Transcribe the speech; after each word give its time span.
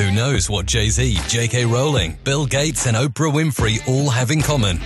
Who 0.00 0.10
knows 0.10 0.48
what 0.48 0.64
Jay 0.64 0.88
Z, 0.88 1.18
J.K. 1.28 1.66
Rowling, 1.66 2.16
Bill 2.24 2.46
Gates, 2.46 2.86
and 2.86 2.96
Oprah 2.96 3.30
Winfrey 3.30 3.86
all 3.86 4.08
have 4.08 4.30
in 4.30 4.40
common? 4.40 4.80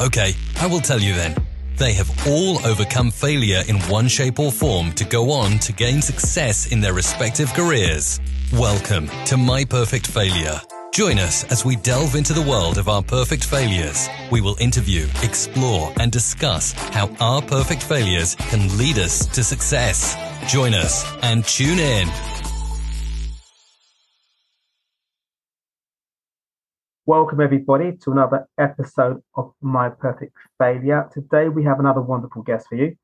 Okay, 0.00 0.34
I 0.60 0.68
will 0.68 0.78
tell 0.78 1.00
you 1.00 1.12
then. 1.12 1.34
They 1.76 1.92
have 1.94 2.08
all 2.28 2.64
overcome 2.64 3.10
failure 3.10 3.64
in 3.66 3.80
one 3.90 4.06
shape 4.06 4.38
or 4.38 4.52
form 4.52 4.92
to 4.92 5.04
go 5.04 5.32
on 5.32 5.58
to 5.58 5.72
gain 5.72 6.00
success 6.00 6.70
in 6.70 6.80
their 6.80 6.92
respective 6.92 7.52
careers. 7.52 8.20
Welcome 8.52 9.08
to 9.26 9.36
My 9.36 9.64
Perfect 9.64 10.06
Failure. 10.06 10.60
Join 10.92 11.18
us 11.18 11.42
as 11.50 11.64
we 11.64 11.74
delve 11.74 12.14
into 12.14 12.32
the 12.32 12.48
world 12.48 12.78
of 12.78 12.88
our 12.88 13.02
perfect 13.02 13.44
failures. 13.44 14.08
We 14.30 14.40
will 14.40 14.56
interview, 14.60 15.08
explore, 15.24 15.92
and 15.98 16.12
discuss 16.12 16.70
how 16.92 17.10
our 17.18 17.42
perfect 17.42 17.82
failures 17.82 18.36
can 18.36 18.78
lead 18.78 18.98
us 18.98 19.26
to 19.34 19.42
success. 19.42 20.14
Join 20.46 20.74
us 20.74 21.04
and 21.22 21.44
tune 21.44 21.80
in. 21.80 22.08
Welcome, 27.06 27.42
everybody, 27.42 27.92
to 27.98 28.12
another 28.12 28.48
episode 28.56 29.22
of 29.34 29.52
My 29.60 29.90
Perfect 29.90 30.34
Failure. 30.56 31.06
Today, 31.12 31.50
we 31.50 31.62
have 31.64 31.78
another 31.78 32.00
wonderful 32.00 32.40
guest 32.42 32.66
for 32.66 32.76
you. 32.76 32.96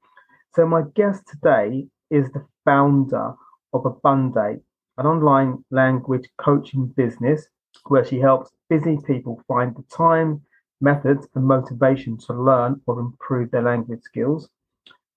So, 0.54 0.66
my 0.66 0.84
guest 0.94 1.24
today 1.28 1.86
is 2.08 2.32
the 2.32 2.46
founder 2.64 3.34
of 3.74 3.84
Abundate, 3.84 4.62
an 4.96 5.04
online 5.04 5.62
language 5.70 6.26
coaching 6.38 6.86
business 6.96 7.46
where 7.88 8.02
she 8.02 8.18
helps 8.18 8.50
busy 8.70 8.96
people 9.06 9.42
find 9.46 9.76
the 9.76 9.84
time, 9.94 10.40
methods, 10.80 11.28
and 11.34 11.44
motivation 11.44 12.16
to 12.20 12.32
learn 12.32 12.80
or 12.86 13.00
improve 13.00 13.50
their 13.50 13.64
language 13.64 14.00
skills. 14.02 14.48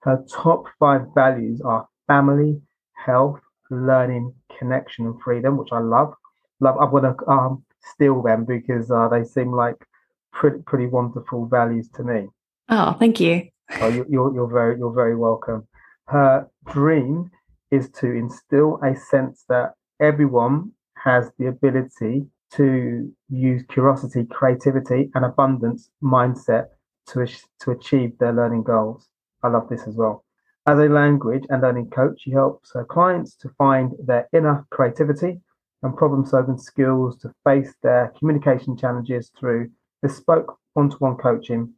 Her 0.01 0.25
top 0.29 0.65
five 0.77 1.07
values 1.15 1.61
are 1.61 1.87
family, 2.07 2.61
health, 2.95 3.39
learning, 3.69 4.33
connection, 4.59 5.05
and 5.05 5.21
freedom, 5.21 5.55
which 5.55 5.71
I 5.71 5.79
love. 5.79 6.13
Love. 6.59 6.77
I 6.79 6.83
want 6.83 7.17
to 7.17 7.31
um, 7.31 7.63
steal 7.83 8.21
them 8.21 8.45
because 8.45 8.91
uh, 8.91 9.07
they 9.09 9.23
seem 9.23 9.51
like 9.51 9.85
pretty 10.31 10.59
pretty 10.65 10.87
wonderful 10.87 11.45
values 11.45 11.89
to 11.95 12.03
me. 12.03 12.27
Oh, 12.69 12.93
thank 12.93 13.19
you. 13.19 13.49
Oh, 13.79 13.87
you, 13.87 14.05
you're 14.09 14.33
you're 14.33 14.51
very 14.51 14.77
you're 14.77 14.93
very 14.93 15.15
welcome. 15.15 15.67
Her 16.07 16.47
dream 16.71 17.31
is 17.71 17.89
to 17.91 18.11
instill 18.11 18.79
a 18.83 18.95
sense 18.95 19.45
that 19.49 19.73
everyone 19.99 20.71
has 20.95 21.31
the 21.37 21.47
ability 21.47 22.25
to 22.51 23.11
use 23.29 23.63
curiosity, 23.67 24.25
creativity, 24.25 25.09
and 25.15 25.25
abundance 25.25 25.89
mindset 26.03 26.67
to 27.07 27.25
to 27.61 27.71
achieve 27.71 28.17
their 28.19 28.33
learning 28.33 28.63
goals. 28.63 29.07
I 29.43 29.49
love 29.49 29.69
this 29.69 29.87
as 29.87 29.95
well. 29.95 30.23
As 30.65 30.79
a 30.79 30.87
language 30.87 31.43
and 31.49 31.61
learning 31.61 31.89
coach, 31.89 32.21
she 32.21 32.31
helps 32.31 32.71
her 32.73 32.85
clients 32.85 33.35
to 33.37 33.49
find 33.57 33.91
their 33.99 34.29
inner 34.31 34.65
creativity 34.69 35.41
and 35.83 35.95
problem 35.95 36.25
solving 36.25 36.57
skills 36.57 37.17
to 37.17 37.31
face 37.43 37.73
their 37.83 38.13
communication 38.17 38.75
challenges 38.75 39.31
through 39.37 39.69
bespoke 40.01 40.57
one 40.73 40.89
to 40.89 40.97
one 40.97 41.15
coaching, 41.15 41.73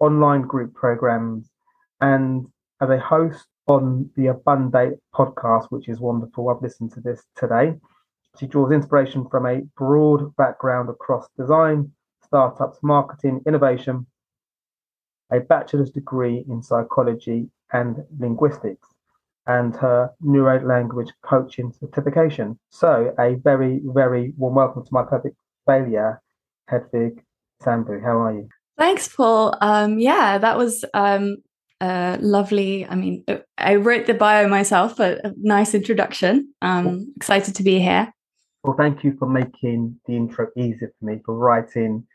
online 0.00 0.42
group 0.42 0.74
programs, 0.74 1.50
and 2.00 2.46
as 2.80 2.90
a 2.90 2.98
host 2.98 3.46
on 3.68 4.10
the 4.16 4.26
Abundate 4.26 4.98
podcast, 5.14 5.66
which 5.70 5.88
is 5.88 6.00
wonderful. 6.00 6.48
I've 6.48 6.62
listened 6.62 6.92
to 6.94 7.00
this 7.00 7.22
today. 7.36 7.74
She 8.38 8.46
draws 8.46 8.72
inspiration 8.72 9.28
from 9.30 9.46
a 9.46 9.62
broad 9.76 10.34
background 10.36 10.88
across 10.88 11.28
design, 11.38 11.92
startups, 12.24 12.78
marketing, 12.82 13.42
innovation, 13.46 14.06
a 15.32 15.40
bachelor's 15.40 15.90
degree 15.90 16.44
in 16.48 16.62
psychology 16.62 17.50
and 17.72 18.04
linguistics, 18.18 18.88
and 19.46 19.74
her 19.76 20.10
neuro 20.20 20.64
language 20.66 21.12
coaching 21.22 21.72
certification. 21.80 22.58
So, 22.70 23.14
a 23.18 23.34
very, 23.42 23.80
very 23.84 24.32
warm 24.36 24.54
welcome 24.54 24.84
to 24.84 24.90
my 24.92 25.02
perfect 25.02 25.36
failure, 25.66 26.20
Hedvig 26.70 27.18
Sandbu. 27.62 28.02
How 28.02 28.18
are 28.18 28.34
you? 28.34 28.48
Thanks, 28.78 29.08
Paul. 29.08 29.56
Um, 29.60 29.98
yeah, 29.98 30.38
that 30.38 30.56
was 30.56 30.84
um, 30.94 31.38
uh, 31.80 32.16
lovely. 32.20 32.86
I 32.86 32.94
mean, 32.94 33.24
uh, 33.28 33.38
I 33.58 33.76
wrote 33.76 34.06
the 34.06 34.14
bio 34.14 34.48
myself, 34.48 34.96
but 34.96 35.24
a 35.24 35.34
nice 35.36 35.74
introduction. 35.74 36.52
Um, 36.62 37.12
excited 37.16 37.54
to 37.56 37.62
be 37.62 37.78
here. 37.78 38.12
Well, 38.62 38.76
thank 38.76 39.04
you 39.04 39.16
for 39.18 39.28
making 39.28 39.98
the 40.06 40.16
intro 40.16 40.48
easier 40.56 40.92
for 40.98 41.04
me, 41.04 41.20
for 41.24 41.34
writing 41.34 42.06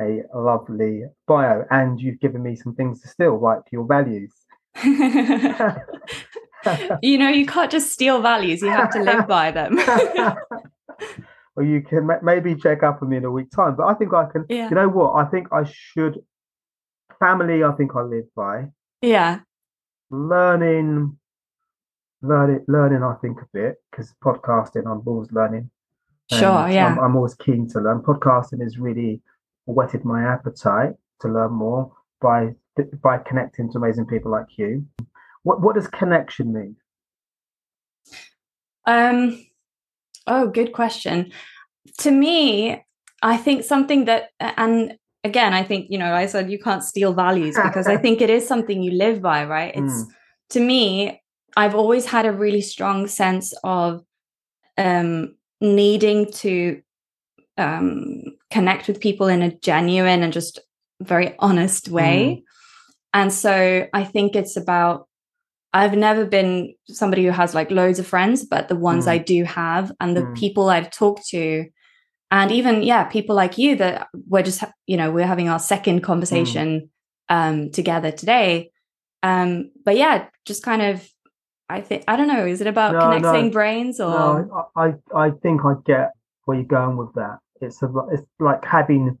a 0.00 0.22
lovely 0.34 1.02
bio, 1.26 1.64
and 1.70 2.00
you've 2.00 2.20
given 2.20 2.42
me 2.42 2.56
some 2.56 2.74
things 2.74 3.02
to 3.02 3.08
steal, 3.08 3.38
like 3.38 3.60
your 3.70 3.86
values. 3.86 4.32
you 7.02 7.18
know, 7.18 7.28
you 7.28 7.46
can't 7.46 7.70
just 7.70 7.92
steal 7.92 8.20
values, 8.20 8.62
you 8.62 8.68
have 8.68 8.90
to 8.90 9.02
live 9.02 9.26
by 9.26 9.50
them. 9.50 9.76
well, 11.56 11.66
you 11.66 11.82
can 11.82 12.08
maybe 12.22 12.54
check 12.54 12.82
up 12.82 13.02
on 13.02 13.08
me 13.08 13.16
in 13.16 13.24
a 13.24 13.30
week 13.30 13.50
time, 13.50 13.76
but 13.76 13.86
I 13.86 13.94
think 13.94 14.12
I 14.14 14.26
can. 14.26 14.44
Yeah. 14.48 14.68
You 14.68 14.74
know 14.74 14.88
what? 14.88 15.14
I 15.14 15.28
think 15.28 15.48
I 15.52 15.64
should. 15.64 16.20
Family, 17.18 17.62
I 17.62 17.72
think 17.72 17.94
I 17.94 18.02
live 18.02 18.24
by. 18.34 18.66
Yeah. 19.02 19.40
Learning, 20.10 21.18
learning, 22.22 22.64
learning. 22.66 23.02
I 23.02 23.14
think 23.20 23.40
a 23.42 23.46
bit 23.52 23.76
because 23.90 24.14
podcasting, 24.24 24.90
I'm 24.90 25.06
always 25.06 25.30
learning. 25.32 25.70
Sure. 26.30 26.68
Yeah. 26.68 26.86
I'm, 26.86 26.98
I'm 26.98 27.16
always 27.16 27.34
keen 27.34 27.68
to 27.70 27.80
learn. 27.80 28.00
Podcasting 28.00 28.62
has 28.62 28.78
really 28.78 29.20
whetted 29.66 30.04
my 30.04 30.22
appetite 30.22 30.94
to 31.20 31.28
learn 31.28 31.52
more 31.52 31.92
by 32.20 32.54
by 33.02 33.18
connecting 33.18 33.70
to 33.70 33.78
amazing 33.78 34.06
people 34.06 34.30
like 34.30 34.46
you. 34.56 34.86
What 35.42 35.60
what 35.62 35.74
does 35.74 35.88
connection 35.88 36.52
mean? 36.52 36.76
Um 38.86 39.44
oh 40.26 40.48
good 40.48 40.72
question. 40.72 41.32
To 41.98 42.10
me, 42.10 42.82
I 43.22 43.36
think 43.36 43.64
something 43.64 44.04
that 44.06 44.30
and 44.38 44.98
again, 45.24 45.52
I 45.52 45.62
think, 45.62 45.86
you 45.90 45.98
know, 45.98 46.14
I 46.14 46.26
said 46.26 46.50
you 46.50 46.58
can't 46.58 46.82
steal 46.82 47.12
values 47.12 47.56
because 47.62 47.86
I 47.86 47.96
think 48.02 48.20
it 48.20 48.30
is 48.30 48.46
something 48.46 48.82
you 48.82 48.92
live 48.92 49.20
by, 49.20 49.44
right? 49.44 49.74
It's 49.74 50.04
mm. 50.04 50.06
to 50.50 50.60
me, 50.60 51.22
I've 51.56 51.74
always 51.74 52.06
had 52.06 52.26
a 52.26 52.32
really 52.32 52.60
strong 52.60 53.06
sense 53.06 53.52
of 53.64 54.02
um 54.78 55.36
needing 55.60 56.30
to 56.32 56.80
um 57.58 58.22
connect 58.50 58.88
with 58.88 59.00
people 59.00 59.28
in 59.28 59.42
a 59.42 59.54
genuine 59.58 60.22
and 60.22 60.32
just 60.32 60.60
very 61.00 61.34
honest 61.38 61.88
way. 61.88 62.38
Mm. 62.38 62.42
And 63.12 63.32
so 63.32 63.88
I 63.92 64.04
think 64.04 64.36
it's 64.36 64.56
about 64.56 65.08
I've 65.72 65.94
never 65.94 66.24
been 66.24 66.74
somebody 66.88 67.24
who 67.24 67.30
has 67.30 67.54
like 67.54 67.70
loads 67.70 67.98
of 67.98 68.06
friends, 68.06 68.44
but 68.44 68.68
the 68.68 68.76
ones 68.76 69.06
mm. 69.06 69.10
I 69.10 69.18
do 69.18 69.44
have 69.44 69.92
and 70.00 70.16
the 70.16 70.22
mm. 70.22 70.36
people 70.36 70.68
I've 70.68 70.90
talked 70.90 71.28
to, 71.28 71.66
and 72.32 72.50
even, 72.50 72.82
yeah, 72.82 73.04
people 73.04 73.36
like 73.36 73.56
you 73.56 73.76
that 73.76 74.08
we're 74.26 74.42
just, 74.42 74.64
you 74.86 74.96
know, 74.96 75.12
we're 75.12 75.26
having 75.26 75.48
our 75.48 75.60
second 75.60 76.00
mm. 76.00 76.04
conversation 76.04 76.90
mm. 77.30 77.34
um, 77.34 77.70
together 77.70 78.10
today. 78.10 78.72
Um, 79.22 79.70
but 79.84 79.96
yeah, 79.96 80.26
just 80.44 80.64
kind 80.64 80.82
of, 80.82 81.08
I 81.68 81.82
think, 81.82 82.02
I 82.08 82.16
don't 82.16 82.26
know, 82.26 82.46
is 82.46 82.60
it 82.60 82.66
about 82.66 82.94
no, 82.94 83.00
connecting 83.00 83.46
no, 83.46 83.52
brains 83.52 84.00
or? 84.00 84.10
No, 84.10 84.70
I, 84.74 84.94
I 85.14 85.30
think 85.40 85.60
I 85.64 85.74
get 85.86 86.10
where 86.46 86.56
you're 86.56 86.66
going 86.66 86.96
with 86.96 87.14
that. 87.14 87.38
It's, 87.60 87.80
a, 87.80 87.88
it's 88.10 88.24
like 88.40 88.64
having, 88.64 89.18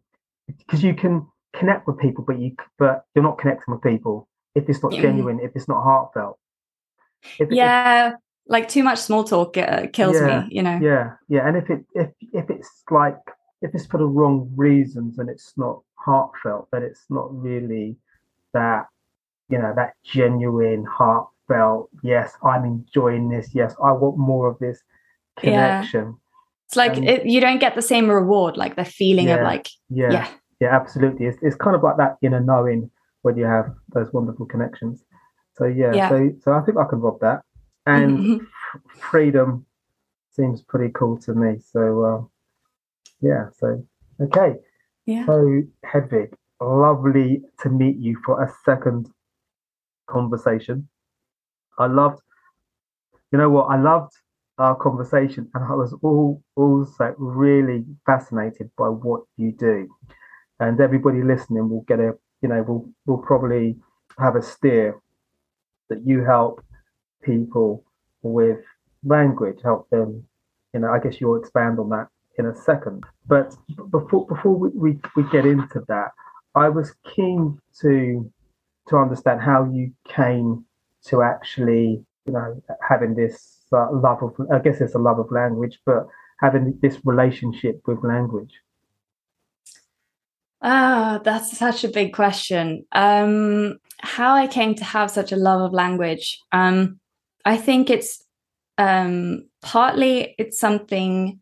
because 0.48 0.82
you 0.82 0.94
can 0.94 1.28
connect 1.54 1.86
with 1.86 1.98
people, 1.98 2.24
but 2.26 2.40
you, 2.40 2.56
but 2.76 3.04
you're 3.14 3.22
not 3.22 3.38
connecting 3.38 3.72
with 3.72 3.82
people 3.82 4.26
if 4.56 4.68
it's 4.68 4.82
not 4.82 4.90
genuine, 4.90 5.38
if 5.38 5.52
it's 5.54 5.68
not 5.68 5.84
heartfelt. 5.84 6.39
If, 7.38 7.50
yeah, 7.50 8.08
if, 8.08 8.14
like 8.46 8.68
too 8.68 8.82
much 8.82 8.98
small 8.98 9.24
talk 9.24 9.56
uh, 9.56 9.86
kills 9.92 10.16
yeah, 10.16 10.42
me, 10.42 10.48
you 10.50 10.62
know. 10.62 10.78
Yeah, 10.80 11.12
yeah, 11.28 11.46
and 11.46 11.56
if 11.56 11.70
it 11.70 11.84
if 11.94 12.10
if 12.32 12.50
it's 12.50 12.82
like 12.90 13.18
if 13.62 13.74
it's 13.74 13.86
for 13.86 13.98
the 13.98 14.06
wrong 14.06 14.50
reasons 14.56 15.18
and 15.18 15.28
it's 15.28 15.52
not 15.56 15.80
heartfelt, 15.94 16.68
then 16.72 16.82
it's 16.82 17.04
not 17.10 17.28
really 17.32 17.96
that 18.52 18.86
you 19.48 19.58
know 19.58 19.72
that 19.76 19.94
genuine 20.04 20.84
heartfelt. 20.84 21.90
Yes, 22.02 22.32
I'm 22.42 22.64
enjoying 22.64 23.28
this. 23.28 23.50
Yes, 23.54 23.74
I 23.84 23.92
want 23.92 24.18
more 24.18 24.48
of 24.48 24.58
this 24.58 24.80
connection. 25.38 26.04
Yeah. 26.04 26.12
It's 26.66 26.76
like 26.76 26.96
it, 26.98 27.26
you 27.26 27.40
don't 27.40 27.58
get 27.58 27.74
the 27.74 27.82
same 27.82 28.08
reward, 28.08 28.56
like 28.56 28.76
the 28.76 28.84
feeling 28.84 29.26
yeah, 29.26 29.36
of 29.36 29.42
like 29.42 29.68
yeah, 29.88 30.12
yeah, 30.12 30.28
yeah, 30.60 30.76
absolutely. 30.76 31.26
It's 31.26 31.38
it's 31.42 31.56
kind 31.56 31.74
of 31.74 31.82
like 31.82 31.96
that 31.96 32.16
inner 32.22 32.40
knowing 32.40 32.90
when 33.22 33.36
you 33.36 33.44
have 33.44 33.66
those 33.92 34.12
wonderful 34.12 34.46
connections. 34.46 35.04
So 35.60 35.66
yeah, 35.66 35.94
yeah. 35.94 36.08
so 36.08 36.30
so 36.42 36.52
I 36.52 36.62
think 36.62 36.78
I 36.78 36.88
can 36.88 37.00
rob 37.00 37.20
that, 37.20 37.42
and 37.84 38.40
freedom 39.10 39.66
seems 40.30 40.62
pretty 40.62 40.90
cool 40.94 41.18
to 41.18 41.34
me. 41.34 41.58
So 41.58 42.04
uh, 42.04 42.20
yeah, 43.20 43.50
so 43.58 43.86
okay, 44.22 44.54
yeah. 45.04 45.26
So 45.26 45.60
Hedvig, 45.84 46.32
lovely 46.62 47.42
to 47.60 47.68
meet 47.68 47.98
you 47.98 48.16
for 48.24 48.42
a 48.42 48.50
second 48.64 49.10
conversation. 50.06 50.88
I 51.78 51.88
loved, 51.88 52.22
you 53.30 53.38
know 53.38 53.50
what, 53.50 53.66
I 53.66 53.78
loved 53.78 54.12
our 54.56 54.74
conversation, 54.74 55.50
and 55.52 55.62
I 55.62 55.74
was 55.74 55.94
all 56.02 56.42
also 56.56 57.14
really 57.18 57.84
fascinated 58.06 58.70
by 58.78 58.88
what 58.88 59.24
you 59.36 59.52
do. 59.52 59.88
And 60.58 60.80
everybody 60.80 61.22
listening 61.22 61.68
will 61.68 61.84
get 61.86 62.00
a, 62.00 62.14
you 62.40 62.48
know, 62.48 62.62
will 62.62 62.88
will 63.04 63.18
probably 63.18 63.76
have 64.18 64.36
a 64.36 64.42
steer 64.42 64.98
that 65.90 66.06
you 66.06 66.24
help 66.24 66.64
people 67.22 67.84
with 68.22 68.60
language, 69.04 69.58
help 69.62 69.88
them, 69.90 70.24
you 70.72 70.80
know, 70.80 70.90
I 70.90 70.98
guess 70.98 71.20
you'll 71.20 71.38
expand 71.38 71.78
on 71.78 71.90
that 71.90 72.08
in 72.38 72.46
a 72.46 72.54
second. 72.54 73.04
But 73.26 73.54
before 73.90 74.26
before 74.26 74.54
we, 74.56 74.70
we, 74.70 74.98
we 75.16 75.22
get 75.30 75.44
into 75.44 75.84
that, 75.88 76.12
I 76.54 76.68
was 76.68 76.94
keen 77.14 77.58
to 77.82 78.30
to 78.88 78.96
understand 78.96 79.40
how 79.40 79.70
you 79.70 79.92
came 80.08 80.64
to 81.06 81.22
actually, 81.22 82.04
you 82.26 82.32
know, 82.32 82.62
having 82.88 83.14
this 83.14 83.66
uh, 83.72 83.92
love 83.92 84.22
of 84.22 84.34
I 84.52 84.58
guess 84.58 84.80
it's 84.80 84.94
a 84.94 84.98
love 84.98 85.18
of 85.18 85.30
language, 85.30 85.78
but 85.84 86.06
having 86.40 86.78
this 86.80 86.98
relationship 87.04 87.82
with 87.86 88.02
language. 88.02 88.54
Ah, 90.62 91.20
that's 91.24 91.56
such 91.56 91.84
a 91.84 91.88
big 91.88 92.12
question. 92.12 92.84
Um, 92.92 93.78
how 94.00 94.34
I 94.34 94.46
came 94.46 94.74
to 94.74 94.84
have 94.84 95.10
such 95.10 95.32
a 95.32 95.36
love 95.36 95.60
of 95.60 95.72
language. 95.72 96.38
Um, 96.52 96.98
I 97.44 97.56
think 97.56 97.88
it's 97.88 98.24
um, 98.78 99.46
partly 99.62 100.34
it's 100.38 100.58
something 100.58 101.40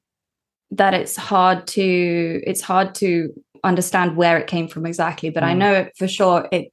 that 0.71 0.95
it's 0.95 1.17
hard 1.17 1.67
to 1.69 2.41
it's 2.47 2.61
hard 2.61 2.95
to 2.97 3.31
understand 3.65 4.17
where 4.17 4.39
it 4.39 4.47
came 4.47 4.69
from 4.69 4.87
exactly, 4.87 5.31
but 5.31 5.43
mm. 5.43 5.47
I 5.47 5.55
know 5.55 5.89
for 5.97 6.07
sure 6.07 6.49
it 6.53 6.69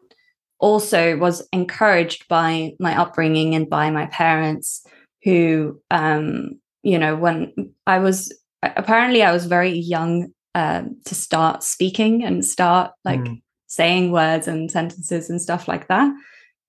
also 0.60 1.18
was 1.18 1.48
encouraged 1.52 2.28
by 2.28 2.74
my 2.80 2.98
upbringing 3.00 3.56
and 3.56 3.70
by 3.70 3.90
my 3.90 4.06
parents 4.08 4.86
who 5.24 5.82
um, 5.92 6.60
you 6.84 7.00
know 7.00 7.16
when 7.16 7.54
I 7.88 8.00
was 8.00 8.32
apparently 8.62 9.24
I 9.24 9.32
was 9.32 9.46
very 9.46 9.72
young 9.72 10.32
um, 10.56 10.96
to 11.04 11.14
start 11.14 11.64
speaking 11.64 12.24
and 12.24 12.44
start 12.44 12.92
like 13.04 13.20
mm. 13.20 13.42
saying 13.68 14.12
words 14.12 14.48
and 14.48 14.72
sentences 14.72 15.30
and 15.30 15.42
stuff 15.42 15.68
like 15.68 15.90
that. 15.90 16.12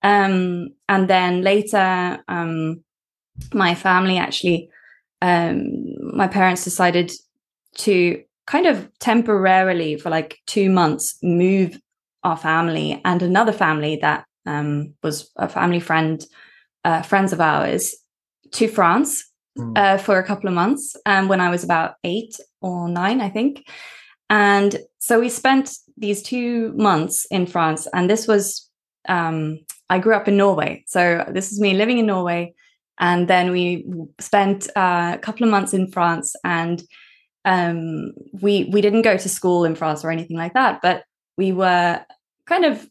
Um, 0.03 0.71
and 0.89 1.09
then 1.09 1.43
later, 1.43 2.19
um, 2.27 2.83
my 3.55 3.77
family 3.77 4.19
actually, 4.19 4.69
um, 5.23 6.17
my 6.17 6.27
parents 6.27 6.65
decided 6.65 7.13
to 7.77 8.23
kind 8.49 8.67
of 8.67 8.91
temporarily 8.99 9.97
for 9.97 10.11
like 10.11 10.39
two 10.47 10.69
months 10.69 11.17
move 11.23 11.79
our 12.25 12.37
family 12.37 13.01
and 13.05 13.23
another 13.23 13.53
family 13.53 13.97
that 14.03 14.25
um, 14.47 14.95
was 15.05 15.31
a 15.37 15.49
family 15.49 15.81
friend, 15.81 16.25
uh, 16.85 17.03
friends 17.03 17.33
of 17.33 17.41
ours, 17.41 17.95
to 18.51 18.67
France 18.67 19.31
mm. 19.57 19.77
uh, 19.77 19.99
for 19.99 20.19
a 20.19 20.25
couple 20.25 20.49
of 20.49 20.55
months 20.55 20.97
um, 21.07 21.29
when 21.29 21.41
I 21.41 21.51
was 21.51 21.65
about 21.65 21.95
eight 22.05 22.39
or 22.61 22.89
nine, 22.89 23.21
I 23.21 23.29
think. 23.29 23.67
And 24.29 24.77
so 24.99 25.21
we 25.21 25.29
spent 25.29 25.71
these 25.97 26.23
two 26.23 26.73
months 26.75 27.27
in 27.31 27.47
France, 27.47 27.87
and 27.93 28.11
this 28.11 28.27
was 28.27 28.69
um, 29.09 29.61
I 29.89 29.99
grew 29.99 30.15
up 30.15 30.29
in 30.29 30.37
Norway, 30.37 30.85
so 30.87 31.25
this 31.33 31.53
is 31.53 31.61
me 31.61 31.75
living 31.75 31.99
in 31.99 32.07
Norway, 32.07 32.55
and 32.99 33.29
then 33.29 33.53
we 33.53 33.87
spent 34.19 34.69
uh, 34.77 35.13
a 35.15 35.19
couple 35.19 35.45
of 35.45 35.51
months 35.51 35.73
in 35.73 35.91
France, 35.91 36.35
and 36.45 36.83
um, 37.45 38.13
we 38.33 38.69
we 38.73 38.81
didn't 38.81 39.03
go 39.03 39.17
to 39.17 39.29
school 39.29 39.65
in 39.65 39.77
France 39.77 40.05
or 40.05 40.11
anything 40.11 40.37
like 40.37 40.55
that, 40.55 40.81
but 40.83 41.05
we 41.39 41.53
were 41.53 42.01
kind 42.47 42.65
of 42.65 42.89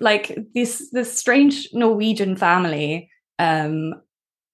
like 0.00 0.38
this 0.54 0.88
this 0.92 1.18
strange 1.18 1.68
Norwegian 1.72 2.36
family 2.36 3.10
um, 3.38 3.94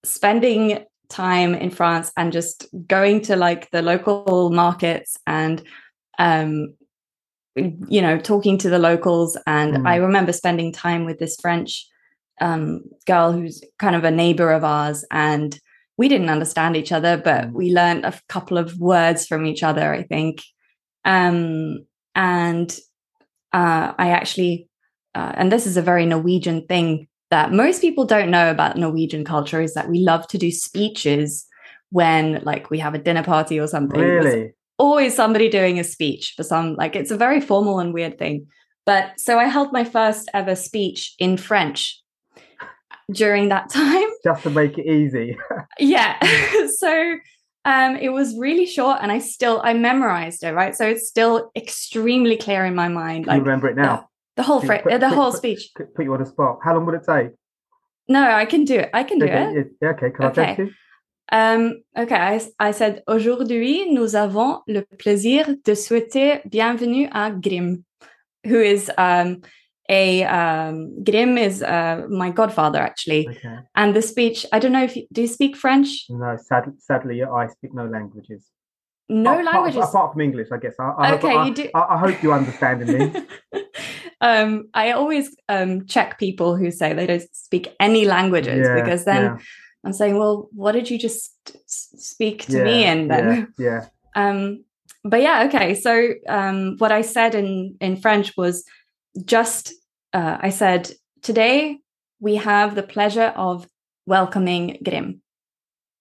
spending 0.05 0.85
time 1.09 1.55
in 1.55 1.71
France 1.71 2.13
and 2.17 2.33
just 2.33 2.67
going 2.87 3.23
to 3.23 3.37
like 3.37 3.71
the 3.71 3.83
local 3.83 4.51
markets 4.51 5.17
and 5.27 5.63
um, 6.19 6.75
you 7.89 8.03
know, 8.03 8.19
talking 8.19 8.59
to 8.59 8.71
the 8.71 8.79
locals. 8.79 9.37
And 9.47 9.79
mm. 9.79 9.89
I 9.89 9.97
remember 9.97 10.33
spending 10.33 10.73
time 10.73 11.05
with 11.05 11.19
this 11.19 11.37
French 11.41 11.87
um, 12.41 12.83
girl 13.07 13.33
who's 13.33 13.63
kind 13.79 13.97
of 13.97 14.05
a 14.05 14.11
neighbor 14.11 14.53
of 14.53 14.65
ours. 14.65 15.05
And 15.11 15.59
we 15.97 16.09
didn't 16.09 16.31
understand 16.31 16.77
each 16.77 16.93
other, 16.93 17.17
but 17.17 17.47
mm. 17.47 17.53
we 17.53 17.73
learned 17.73 18.05
a 18.05 18.19
couple 18.29 18.59
of 18.59 18.79
words 18.79 19.27
from 19.27 19.47
each 19.47 19.63
other, 19.63 19.93
I 19.93 20.03
think. 20.05 20.43
Um, 21.05 21.87
and 22.15 22.71
uh, 23.53 23.93
I 23.99 24.11
actually, 24.11 24.69
uh, 25.15 25.33
and 25.37 25.51
this 25.51 25.67
is 25.67 25.77
a 25.77 25.83
very 25.83 26.07
Norwegian 26.07 26.67
thing 26.67 27.08
that 27.31 27.53
most 27.53 27.81
people 27.81 28.05
don't 28.05 28.31
know 28.31 28.51
about 28.51 28.77
Norwegian 28.77 29.25
culture 29.25 29.61
is 29.61 29.75
that 29.75 29.89
we 29.89 30.01
love 30.01 30.27
to 30.29 30.39
do 30.39 30.51
speeches 30.51 31.47
when 31.91 32.41
like 32.45 32.71
we 32.71 32.79
have 32.79 32.95
a 32.95 32.99
dinner 32.99 33.23
party 33.23 33.59
or 33.59 33.67
something. 33.67 34.01
Really? 34.01 34.55
always 34.79 35.15
somebody 35.15 35.49
doing 35.49 35.79
a 35.79 35.85
speech 35.85 36.35
for 36.37 36.45
some 36.45 36.75
like 36.77 36.97
it's 36.97 37.11
a 37.11 37.17
very 37.17 37.41
formal 37.41 37.81
and 37.81 37.93
weird 37.93 38.19
thing. 38.19 38.47
But 38.87 39.21
so 39.21 39.39
i 39.39 39.45
held 39.45 39.73
my 39.73 39.85
first 39.85 40.31
ever 40.33 40.55
speech 40.55 41.15
in 41.19 41.37
french 41.37 42.01
during 43.13 43.49
that 43.51 43.69
time. 43.71 44.09
Just 44.25 44.45
to 44.45 44.51
make 44.51 44.79
it 44.79 44.87
easy. 44.87 45.37
Yeah. 45.79 46.17
So 46.79 47.17
um 47.65 47.97
it 47.97 48.11
was 48.11 48.37
really 48.39 48.67
short 48.67 48.99
and 49.03 49.11
i 49.11 49.19
still 49.19 49.61
i 49.65 49.75
memorized 49.75 50.45
it 50.45 50.53
right? 50.55 50.75
So 50.77 50.87
it's 50.87 51.09
still 51.09 51.51
extremely 51.57 52.37
clear 52.37 52.65
in 52.65 52.75
my 52.75 52.89
mind 52.89 53.27
like 53.27 53.39
you 53.39 53.43
remember 53.43 53.69
it 53.69 53.77
now 53.77 54.09
the, 54.39 54.43
whole 54.43 54.61
fr- 54.61 54.83
put, 54.85 55.01
the 55.05 55.09
put, 55.09 55.19
whole 55.19 55.33
speech 55.33 55.63
put 55.95 56.05
you 56.07 56.13
on 56.15 56.21
the 56.21 56.27
spot 56.27 56.59
how 56.65 56.75
long 56.75 56.85
would 56.87 56.95
it 57.01 57.07
take 57.15 57.31
no 58.09 58.23
i 58.43 58.45
can 58.53 58.65
do 58.65 58.77
it 58.83 58.91
i 58.95 59.03
can 59.09 59.19
do 59.19 59.27
okay, 59.27 59.59
it 59.61 59.67
yeah, 59.83 59.91
okay 59.95 60.11
can 60.11 60.25
okay. 60.27 60.43
i 60.43 60.47
take 60.47 60.59
you 60.59 60.71
Um, 61.31 61.83
okay, 61.95 62.17
I, 62.17 62.41
I 62.59 62.71
said 62.73 63.03
aujourd'hui 63.07 63.93
nous 63.93 64.15
avons 64.15 64.63
le 64.67 64.81
plaisir 64.99 65.45
de 65.63 65.75
souhaiter 65.75 66.41
bienvenue 66.47 67.07
à 67.13 67.31
Grimm, 67.31 67.85
who 68.47 68.59
is 68.59 68.91
um, 68.97 69.43
a 69.91 70.25
um, 70.25 71.05
Grimm 71.05 71.37
is 71.37 71.63
uh, 71.63 72.07
my 72.09 72.31
godfather 72.31 72.79
actually. 72.79 73.29
Okay. 73.29 73.59
And 73.75 73.95
the 73.95 74.03
speech, 74.03 74.47
I 74.53 74.59
don't 74.59 74.73
know 74.73 74.85
if 74.85 74.97
you, 74.97 75.07
do 75.13 75.23
you 75.23 75.29
speak 75.29 75.57
French? 75.57 76.07
No, 76.09 76.37
sad, 76.37 76.73
sadly, 76.79 77.23
I 77.23 77.47
speak 77.49 77.75
no 77.75 77.87
languages. 77.87 78.47
No 79.11 79.33
apart, 79.33 79.45
languages 79.45 79.77
apart, 79.77 79.95
apart, 79.95 80.13
from 80.13 80.21
English, 80.21 80.49
I 80.53 80.59
guess. 80.59 80.75
I, 80.79 80.93
I 80.99 81.13
okay, 81.15 81.33
hope, 81.33 81.47
you 81.47 81.55
do. 81.55 81.71
I, 81.75 81.95
I, 81.95 81.99
hope 81.99 82.23
you 82.23 82.33
understand 82.33 82.87
me. 82.87 83.13
um, 84.21 84.69
I 84.75 84.93
always 84.93 85.35
um, 85.49 85.87
check 85.87 86.19
people 86.19 86.57
who 86.57 86.71
say 86.71 86.93
they 86.93 87.07
don't 87.07 87.35
speak 87.35 87.75
any 87.79 88.05
languages 88.05 88.67
yeah, 88.67 88.75
because 88.75 89.05
then. 89.05 89.23
Yeah 89.23 89.39
I'm 89.85 89.93
saying, 89.93 90.19
well, 90.19 90.49
what 90.53 90.73
did 90.73 90.91
you 90.91 90.99
just 90.99 91.33
speak 91.67 92.47
to 92.47 92.59
yeah, 92.59 92.65
me 92.65 92.85
and 92.85 93.11
then? 93.11 93.53
Yeah. 93.59 93.67
yeah. 93.67 93.87
Um, 94.17 94.65
but 95.05 95.21
yeah, 95.23 95.45
okay. 95.45 95.75
So 95.75 96.15
um, 96.29 96.75
what 96.79 96.91
I 96.91 97.03
said 97.03 97.37
in 97.37 97.77
in 97.81 97.97
French 97.97 98.37
was 98.37 98.65
just 99.25 99.73
uh, 100.13 100.39
I 100.41 100.49
said 100.49 100.91
today 101.23 101.79
we 102.19 102.35
have 102.37 102.75
the 102.75 102.83
pleasure 102.83 103.33
of 103.37 103.69
welcoming 104.07 104.79
Grimm, 104.83 105.21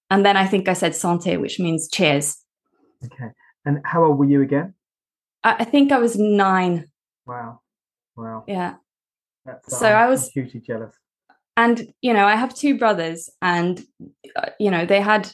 and 0.10 0.25
then 0.25 0.36
I 0.36 0.48
think 0.48 0.68
I 0.68 0.74
said 0.74 0.94
santé, 0.94 1.40
which 1.40 1.60
means 1.60 1.90
cheers. 1.90 2.38
Okay. 3.06 3.31
And 3.66 3.81
how 3.84 4.06
old 4.06 4.18
were 4.18 4.25
you 4.25 4.41
again? 4.41 4.74
I, 5.44 5.58
I 5.60 5.63
think 5.65 5.91
I 5.91 6.00
was 6.00 6.18
nine. 6.18 6.88
Wow. 7.27 7.60
Wow. 8.17 8.43
Yeah. 8.47 8.75
That's, 9.45 9.79
so 9.79 9.88
I 9.88 10.07
was 10.07 10.27
hugely 10.29 10.59
jealous 10.59 10.93
and 11.57 11.91
you 12.01 12.13
know 12.13 12.25
i 12.25 12.36
have 12.36 12.53
two 12.53 12.77
brothers 12.77 13.29
and 13.41 13.83
uh, 14.38 14.50
you 14.59 14.71
know 14.71 14.86
they 14.86 15.01
had 15.01 15.29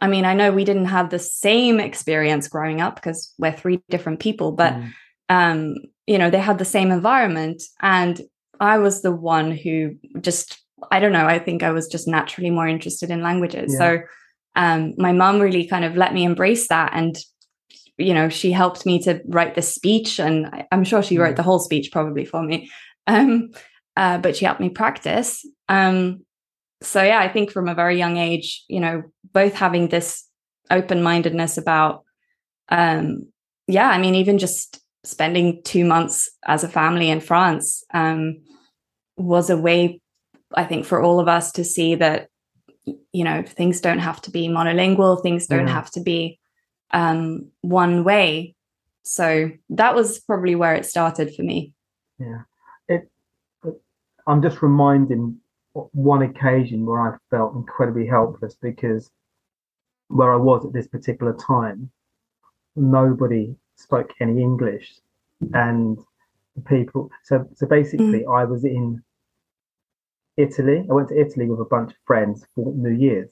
i 0.00 0.06
mean 0.06 0.24
i 0.24 0.34
know 0.34 0.52
we 0.52 0.64
didn't 0.64 0.84
have 0.84 1.10
the 1.10 1.18
same 1.18 1.80
experience 1.80 2.46
growing 2.46 2.80
up 2.80 2.94
because 2.94 3.34
we're 3.38 3.50
three 3.50 3.82
different 3.88 4.20
people 4.20 4.52
but 4.52 4.74
mm. 4.74 4.92
um 5.30 5.74
you 6.06 6.18
know 6.18 6.30
they 6.30 6.38
had 6.38 6.58
the 6.58 6.64
same 6.64 6.92
environment 6.92 7.62
and 7.80 8.20
i 8.60 8.78
was 8.78 9.02
the 9.02 9.12
one 9.12 9.50
who 9.50 9.96
just 10.20 10.62
i 10.92 11.00
don't 11.00 11.12
know 11.12 11.26
i 11.26 11.38
think 11.38 11.62
i 11.62 11.72
was 11.72 11.88
just 11.88 12.06
naturally 12.06 12.50
more 12.50 12.68
interested 12.68 13.10
in 13.10 13.22
languages 13.22 13.72
yeah. 13.72 13.78
so 13.78 14.02
um 14.54 14.92
my 14.98 15.12
mom 15.12 15.40
really 15.40 15.66
kind 15.66 15.84
of 15.84 15.96
let 15.96 16.12
me 16.12 16.24
embrace 16.24 16.68
that 16.68 16.92
and 16.94 17.16
you 18.02 18.14
know 18.14 18.28
she 18.28 18.52
helped 18.52 18.84
me 18.86 19.02
to 19.02 19.20
write 19.26 19.54
the 19.54 19.62
speech 19.62 20.18
and 20.18 20.64
i'm 20.72 20.84
sure 20.84 21.02
she 21.02 21.18
wrote 21.18 21.36
the 21.36 21.42
whole 21.42 21.58
speech 21.58 21.90
probably 21.92 22.24
for 22.24 22.42
me 22.42 22.70
um 23.06 23.50
uh, 23.96 24.18
but 24.18 24.36
she 24.36 24.44
helped 24.44 24.60
me 24.60 24.70
practice. 24.70 25.46
Um, 25.68 26.24
so 26.80 27.02
yeah, 27.02 27.20
I 27.20 27.28
think 27.28 27.50
from 27.50 27.68
a 27.68 27.74
very 27.74 27.98
young 27.98 28.16
age, 28.16 28.64
you 28.68 28.80
know, 28.80 29.02
both 29.32 29.54
having 29.54 29.88
this 29.88 30.26
open 30.70 31.02
mindedness 31.02 31.58
about, 31.58 32.04
um, 32.68 33.28
yeah, 33.66 33.88
I 33.88 33.98
mean, 33.98 34.14
even 34.14 34.38
just 34.38 34.80
spending 35.04 35.62
two 35.64 35.84
months 35.84 36.30
as 36.46 36.64
a 36.64 36.68
family 36.68 37.10
in 37.10 37.20
France 37.20 37.84
um, 37.92 38.42
was 39.16 39.50
a 39.50 39.56
way, 39.56 40.00
I 40.54 40.64
think, 40.64 40.86
for 40.86 41.02
all 41.02 41.20
of 41.20 41.28
us 41.28 41.52
to 41.52 41.64
see 41.64 41.94
that, 41.96 42.28
you 43.12 43.24
know, 43.24 43.42
things 43.46 43.80
don't 43.80 43.98
have 43.98 44.20
to 44.22 44.30
be 44.30 44.48
monolingual, 44.48 45.22
things 45.22 45.46
don't 45.46 45.68
yeah. 45.68 45.74
have 45.74 45.90
to 45.92 46.00
be 46.00 46.40
um, 46.92 47.48
one 47.60 48.04
way. 48.04 48.54
So 49.02 49.50
that 49.70 49.94
was 49.94 50.20
probably 50.20 50.54
where 50.54 50.74
it 50.74 50.86
started 50.86 51.34
for 51.34 51.42
me. 51.42 51.72
Yeah. 52.18 52.42
it 52.88 53.08
I'm 54.26 54.42
just 54.42 54.62
reminding 54.62 55.38
one 55.72 56.22
occasion 56.22 56.86
where 56.86 57.00
I 57.00 57.16
felt 57.30 57.54
incredibly 57.54 58.06
helpless 58.06 58.54
because 58.54 59.10
where 60.08 60.32
I 60.32 60.36
was 60.36 60.64
at 60.64 60.72
this 60.72 60.86
particular 60.86 61.34
time, 61.34 61.90
nobody 62.76 63.56
spoke 63.76 64.12
any 64.20 64.40
English, 64.40 64.94
and 65.54 65.98
the 66.54 66.62
people. 66.62 67.10
So 67.24 67.48
so 67.54 67.66
basically, 67.66 68.24
mm. 68.24 68.38
I 68.38 68.44
was 68.44 68.64
in 68.64 69.02
Italy. 70.36 70.84
I 70.88 70.92
went 70.92 71.08
to 71.08 71.20
Italy 71.20 71.46
with 71.48 71.60
a 71.60 71.64
bunch 71.64 71.92
of 71.92 71.96
friends 72.06 72.46
for 72.54 72.72
New 72.74 72.94
Year's, 72.94 73.30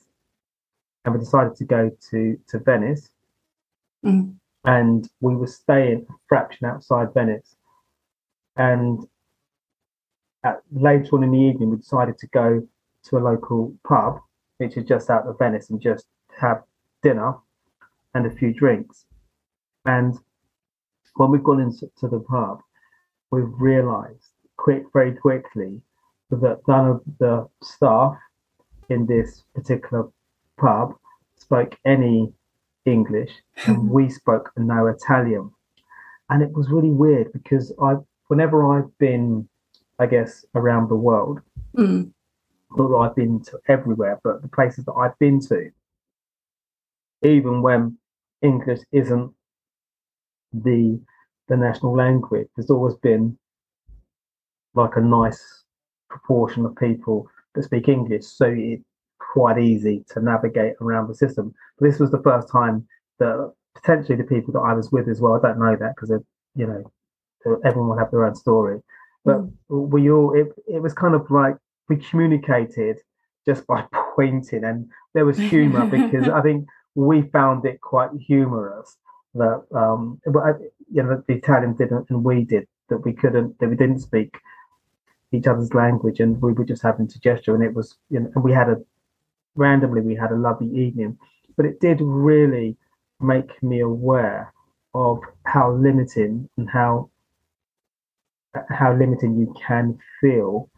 and 1.05 1.15
we 1.15 1.21
decided 1.21 1.57
to 1.57 1.65
go 1.65 1.91
to 2.11 2.39
to 2.49 2.59
Venice. 2.59 3.11
Mm. 4.05 4.35
And 4.65 5.09
we 5.21 5.35
were 5.35 5.47
staying 5.47 6.07
a 6.09 6.13
fraction 6.29 6.67
outside 6.67 7.15
Venice. 7.15 7.57
And 8.57 9.07
at, 10.45 10.63
later 10.73 11.17
on 11.17 11.25
in 11.25 11.33
the 11.33 11.39
evening, 11.39 11.71
we 11.71 11.77
decided 11.77 12.19
to 12.19 12.27
go 12.29 12.67
to 13.05 13.17
a 13.17 13.19
local 13.19 13.75
pub, 13.87 14.21
which 14.59 14.77
is 14.77 14.85
just 14.85 15.09
out 15.11 15.27
of 15.27 15.39
Venice, 15.39 15.71
and 15.71 15.81
just 15.81 16.07
have 16.39 16.63
dinner 17.03 17.35
and 18.15 18.27
a 18.27 18.31
few 18.31 18.53
drinks. 18.53 19.07
And 19.87 20.19
when 21.15 21.31
we've 21.31 21.43
gone 21.43 21.61
into 21.61 22.09
the 22.09 22.21
pub, 22.21 22.61
we've 23.31 23.53
realised 23.59 24.33
quick, 24.57 24.85
very 24.93 25.13
quickly, 25.13 25.81
that 26.31 26.61
none 26.69 26.89
of 26.89 27.03
the 27.19 27.49
staff 27.63 28.17
in 28.89 29.07
this 29.07 29.45
particular 29.55 30.09
pub 30.59 30.95
spoke 31.37 31.77
any 31.85 32.33
English, 32.87 33.31
and 33.67 33.89
we 33.97 34.09
spoke 34.09 34.51
no 34.57 34.87
Italian. 34.87 35.51
And 36.31 36.43
it 36.43 36.53
was 36.53 36.71
really 36.71 36.91
weird 36.91 37.33
because 37.33 37.73
I, 37.83 37.97
whenever 38.29 38.65
I've 38.73 38.97
been, 38.99 39.49
I 39.99 40.07
guess, 40.07 40.45
around 40.55 40.89
the 40.89 40.97
world, 40.97 41.41
Mm. 41.77 42.11
not 42.77 42.89
that 42.89 42.97
I've 42.97 43.15
been 43.17 43.41
to 43.45 43.59
everywhere, 43.69 44.19
but 44.25 44.43
the 44.43 44.49
places 44.49 44.85
that 44.87 44.93
I've 44.95 45.17
been 45.21 45.41
to, 45.43 45.71
even 47.23 47.63
when 47.63 47.97
English 48.43 48.81
isn't 48.93 49.33
the 50.53 51.01
the 51.49 51.57
national 51.57 51.97
language, 51.97 52.49
there's 52.57 52.71
always 52.71 52.95
been 52.97 53.37
like 54.75 54.97
a 54.97 55.01
nice 55.01 55.65
proportion 56.09 56.65
of 56.65 56.75
people 56.77 57.29
that 57.55 57.65
speak 57.65 57.89
English, 57.89 58.25
so 58.25 58.47
it's 58.47 58.85
quite 59.33 59.59
easy 59.59 60.05
to 60.11 60.21
navigate 60.21 60.75
around 60.81 61.09
the 61.09 61.15
system. 61.15 61.55
But 61.79 61.89
this 61.89 62.01
was 62.01 62.11
the 62.11 62.23
first 62.23 62.49
time 62.51 62.87
that 63.19 63.53
potentially 63.75 64.17
the 64.17 64.25
people 64.25 64.53
that 64.55 64.61
I 64.61 64.73
was 64.75 64.91
with 64.91 65.09
as 65.09 65.21
well. 65.21 65.35
I 65.35 65.41
don't 65.41 65.59
know 65.59 65.77
that 65.77 65.95
because 65.95 66.11
you 66.55 66.67
know 66.67 66.83
everyone 67.65 67.91
will 67.91 67.99
have 67.99 68.11
their 68.11 68.27
own 68.27 68.35
story, 68.35 68.81
but 69.25 69.41
we 69.69 70.11
all 70.11 70.35
it 70.35 70.49
it 70.67 70.83
was 70.83 70.95
kind 70.95 71.15
of 71.15 71.31
like 71.31 71.57
we 71.89 71.97
communicated 71.97 72.99
just 73.47 73.67
by 73.67 73.85
pointing, 74.17 74.65
and 74.65 74.89
there 75.15 75.25
was 75.25 75.39
humour 75.39 75.87
because 75.87 76.29
I 76.39 76.41
think 76.43 76.67
we 76.95 77.23
found 77.23 77.65
it 77.65 77.81
quite 77.81 78.11
humorous 78.19 78.97
that 79.35 79.65
um 79.75 80.21
I- 80.27 80.55
you 80.93 81.03
know 81.03 81.23
the 81.29 81.35
Italians 81.35 81.79
didn't 81.79 82.11
and 82.11 82.25
we 82.25 82.45
did 82.45 82.67
that 82.89 82.99
we 83.05 83.13
couldn't 83.13 83.59
that 83.61 83.69
we 83.69 83.77
didn't 83.77 84.01
speak 84.01 84.37
each 85.33 85.47
other's 85.47 85.73
language 85.73 86.19
and 86.19 86.43
we 86.43 86.53
were 86.53 86.65
just 86.65 86.83
having 86.83 87.07
to 87.07 87.21
gesture 87.21 87.55
and 87.55 87.63
it 87.63 87.73
was 87.73 87.97
you 88.11 88.19
know 88.19 88.31
and 88.35 88.43
we 88.43 88.53
had 88.53 88.69
a 88.69 88.77
randomly 89.61 90.01
we 90.01 90.15
had 90.15 90.33
a 90.33 90.37
lovely 90.37 90.71
evening 90.85 91.17
but 91.57 91.67
it 91.67 91.81
did 91.81 92.01
really 92.01 92.77
make 93.21 93.63
me 93.63 93.81
aware 93.81 94.53
of 94.95 95.19
how 95.45 95.71
limiting 95.73 96.49
and 96.57 96.69
how 96.69 97.09
how 98.69 98.93
limiting 98.97 99.39
you 99.39 99.55
can 99.67 99.97
feel 100.21 100.69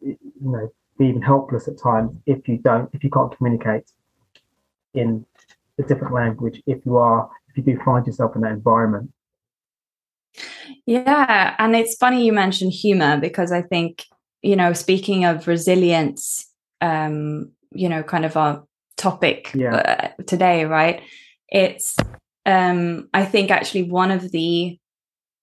you 0.00 0.18
know 0.40 0.70
even 1.00 1.22
helpless 1.22 1.68
at 1.68 1.78
times 1.78 2.12
if 2.26 2.46
you 2.48 2.58
don't 2.58 2.90
if 2.92 3.02
you 3.02 3.10
can't 3.10 3.34
communicate 3.36 3.90
in 4.94 5.24
a 5.78 5.82
different 5.84 6.12
language 6.12 6.62
if 6.66 6.84
you 6.84 6.96
are 6.96 7.30
if 7.48 7.56
you 7.56 7.62
do 7.62 7.80
find 7.84 8.06
yourself 8.06 8.34
in 8.34 8.42
that 8.42 8.52
environment. 8.52 9.10
Yeah, 10.86 11.54
and 11.58 11.76
it's 11.76 11.96
funny 11.96 12.24
you 12.24 12.32
mentioned 12.32 12.72
humor 12.72 13.18
because 13.18 13.52
I 13.52 13.62
think 13.62 14.06
you 14.42 14.56
know, 14.56 14.72
speaking 14.72 15.24
of 15.24 15.46
resilience, 15.46 16.50
um, 16.80 17.52
you 17.74 17.88
know, 17.88 18.02
kind 18.02 18.24
of 18.24 18.36
our 18.36 18.64
topic 18.96 19.50
Yeah. 19.54 19.74
uh, 19.76 20.22
today, 20.26 20.64
right? 20.64 21.02
It's 21.48 21.96
um, 22.44 23.08
I 23.14 23.24
think 23.24 23.50
actually 23.50 23.84
one 23.84 24.10
of 24.10 24.32
the, 24.32 24.78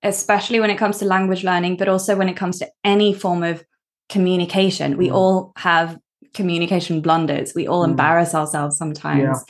especially 0.03 0.59
when 0.59 0.69
it 0.69 0.77
comes 0.77 0.98
to 1.00 1.05
language 1.05 1.43
learning, 1.43 1.77
but 1.77 1.88
also 1.88 2.15
when 2.15 2.27
it 2.29 2.36
comes 2.36 2.59
to 2.59 2.67
any 2.83 3.13
form 3.13 3.43
of 3.43 3.63
communication, 4.09 4.98
we 4.98 5.07
Mm. 5.09 5.15
all 5.15 5.53
have 5.57 5.98
communication 6.33 7.01
blunders. 7.01 7.53
We 7.55 7.67
all 7.67 7.83
Mm. 7.83 7.91
embarrass 7.91 8.36
ourselves 8.36 8.77
sometimes, 8.77 9.43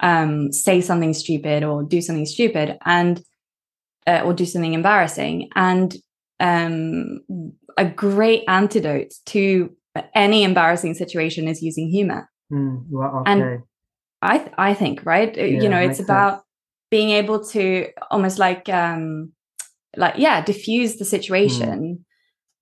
um, 0.00 0.52
say 0.52 0.80
something 0.80 1.14
stupid 1.14 1.64
or 1.64 1.82
do 1.82 2.00
something 2.00 2.26
stupid, 2.26 2.78
and 2.84 3.22
uh, 4.06 4.22
or 4.24 4.34
do 4.34 4.44
something 4.44 4.74
embarrassing. 4.74 5.48
And 5.54 5.96
um, 6.40 7.20
a 7.76 7.84
great 7.84 8.42
antidote 8.48 9.12
to 9.26 9.70
any 10.14 10.42
embarrassing 10.44 10.94
situation 10.94 11.48
is 11.48 11.62
using 11.62 11.88
humor. 11.88 12.28
Mm, 12.52 12.84
well, 12.90 13.22
And. 13.26 13.62
I 14.24 14.38
th- 14.38 14.52
I 14.56 14.72
think 14.74 15.04
right. 15.04 15.36
Uh, 15.36 15.42
Yeah, 15.42 15.62
you 15.62 15.68
know, 15.68 15.80
it's 15.80 15.98
about 15.98 16.34
sense. 16.34 16.42
being 16.92 17.10
able 17.10 17.44
to 17.46 17.88
almost 18.10 18.38
like 18.38 18.68
um 18.68 19.32
like 19.96 20.14
yeah, 20.16 20.44
diffuse 20.44 20.96
the 20.96 21.04
situation 21.04 22.04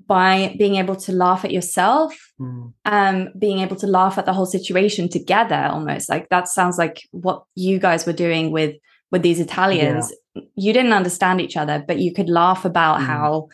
by 0.07 0.55
being 0.59 0.77
able 0.77 0.97
to 0.97 1.13
laugh 1.13 1.45
at 1.45 1.51
yourself 1.53 2.17
Mm, 2.41 2.73
um 2.87 3.29
being 3.39 3.59
able 3.59 3.77
to 3.77 3.87
laugh 3.87 4.17
at 4.17 4.25
the 4.25 4.33
whole 4.33 4.47
situation 4.47 5.09
together 5.11 5.69
almost 5.71 6.09
like 6.09 6.29
that 6.31 6.49
sounds 6.49 6.79
like 6.79 7.03
what 7.11 7.45
you 7.55 7.79
guys 7.79 8.07
were 8.07 8.15
doing 8.27 8.51
with 8.51 8.75
with 9.13 9.21
these 9.23 9.39
italians 9.41 10.11
you 10.57 10.73
didn't 10.73 10.95
understand 11.01 11.39
each 11.41 11.57
other 11.59 11.85
but 11.87 11.99
you 11.99 12.15
could 12.15 12.31
laugh 12.31 12.65
about 12.65 12.99
Mm. 13.01 13.07
how 13.13 13.49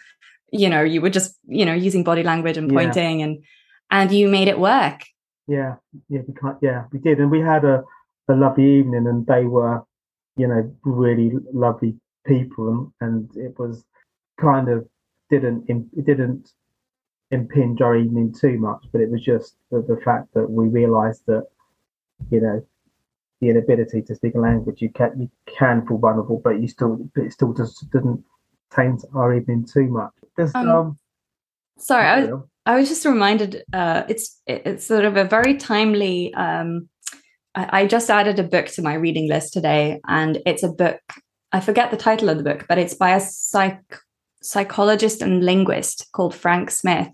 you 0.53 0.69
know 0.71 0.83
you 0.83 1.01
were 1.03 1.11
just 1.19 1.31
you 1.49 1.65
know 1.67 1.75
using 1.75 2.05
body 2.05 2.23
language 2.23 2.57
and 2.57 2.71
Yeah. 2.71 2.77
pointing 2.79 3.23
and 3.23 3.43
and 3.91 4.13
you 4.13 4.29
made 4.29 4.49
it 4.49 4.59
work 4.59 5.03
yeah, 5.47 5.77
yeah, 6.09 6.21
we 6.27 6.35
can't, 6.35 6.59
yeah, 6.61 6.85
we 6.93 6.99
did, 6.99 7.19
and 7.19 7.31
we 7.31 7.41
had 7.41 7.65
a, 7.65 7.85
a 8.29 8.35
lovely 8.35 8.79
evening, 8.79 9.07
and 9.07 9.27
they 9.27 9.45
were, 9.45 9.85
you 10.37 10.49
know, 10.49 10.75
really 10.85 11.33
lovely 11.53 11.97
people, 12.27 12.93
and, 13.01 13.29
and 13.35 13.37
it 13.37 13.59
was 13.59 13.85
kind 14.41 14.69
of 14.69 14.87
didn't 15.31 15.65
it 15.69 16.05
didn't 16.05 16.51
impinge 17.31 17.81
our 17.81 17.97
evening 17.97 18.33
too 18.33 18.59
much, 18.59 18.85
but 18.93 19.01
it 19.01 19.11
was 19.11 19.23
just 19.23 19.57
the, 19.71 19.83
the 19.83 20.01
fact 20.05 20.33
that 20.35 20.49
we 20.51 20.69
realised 20.69 21.23
that, 21.27 21.47
you 22.31 22.41
know, 22.41 22.65
the 23.41 23.49
inability 23.51 24.03
to 24.03 24.15
speak 24.15 24.35
a 24.35 24.39
language, 24.39 24.83
you 24.83 24.91
can 24.91 25.13
you 25.19 25.31
can 25.47 25.87
feel 25.87 25.99
vulnerable, 25.99 26.41
but 26.43 26.61
you 26.61 26.67
still 26.67 27.09
but 27.15 27.25
it 27.25 27.33
still 27.33 27.53
just 27.53 27.89
didn't 27.93 28.25
taint 28.75 29.05
our 29.15 29.33
evening 29.35 29.65
too 29.65 29.87
much. 29.87 30.13
Um, 30.55 30.69
um, 30.69 30.99
sorry 31.79 32.07
i 32.07 32.21
was 32.21 32.43
I 32.67 32.77
was 32.77 32.89
just 32.89 33.05
reminded. 33.05 33.63
Uh, 33.73 34.03
it's 34.09 34.41
it's 34.47 34.85
sort 34.85 35.05
of 35.05 35.17
a 35.17 35.25
very 35.25 35.57
timely. 35.57 36.35
Um, 36.35 36.89
I, 37.55 37.83
I 37.83 37.87
just 37.87 38.11
added 38.11 38.39
a 38.39 38.43
book 38.43 38.67
to 38.67 38.83
my 38.83 38.95
reading 38.95 39.29
list 39.29 39.53
today, 39.53 40.01
and 40.09 40.43
it's 40.45 40.65
a 40.65 40.69
book. 40.73 41.01
I 41.53 41.61
forget 41.61 41.91
the 41.91 41.97
title 41.97 42.29
of 42.29 42.37
the 42.39 42.43
book, 42.45 42.67
but 42.69 42.79
it's 42.79 42.95
by 42.95 43.15
a 43.15 43.21
psych 43.21 43.81
psychologist 44.43 45.23
and 45.23 45.45
linguist 45.45 46.09
called 46.13 46.35
Frank 46.35 46.71
Smith. 46.71 47.09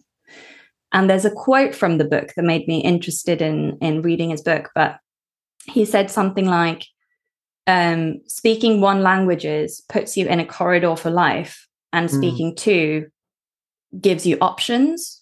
And 0.93 1.09
there's 1.09 1.25
a 1.25 1.31
quote 1.31 1.75
from 1.75 1.97
the 1.99 2.05
book 2.05 2.33
that 2.35 2.43
made 2.45 2.67
me 2.67 2.81
interested 2.81 3.43
in 3.43 3.77
in 3.81 4.03
reading 4.03 4.31
his 4.31 4.43
book. 4.43 4.71
But 4.75 4.99
he 5.67 5.85
said 5.85 6.11
something 6.11 6.47
like, 6.47 6.87
um, 7.67 8.23
"Speaking 8.27 8.81
one 8.81 9.03
languages 9.03 9.83
puts 9.89 10.17
you 10.17 10.27
in 10.27 10.41
a 10.41 10.47
corridor 10.47 10.97
for 10.97 11.11
life, 11.11 11.69
and 11.93 12.09
Mm. 12.09 12.17
speaking 12.17 12.57
two 12.57 13.09
gives 14.01 14.27
you 14.27 14.39
options." 14.41 15.22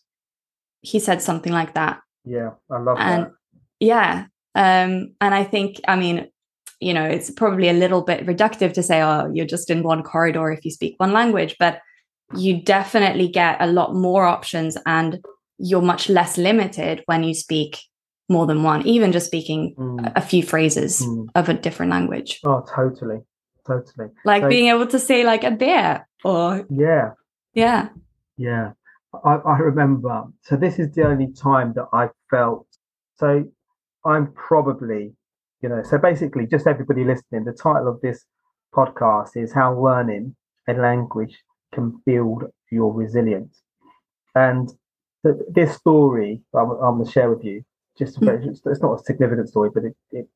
He 0.83 0.99
said 0.99 1.21
something 1.23 1.53
like 1.53 1.75
that 1.75 2.01
yeah, 2.25 2.51
I 2.71 2.79
love 2.79 2.97
and 3.01 3.25
that. 3.25 3.33
yeah 3.81 4.27
um 4.55 5.15
and 5.21 5.35
i 5.35 5.45
think 5.45 5.81
i 5.89 5.97
mean 5.97 6.29
you 6.81 6.93
know 6.95 7.05
it's 7.05 7.31
probably 7.31 7.69
a 7.69 7.73
little 7.73 8.03
bit 8.03 8.27
reductive 8.27 8.73
to 8.75 8.83
say 8.83 9.01
oh 9.03 9.31
you're 9.33 9.47
just 9.47 9.71
in 9.71 9.83
one 9.83 10.03
corridor 10.03 10.51
if 10.51 10.65
you 10.65 10.71
speak 10.71 10.95
one 10.99 11.13
language 11.13 11.57
but 11.59 11.81
you 12.37 12.63
definitely 12.63 13.29
get 13.29 13.57
a 13.61 13.67
lot 13.67 13.95
more 13.95 14.25
options 14.25 14.77
and 14.87 15.19
you're 15.59 15.83
much 15.83 16.09
less 16.09 16.39
limited 16.39 17.03
when 17.07 17.23
you 17.23 17.35
speak 17.35 17.79
more 18.29 18.47
than 18.47 18.63
one 18.63 18.87
even 18.87 19.13
just 19.13 19.27
speaking 19.27 19.75
Mm, 19.79 20.13
a 20.17 20.21
few 20.21 20.43
phrases 20.43 21.03
mm. 21.03 21.27
of 21.35 21.49
a 21.49 21.55
different 21.55 21.91
language 21.91 22.41
Oh, 22.45 22.65
totally, 22.75 23.21
totally. 23.67 24.09
like 24.25 24.43
So- 24.43 24.49
being 24.49 24.69
able 24.69 24.87
to 24.87 24.99
say 24.99 25.25
like 25.25 25.45
a 25.45 25.51
bear 25.51 26.09
or 26.25 26.67
Yeah, 26.71 27.11
yeah 27.55 27.89
yeah. 28.37 28.73
I, 29.25 29.37
I 29.37 29.59
remember. 29.59 30.25
So 30.43 30.57
this 30.57 30.79
is 30.79 30.93
the 30.95 31.07
only 31.07 31.33
time 31.33 31.73
that 31.75 31.87
I 31.93 32.11
felt. 32.31 32.67
So 33.17 33.45
I'm 34.05 34.33
probably, 34.33 35.15
you 35.63 35.69
know. 35.69 35.83
So 35.83 35.99
basically, 35.99 36.47
just 36.47 36.67
everybody 36.67 37.05
listening. 37.05 37.45
The 37.45 37.53
title 37.53 37.89
of 37.89 38.01
this 38.01 38.25
podcast 38.75 39.37
is 39.37 39.53
"How 39.53 39.79
Learning 39.79 40.37
a 40.69 40.75
Language 40.75 41.43
Can 41.73 42.01
Build 42.07 42.45
Your 42.71 42.93
Resilience," 42.93 43.63
and 44.35 44.69
th- 45.25 45.37
this 45.51 45.75
story 45.77 46.43
I'm, 46.55 46.71
I'm 46.71 46.95
going 46.97 47.05
to 47.07 47.11
share 47.11 47.31
with 47.31 47.45
you. 47.45 47.63
Just 47.99 48.17
a 48.19 48.25
very- 48.25 48.43
hmm. 48.45 48.51
it's 48.51 48.63
it's 48.65 48.81
not 48.83 49.01
a 49.01 49.05
significant 49.05 49.49
story, 49.49 49.71
but 49.75 49.85
it 49.85 49.97
it 50.13 50.29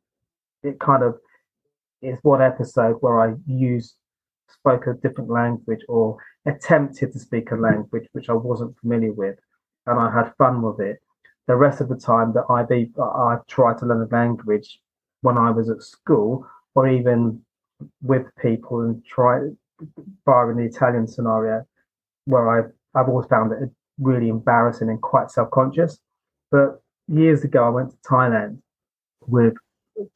it 0.62 0.80
kind 0.80 1.02
of 1.02 1.18
is 2.02 2.18
one 2.22 2.42
episode 2.42 2.96
where 3.00 3.20
I 3.20 3.34
used 3.46 3.94
spoke 4.48 4.86
a 4.86 4.94
different 4.94 5.30
language 5.30 5.80
or 5.88 6.16
attempted 6.46 7.12
to 7.12 7.18
speak 7.18 7.50
a 7.50 7.56
language 7.56 8.08
which 8.12 8.28
I 8.28 8.34
wasn't 8.34 8.78
familiar 8.80 9.12
with, 9.12 9.38
and 9.86 9.98
I 9.98 10.10
had 10.12 10.34
fun 10.36 10.62
with 10.62 10.80
it. 10.80 11.00
The 11.46 11.56
rest 11.56 11.80
of 11.80 11.88
the 11.88 11.96
time 11.96 12.32
that 12.34 12.44
I 12.48 12.62
be 12.62 12.90
I 12.98 13.36
tried 13.48 13.78
to 13.78 13.86
learn 13.86 14.02
a 14.02 14.14
language 14.14 14.80
when 15.20 15.36
I 15.36 15.50
was 15.50 15.68
at 15.68 15.82
school 15.82 16.46
or 16.74 16.88
even 16.88 17.42
with 18.02 18.26
people 18.40 18.80
and 18.80 19.04
try 19.04 19.40
bar 20.24 20.50
in 20.50 20.58
the 20.58 20.64
Italian 20.64 21.06
scenario 21.06 21.66
where 22.26 22.48
I've 22.48 22.72
I've 22.94 23.08
always 23.08 23.26
found 23.26 23.52
it 23.52 23.70
really 23.98 24.28
embarrassing 24.28 24.88
and 24.88 25.00
quite 25.00 25.30
self-conscious. 25.30 25.98
But 26.50 26.80
years 27.08 27.44
ago 27.44 27.64
I 27.64 27.70
went 27.70 27.90
to 27.90 27.96
Thailand 28.08 28.58
with 29.26 29.54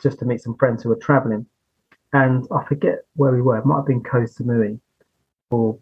just 0.00 0.18
to 0.20 0.24
meet 0.24 0.40
some 0.40 0.56
friends 0.56 0.82
who 0.82 0.88
were 0.90 0.96
traveling. 0.96 1.46
And 2.12 2.46
I 2.50 2.64
forget 2.64 3.00
where 3.16 3.32
we 3.32 3.42
were. 3.42 3.58
It 3.58 3.66
might 3.66 3.76
have 3.76 3.86
been 3.86 4.02
Koh 4.02 4.22
Samui 4.22 4.80
or 5.50 5.78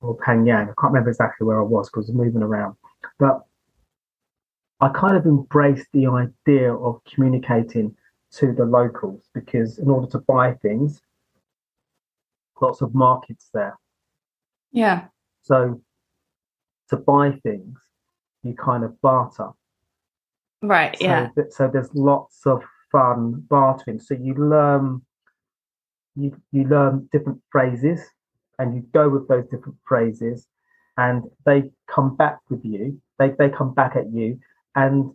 or 0.00 0.16
Phang-Yang. 0.18 0.62
I 0.62 0.80
can't 0.80 0.92
remember 0.92 1.10
exactly 1.10 1.46
where 1.46 1.60
I 1.60 1.64
was 1.64 1.88
because 1.88 2.08
I 2.08 2.12
was 2.12 2.26
moving 2.26 2.42
around. 2.42 2.76
But 3.18 3.42
I 4.80 4.88
kind 4.88 5.16
of 5.16 5.26
embraced 5.26 5.86
the 5.92 6.06
idea 6.06 6.74
of 6.74 7.00
communicating 7.04 7.94
to 8.32 8.52
the 8.52 8.64
locals 8.64 9.28
because 9.34 9.78
in 9.78 9.90
order 9.90 10.06
to 10.12 10.18
buy 10.18 10.54
things, 10.54 11.00
lots 12.60 12.80
of 12.80 12.94
markets 12.94 13.50
there. 13.52 13.78
Yeah. 14.72 15.06
So 15.42 15.82
to 16.88 16.96
buy 16.96 17.32
things, 17.42 17.78
you 18.42 18.54
kind 18.54 18.84
of 18.84 19.00
barter. 19.00 19.50
Right. 20.62 20.96
So, 20.98 21.04
yeah. 21.04 21.28
So 21.50 21.68
there's 21.68 21.92
lots 21.94 22.46
of 22.46 22.62
fun 22.92 23.44
bartering. 23.48 23.98
So 24.00 24.14
you 24.14 24.34
learn 24.34 25.02
you 26.16 26.36
you 26.52 26.64
learn 26.64 27.08
different 27.12 27.40
phrases 27.50 28.00
and 28.58 28.74
you 28.74 28.82
go 28.92 29.08
with 29.08 29.28
those 29.28 29.44
different 29.44 29.78
phrases 29.86 30.46
and 30.96 31.24
they 31.46 31.70
come 31.88 32.16
back 32.16 32.38
with 32.48 32.64
you. 32.64 33.00
They 33.18 33.30
they 33.38 33.48
come 33.48 33.74
back 33.74 33.96
at 33.96 34.12
you 34.12 34.38
and 34.74 35.12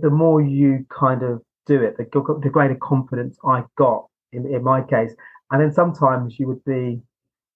the 0.00 0.10
more 0.10 0.40
you 0.40 0.84
kind 0.90 1.22
of 1.22 1.42
do 1.66 1.80
it, 1.82 1.96
the, 1.96 2.04
the 2.42 2.50
greater 2.50 2.76
confidence 2.82 3.38
I 3.46 3.62
got 3.76 4.06
in, 4.32 4.46
in 4.52 4.64
my 4.64 4.82
case. 4.82 5.14
And 5.50 5.60
then 5.62 5.72
sometimes 5.72 6.38
you 6.38 6.48
would 6.48 6.64
be 6.64 7.00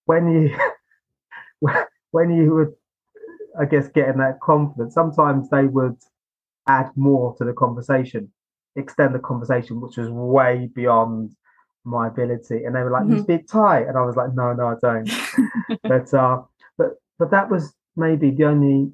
when 0.07 0.29
you 0.29 0.57
when 2.11 2.31
you 2.31 2.55
would 2.55 2.73
I 3.59 3.67
guess 3.67 3.89
getting 3.89 4.19
that 4.19 4.41
confidence, 4.41 4.95
sometimes 4.95 5.51
they 5.51 5.65
would 5.65 5.97
add 6.67 6.91
more 6.97 7.35
to 7.37 7.45
the 7.45 7.53
conversation, 7.53 8.33
extend 8.77 9.15
the 9.15 9.19
conversation, 9.19 9.81
which 9.81 9.97
was 9.97 10.09
way 10.11 10.71
beyond 10.75 11.35
my 11.85 12.09
ability. 12.09 12.65
And 12.65 12.75
they 12.75 12.83
were 12.83 12.91
like, 12.91 13.05
mm-hmm. 13.05 13.17
"You 13.17 13.23
speak 13.23 13.49
Thai," 13.49 13.81
and 13.81 13.97
I 13.97 14.03
was 14.03 14.17
like, 14.17 14.35
"No, 14.35 14.53
no, 14.53 14.69
I 14.69 14.75
don't." 14.81 15.11
but 15.83 16.13
uh, 16.15 16.43
but 16.79 17.01
but 17.19 17.31
that 17.31 17.51
was 17.51 17.75
maybe 17.97 18.31
the 18.31 18.45
only 18.45 18.93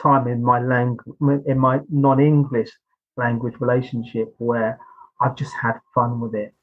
time 0.00 0.28
in 0.28 0.42
my 0.42 0.60
language, 0.60 1.16
in 1.46 1.58
my 1.58 1.80
non-English 1.88 2.70
language 3.16 3.54
relationship, 3.60 4.34
where 4.38 4.78
I've 5.20 5.36
just 5.36 5.54
had 5.60 5.78
fun 5.94 6.20
with 6.20 6.34
it, 6.34 6.54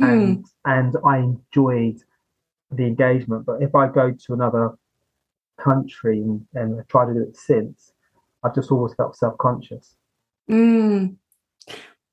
mm. 0.00 0.08
and 0.08 0.46
and 0.64 0.96
I 1.04 1.18
enjoyed 1.18 1.98
the 2.70 2.84
engagement. 2.84 3.46
But 3.46 3.62
if 3.62 3.74
I 3.74 3.88
go 3.88 4.12
to 4.12 4.32
another 4.32 4.76
country 5.58 6.18
and, 6.18 6.46
and 6.54 6.86
try 6.88 7.06
to 7.06 7.14
do 7.14 7.22
it 7.22 7.36
since, 7.36 7.92
I've 8.42 8.54
just 8.54 8.70
always 8.70 8.94
felt 8.94 9.16
self-conscious. 9.16 9.96
Mm. 10.50 11.16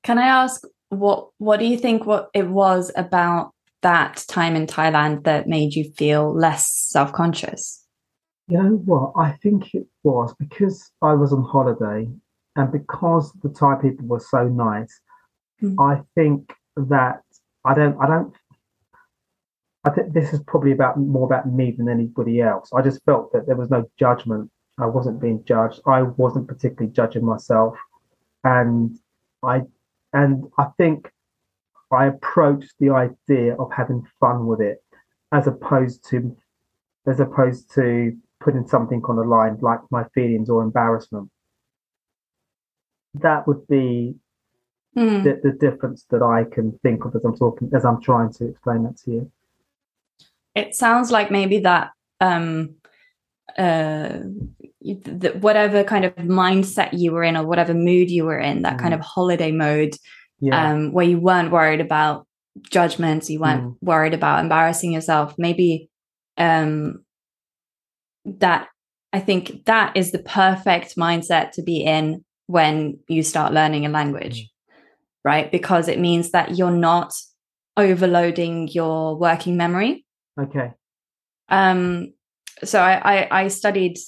Can 0.04 0.18
I 0.18 0.26
ask 0.26 0.62
what 0.90 1.28
what 1.38 1.58
do 1.58 1.66
you 1.66 1.78
think 1.78 2.06
what 2.06 2.28
it 2.34 2.48
was 2.48 2.92
about 2.94 3.52
that 3.82 4.24
time 4.28 4.54
in 4.54 4.66
Thailand 4.66 5.24
that 5.24 5.48
made 5.48 5.74
you 5.74 5.90
feel 5.96 6.32
less 6.32 6.70
self-conscious? 6.70 7.84
You 8.48 8.62
know 8.62 8.76
what? 8.84 9.12
I 9.16 9.32
think 9.42 9.74
it 9.74 9.86
was 10.02 10.34
because 10.38 10.90
I 11.02 11.14
was 11.14 11.32
on 11.32 11.42
holiday 11.42 12.08
and 12.56 12.70
because 12.70 13.32
the 13.42 13.48
Thai 13.48 13.76
people 13.80 14.06
were 14.06 14.20
so 14.20 14.46
nice. 14.46 15.00
Mm. 15.62 15.76
I 15.80 16.02
think 16.14 16.52
that 16.76 17.22
I 17.64 17.74
don't 17.74 17.98
I 17.98 18.06
don't 18.06 18.34
I 19.84 19.90
think 19.90 20.12
this 20.12 20.32
is 20.32 20.42
probably 20.46 20.72
about 20.72 20.98
more 20.98 21.26
about 21.26 21.50
me 21.50 21.74
than 21.76 21.88
anybody 21.88 22.40
else. 22.40 22.70
I 22.74 22.82
just 22.82 23.02
felt 23.04 23.32
that 23.32 23.46
there 23.46 23.56
was 23.56 23.70
no 23.70 23.88
judgment 23.98 24.50
I 24.78 24.86
wasn't 24.86 25.20
being 25.20 25.44
judged. 25.44 25.80
I 25.86 26.02
wasn't 26.02 26.48
particularly 26.48 26.92
judging 26.92 27.24
myself, 27.24 27.76
and 28.42 28.98
I 29.42 29.62
and 30.14 30.44
I 30.56 30.66
think 30.78 31.10
I 31.92 32.06
approached 32.06 32.72
the 32.78 32.90
idea 32.90 33.54
of 33.56 33.70
having 33.76 34.06
fun 34.18 34.46
with 34.46 34.60
it 34.60 34.82
as 35.32 35.46
opposed 35.46 36.08
to 36.10 36.36
as 37.06 37.20
opposed 37.20 37.72
to 37.74 38.16
putting 38.40 38.66
something 38.66 39.02
on 39.04 39.16
the 39.16 39.24
line 39.24 39.58
like 39.60 39.80
my 39.90 40.04
feelings 40.14 40.48
or 40.48 40.62
embarrassment. 40.62 41.30
That 43.14 43.46
would 43.46 43.66
be 43.68 44.14
mm. 44.96 45.22
the, 45.22 45.40
the 45.42 45.52
difference 45.56 46.06
that 46.10 46.22
I 46.22 46.44
can 46.44 46.78
think 46.82 47.04
of 47.04 47.14
as 47.14 47.24
I'm 47.24 47.36
talking 47.36 47.70
as 47.74 47.84
I'm 47.84 48.00
trying 48.00 48.32
to 48.34 48.48
explain 48.48 48.84
that 48.84 48.96
to 49.04 49.10
you. 49.10 49.32
It 50.54 50.74
sounds 50.74 51.10
like 51.10 51.30
maybe 51.30 51.58
that 51.60 51.90
um 52.20 52.76
uh 53.58 54.20
the, 54.84 55.30
whatever 55.40 55.82
kind 55.82 56.04
of 56.04 56.14
mindset 56.16 56.90
you 56.92 57.12
were 57.12 57.24
in 57.24 57.36
or 57.36 57.46
whatever 57.46 57.72
mood 57.72 58.10
you 58.10 58.24
were 58.24 58.38
in 58.38 58.62
that 58.62 58.76
mm. 58.76 58.80
kind 58.80 58.94
of 58.94 59.00
holiday 59.00 59.50
mode 59.50 59.96
yeah. 60.40 60.72
um 60.72 60.92
where 60.92 61.06
you 61.06 61.18
weren't 61.18 61.50
worried 61.50 61.80
about 61.80 62.26
judgments 62.70 63.30
you 63.30 63.40
weren't 63.40 63.64
mm. 63.64 63.76
worried 63.80 64.14
about 64.14 64.40
embarrassing 64.40 64.92
yourself 64.92 65.34
maybe 65.38 65.88
um 66.36 67.02
that 68.26 68.68
i 69.12 69.20
think 69.20 69.64
that 69.64 69.96
is 69.96 70.12
the 70.12 70.18
perfect 70.18 70.96
mindset 70.96 71.50
to 71.52 71.62
be 71.62 71.82
in 71.82 72.22
when 72.46 72.98
you 73.08 73.22
start 73.22 73.54
learning 73.54 73.86
a 73.86 73.88
language 73.88 74.42
mm. 74.42 74.74
right 75.24 75.50
because 75.50 75.88
it 75.88 75.98
means 75.98 76.30
that 76.32 76.58
you're 76.58 76.70
not 76.70 77.12
overloading 77.76 78.68
your 78.68 79.16
working 79.16 79.56
memory 79.56 80.04
okay 80.38 80.72
um 81.48 82.13
so 82.62 82.80
I, 82.80 83.00
I, 83.04 83.42
I 83.42 83.48
studied 83.48 83.98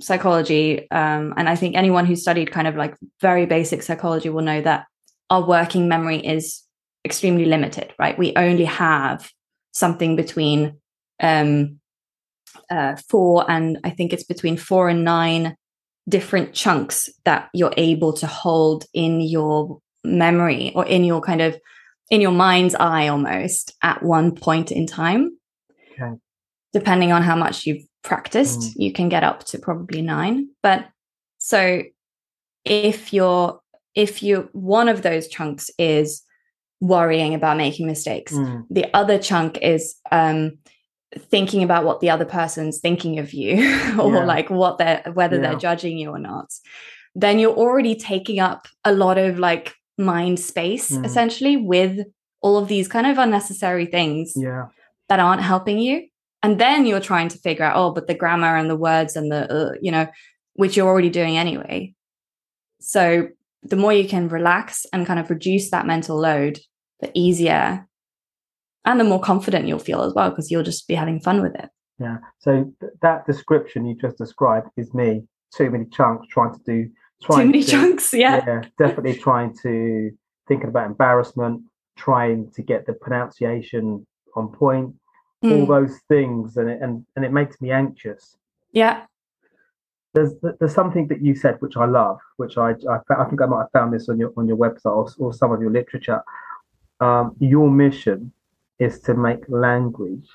psychology, 0.00 0.90
um, 0.90 1.32
and 1.36 1.48
I 1.48 1.56
think 1.56 1.76
anyone 1.76 2.06
who 2.06 2.16
studied 2.16 2.50
kind 2.50 2.68
of 2.68 2.76
like 2.76 2.96
very 3.20 3.46
basic 3.46 3.82
psychology 3.82 4.28
will 4.28 4.42
know 4.42 4.60
that 4.60 4.86
our 5.30 5.46
working 5.46 5.88
memory 5.88 6.18
is 6.18 6.62
extremely 7.04 7.44
limited, 7.44 7.94
right? 7.98 8.18
We 8.18 8.34
only 8.36 8.64
have 8.64 9.30
something 9.72 10.16
between 10.16 10.78
um, 11.20 11.80
uh, 12.70 12.96
four 13.08 13.50
and 13.50 13.78
I 13.84 13.90
think 13.90 14.12
it's 14.12 14.24
between 14.24 14.56
four 14.56 14.88
and 14.88 15.04
nine 15.04 15.56
different 16.08 16.52
chunks 16.52 17.08
that 17.24 17.48
you're 17.54 17.74
able 17.76 18.12
to 18.14 18.26
hold 18.26 18.84
in 18.92 19.20
your 19.20 19.80
memory 20.04 20.72
or 20.74 20.86
in 20.86 21.04
your 21.04 21.20
kind 21.20 21.40
of 21.40 21.58
in 22.10 22.20
your 22.20 22.30
mind's 22.30 22.74
eye 22.74 23.08
almost 23.08 23.74
at 23.82 24.02
one 24.02 24.34
point 24.34 24.70
in 24.70 24.86
time. 24.86 25.36
Okay. 25.92 26.14
Depending 26.72 27.12
on 27.12 27.22
how 27.22 27.36
much 27.36 27.66
you've 27.66 27.84
practiced, 28.04 28.60
mm. 28.60 28.72
you 28.76 28.92
can 28.92 29.08
get 29.08 29.24
up 29.24 29.44
to 29.44 29.58
probably 29.58 30.02
nine. 30.02 30.48
But 30.62 30.86
so 31.38 31.82
if 32.64 33.12
you're 33.12 33.60
if 33.94 34.22
you 34.22 34.48
one 34.52 34.88
of 34.88 35.02
those 35.02 35.28
chunks 35.28 35.70
is 35.78 36.22
worrying 36.80 37.34
about 37.34 37.56
making 37.56 37.86
mistakes, 37.86 38.32
mm. 38.32 38.64
the 38.70 38.86
other 38.94 39.18
chunk 39.18 39.58
is 39.58 39.96
um 40.12 40.52
thinking 41.16 41.62
about 41.62 41.84
what 41.84 42.00
the 42.00 42.10
other 42.10 42.24
person's 42.24 42.80
thinking 42.80 43.18
of 43.18 43.32
you 43.32 43.54
or 43.98 44.12
yeah. 44.12 44.24
like 44.24 44.50
what 44.50 44.78
they're 44.78 45.02
whether 45.14 45.36
yeah. 45.36 45.42
they're 45.42 45.58
judging 45.58 45.96
you 45.96 46.10
or 46.10 46.18
not 46.18 46.52
then 47.14 47.38
you're 47.38 47.54
already 47.54 47.94
taking 47.94 48.40
up 48.40 48.66
a 48.84 48.92
lot 48.92 49.18
of 49.18 49.38
like 49.38 49.74
mind 49.96 50.40
space 50.40 50.90
mm. 50.90 51.04
essentially 51.04 51.56
with 51.56 52.00
all 52.40 52.58
of 52.58 52.68
these 52.68 52.88
kind 52.88 53.06
of 53.06 53.16
unnecessary 53.16 53.86
things 53.86 54.32
yeah. 54.36 54.66
that 55.08 55.20
aren't 55.20 55.42
helping 55.42 55.78
you 55.78 56.06
and 56.44 56.60
then 56.60 56.84
you're 56.84 57.00
trying 57.00 57.28
to 57.28 57.38
figure 57.38 57.64
out 57.64 57.74
oh 57.74 57.90
but 57.90 58.06
the 58.06 58.14
grammar 58.14 58.54
and 58.54 58.68
the 58.68 58.76
words 58.76 59.16
and 59.16 59.32
the 59.32 59.50
uh, 59.50 59.72
you 59.80 59.90
know 59.90 60.06
which 60.52 60.76
you're 60.76 60.86
already 60.86 61.10
doing 61.10 61.36
anyway. 61.36 61.92
So 62.80 63.28
the 63.62 63.76
more 63.76 63.92
you 63.92 64.06
can 64.06 64.28
relax 64.28 64.86
and 64.92 65.06
kind 65.06 65.18
of 65.18 65.30
reduce 65.30 65.70
that 65.70 65.86
mental 65.86 66.16
load 66.16 66.60
the 67.00 67.10
easier 67.14 67.88
and 68.84 69.00
the 69.00 69.04
more 69.04 69.20
confident 69.20 69.66
you'll 69.66 69.78
feel 69.78 70.02
as 70.02 70.12
well 70.14 70.30
because 70.30 70.50
you'll 70.50 70.62
just 70.62 70.86
be 70.86 70.94
having 70.94 71.18
fun 71.18 71.42
with 71.42 71.54
it. 71.56 71.70
Yeah. 71.98 72.18
So 72.38 72.70
th- 72.80 72.92
that 73.00 73.26
description 73.26 73.86
you 73.86 73.96
just 73.96 74.18
described 74.18 74.68
is 74.76 74.92
me. 74.92 75.24
Too 75.56 75.70
many 75.70 75.86
chunks 75.86 76.26
trying 76.28 76.52
to 76.52 76.60
do 76.64 76.90
trying 77.22 77.40
too 77.40 77.46
many 77.46 77.64
to, 77.64 77.70
chunks 77.70 78.12
yeah. 78.12 78.44
Yeah 78.46 78.62
definitely 78.78 79.16
trying 79.16 79.56
to 79.62 80.10
thinking 80.46 80.68
about 80.68 80.86
embarrassment 80.86 81.62
trying 81.96 82.50
to 82.52 82.62
get 82.62 82.86
the 82.86 82.92
pronunciation 82.92 84.06
on 84.36 84.48
point 84.48 84.94
mm. 85.44 85.60
all 85.60 85.66
those 85.66 85.98
things, 86.08 86.56
and 86.56 86.68
it 86.68 86.80
and, 86.82 87.04
and 87.16 87.24
it 87.24 87.32
makes 87.32 87.60
me 87.60 87.70
anxious. 87.70 88.36
Yeah. 88.72 89.04
There's 90.14 90.32
there's 90.58 90.74
something 90.74 91.08
that 91.08 91.22
you 91.22 91.34
said 91.34 91.56
which 91.60 91.76
I 91.76 91.86
love, 91.86 92.18
which 92.36 92.56
I 92.56 92.70
I, 92.70 92.98
I 93.18 93.24
think 93.24 93.42
I 93.42 93.46
might 93.46 93.62
have 93.62 93.72
found 93.72 93.92
this 93.92 94.08
on 94.08 94.18
your 94.18 94.32
on 94.36 94.46
your 94.46 94.56
website 94.56 94.86
or, 94.86 95.08
or 95.18 95.32
some 95.32 95.52
of 95.52 95.60
your 95.60 95.70
literature. 95.70 96.22
Um, 97.00 97.36
your 97.40 97.68
mission 97.70 98.32
is 98.78 99.00
to 99.00 99.14
make 99.14 99.40
language 99.48 100.28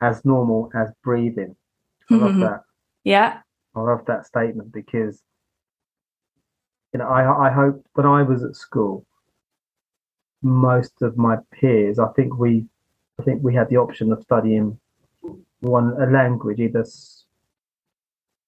as 0.00 0.24
normal 0.24 0.70
as 0.74 0.90
breathing. 1.02 1.56
I 2.10 2.14
love 2.14 2.30
mm-hmm. 2.32 2.40
that. 2.40 2.62
Yeah. 3.04 3.38
I 3.74 3.80
love 3.80 4.04
that 4.06 4.26
statement 4.26 4.72
because 4.72 5.22
you 6.92 6.98
know 6.98 7.08
I 7.08 7.48
I 7.48 7.50
hope 7.50 7.84
when 7.94 8.06
I 8.06 8.22
was 8.22 8.44
at 8.44 8.56
school 8.56 9.06
most 10.42 11.02
of 11.02 11.16
my 11.16 11.36
peers. 11.52 11.98
I 11.98 12.08
think 12.08 12.38
we, 12.38 12.66
I 13.18 13.22
think 13.24 13.42
we 13.42 13.54
had 13.54 13.68
the 13.68 13.76
option 13.76 14.12
of 14.12 14.22
studying 14.22 14.78
one 15.60 15.94
a 16.00 16.06
language, 16.06 16.60
either 16.60 16.84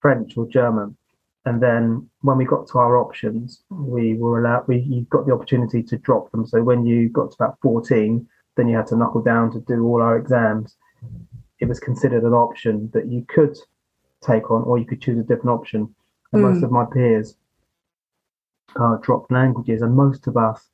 French 0.01 0.37
or 0.37 0.47
German. 0.47 0.97
And 1.47 1.61
then 1.63 2.09
when 2.21 2.37
we 2.37 2.45
got 2.45 2.69
to 2.69 2.79
our 2.79 2.97
options, 2.99 3.63
we 3.71 4.15
were 4.15 4.41
allowed. 4.41 4.69
We 4.69 4.81
you 4.81 5.07
got 5.11 5.27
the 5.27 5.33
opportunity 5.33 5.83
to 5.83 5.97
drop 5.97 6.31
them. 6.31 6.47
So 6.47 6.63
when 6.63 6.85
you 6.85 7.09
got 7.09 7.31
to 7.31 7.37
about 7.37 7.59
fourteen, 7.63 8.29
then 8.57 8.69
you 8.69 8.77
had 8.77 8.87
to 8.89 8.97
knuckle 8.97 9.23
down 9.23 9.51
to 9.53 9.61
do 9.61 9.85
all 9.87 10.03
our 10.03 10.17
exams. 10.19 10.77
It 11.59 11.67
was 11.67 11.81
considered 11.81 12.25
an 12.25 12.35
option 12.35 12.91
that 12.93 13.07
you 13.07 13.25
could 13.29 13.57
take 14.21 14.51
on, 14.51 14.63
or 14.63 14.79
you 14.79 14.85
could 14.85 15.01
choose 15.01 15.19
a 15.19 15.23
different 15.23 15.59
option. 15.59 15.95
And 16.33 16.43
mm. 16.43 16.53
most 16.53 16.63
of 16.63 16.71
my 16.71 16.85
peers 16.85 17.37
uh, 18.77 18.99
dropped 19.03 19.33
languages, 19.33 19.83
and 19.83 19.95
most 19.95 20.27
of 20.27 20.37
us, 20.37 20.69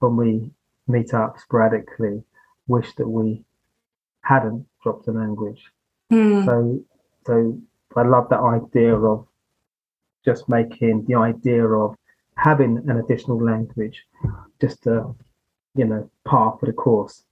when 0.00 0.16
we 0.16 0.50
meet 0.88 1.14
up 1.14 1.38
sporadically, 1.38 2.24
wish 2.68 2.94
that 2.94 3.08
we 3.08 3.42
hadn't 4.22 4.66
dropped 4.82 5.06
the 5.06 5.12
language. 5.12 5.64
Mm. 6.12 6.44
So, 6.44 6.84
so 7.26 7.58
I 7.96 8.02
love 8.02 8.28
that 8.30 8.40
idea 8.40 8.94
of 8.94 9.26
just 10.24 10.48
making 10.48 11.06
the 11.06 11.14
idea 11.14 11.66
of 11.66 11.96
having 12.36 12.78
an 12.88 12.98
additional 12.98 13.42
language 13.42 14.04
just 14.60 14.86
a 14.86 15.04
you 15.74 15.84
know 15.84 16.08
par 16.24 16.56
for 16.58 16.66
the 16.66 16.72
course 16.72 17.24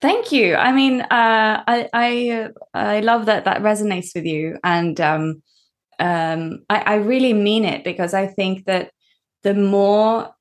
thank 0.00 0.32
you 0.32 0.54
i 0.56 0.72
mean 0.72 1.00
uh, 1.02 1.62
i 1.66 1.88
i 1.92 2.48
i 2.74 3.00
love 3.00 3.26
that 3.26 3.44
that 3.44 3.62
resonates 3.62 4.14
with 4.14 4.24
you 4.24 4.58
and 4.64 5.00
um, 5.00 5.42
um, 6.00 6.64
I, 6.68 6.78
I 6.80 6.94
really 6.96 7.32
mean 7.32 7.64
it 7.64 7.84
because 7.84 8.14
i 8.14 8.26
think 8.26 8.64
that 8.66 8.90
the 9.42 9.54
more 9.54 10.33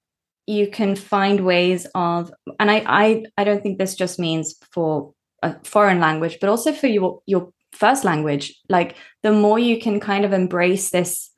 you 0.45 0.67
can 0.67 0.95
find 0.95 1.45
ways 1.45 1.88
of 1.95 2.32
and 2.60 2.69
i 2.69 2.84
i, 2.86 3.23
I 3.38 3.43
don't 3.43 3.63
think 3.63 3.77
this 3.77 3.95
just 3.95 4.19
means 4.19 4.56
for 4.71 5.13
a 5.41 5.56
foreign 5.63 5.99
language 5.99 6.38
but 6.41 6.49
also 6.49 6.73
for 6.73 6.88
your 6.88 7.21
your 7.25 7.51
first 7.73 8.03
language. 8.03 8.56
Like 8.69 8.95
the 9.23 9.34
more 9.34 9.60
you 9.60 9.79
can 9.79 9.99
kind 9.99 10.25
of 10.25 10.34
embrace 10.34 10.91
this 10.91 11.32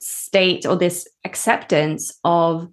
state 0.00 0.66
or 0.66 0.76
this 0.76 1.08
acceptance 1.24 2.12
of 2.24 2.68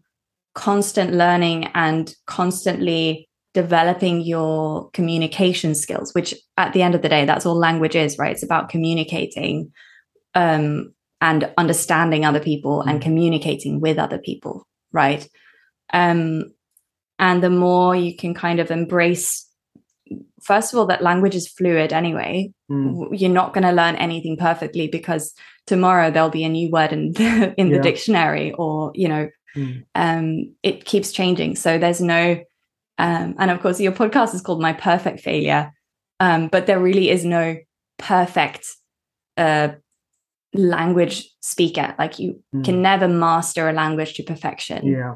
constant 0.53 1.13
learning 1.13 1.69
and 1.73 2.13
constantly 2.27 3.29
developing 3.53 4.21
your 4.21 4.89
communication 4.91 5.75
skills 5.75 6.13
which 6.13 6.33
at 6.57 6.71
the 6.71 6.81
end 6.81 6.95
of 6.95 7.01
the 7.01 7.09
day 7.09 7.25
that's 7.25 7.45
all 7.45 7.57
language 7.57 7.95
is 7.95 8.17
right? 8.17 8.33
It's 8.33 8.43
about 8.43 8.69
communicating 8.69 9.71
um, 10.35 10.93
and 11.21 11.51
understanding 11.57 12.25
other 12.25 12.39
people 12.39 12.81
and 12.81 12.99
mm. 12.99 13.03
communicating 13.03 13.79
with 13.79 13.97
other 13.97 14.17
people 14.17 14.67
right 14.91 15.27
um, 15.93 16.51
and 17.19 17.43
the 17.43 17.49
more 17.49 17.95
you 17.95 18.15
can 18.15 18.33
kind 18.33 18.59
of 18.59 18.71
embrace 18.71 19.47
first 20.41 20.73
of 20.73 20.79
all 20.79 20.85
that 20.87 21.03
language 21.03 21.35
is 21.35 21.47
fluid 21.47 21.93
anyway 21.93 22.51
mm. 22.69 23.07
you're 23.11 23.29
not 23.29 23.53
going 23.53 23.63
to 23.63 23.71
learn 23.71 23.95
anything 23.95 24.35
perfectly 24.35 24.87
because 24.87 25.33
tomorrow 25.67 26.11
there'll 26.11 26.29
be 26.29 26.43
a 26.43 26.49
new 26.49 26.69
word 26.69 26.91
in 26.91 27.13
the, 27.13 27.53
in 27.57 27.67
yeah. 27.67 27.77
the 27.77 27.83
dictionary 27.83 28.51
or 28.53 28.91
you 28.95 29.07
know 29.07 29.29
mm. 29.55 29.85
um, 29.95 30.53
it 30.63 30.83
keeps 30.85 31.11
changing 31.11 31.55
so 31.55 31.77
there's 31.77 32.01
no 32.01 32.43
um, 32.97 33.35
and 33.39 33.51
of 33.51 33.61
course 33.61 33.79
your 33.79 33.91
podcast 33.91 34.33
is 34.33 34.41
called 34.41 34.61
my 34.61 34.73
perfect 34.73 35.21
failure 35.21 35.71
um, 36.19 36.47
but 36.47 36.65
there 36.65 36.79
really 36.79 37.09
is 37.09 37.23
no 37.23 37.55
perfect 37.97 38.67
uh, 39.37 39.69
language 40.53 41.29
speaker 41.41 41.95
like 41.97 42.19
you 42.19 42.41
mm. 42.53 42.65
can 42.65 42.81
never 42.81 43.07
master 43.07 43.69
a 43.69 43.73
language 43.73 44.15
to 44.15 44.23
perfection 44.23 44.85
yeah 44.85 45.15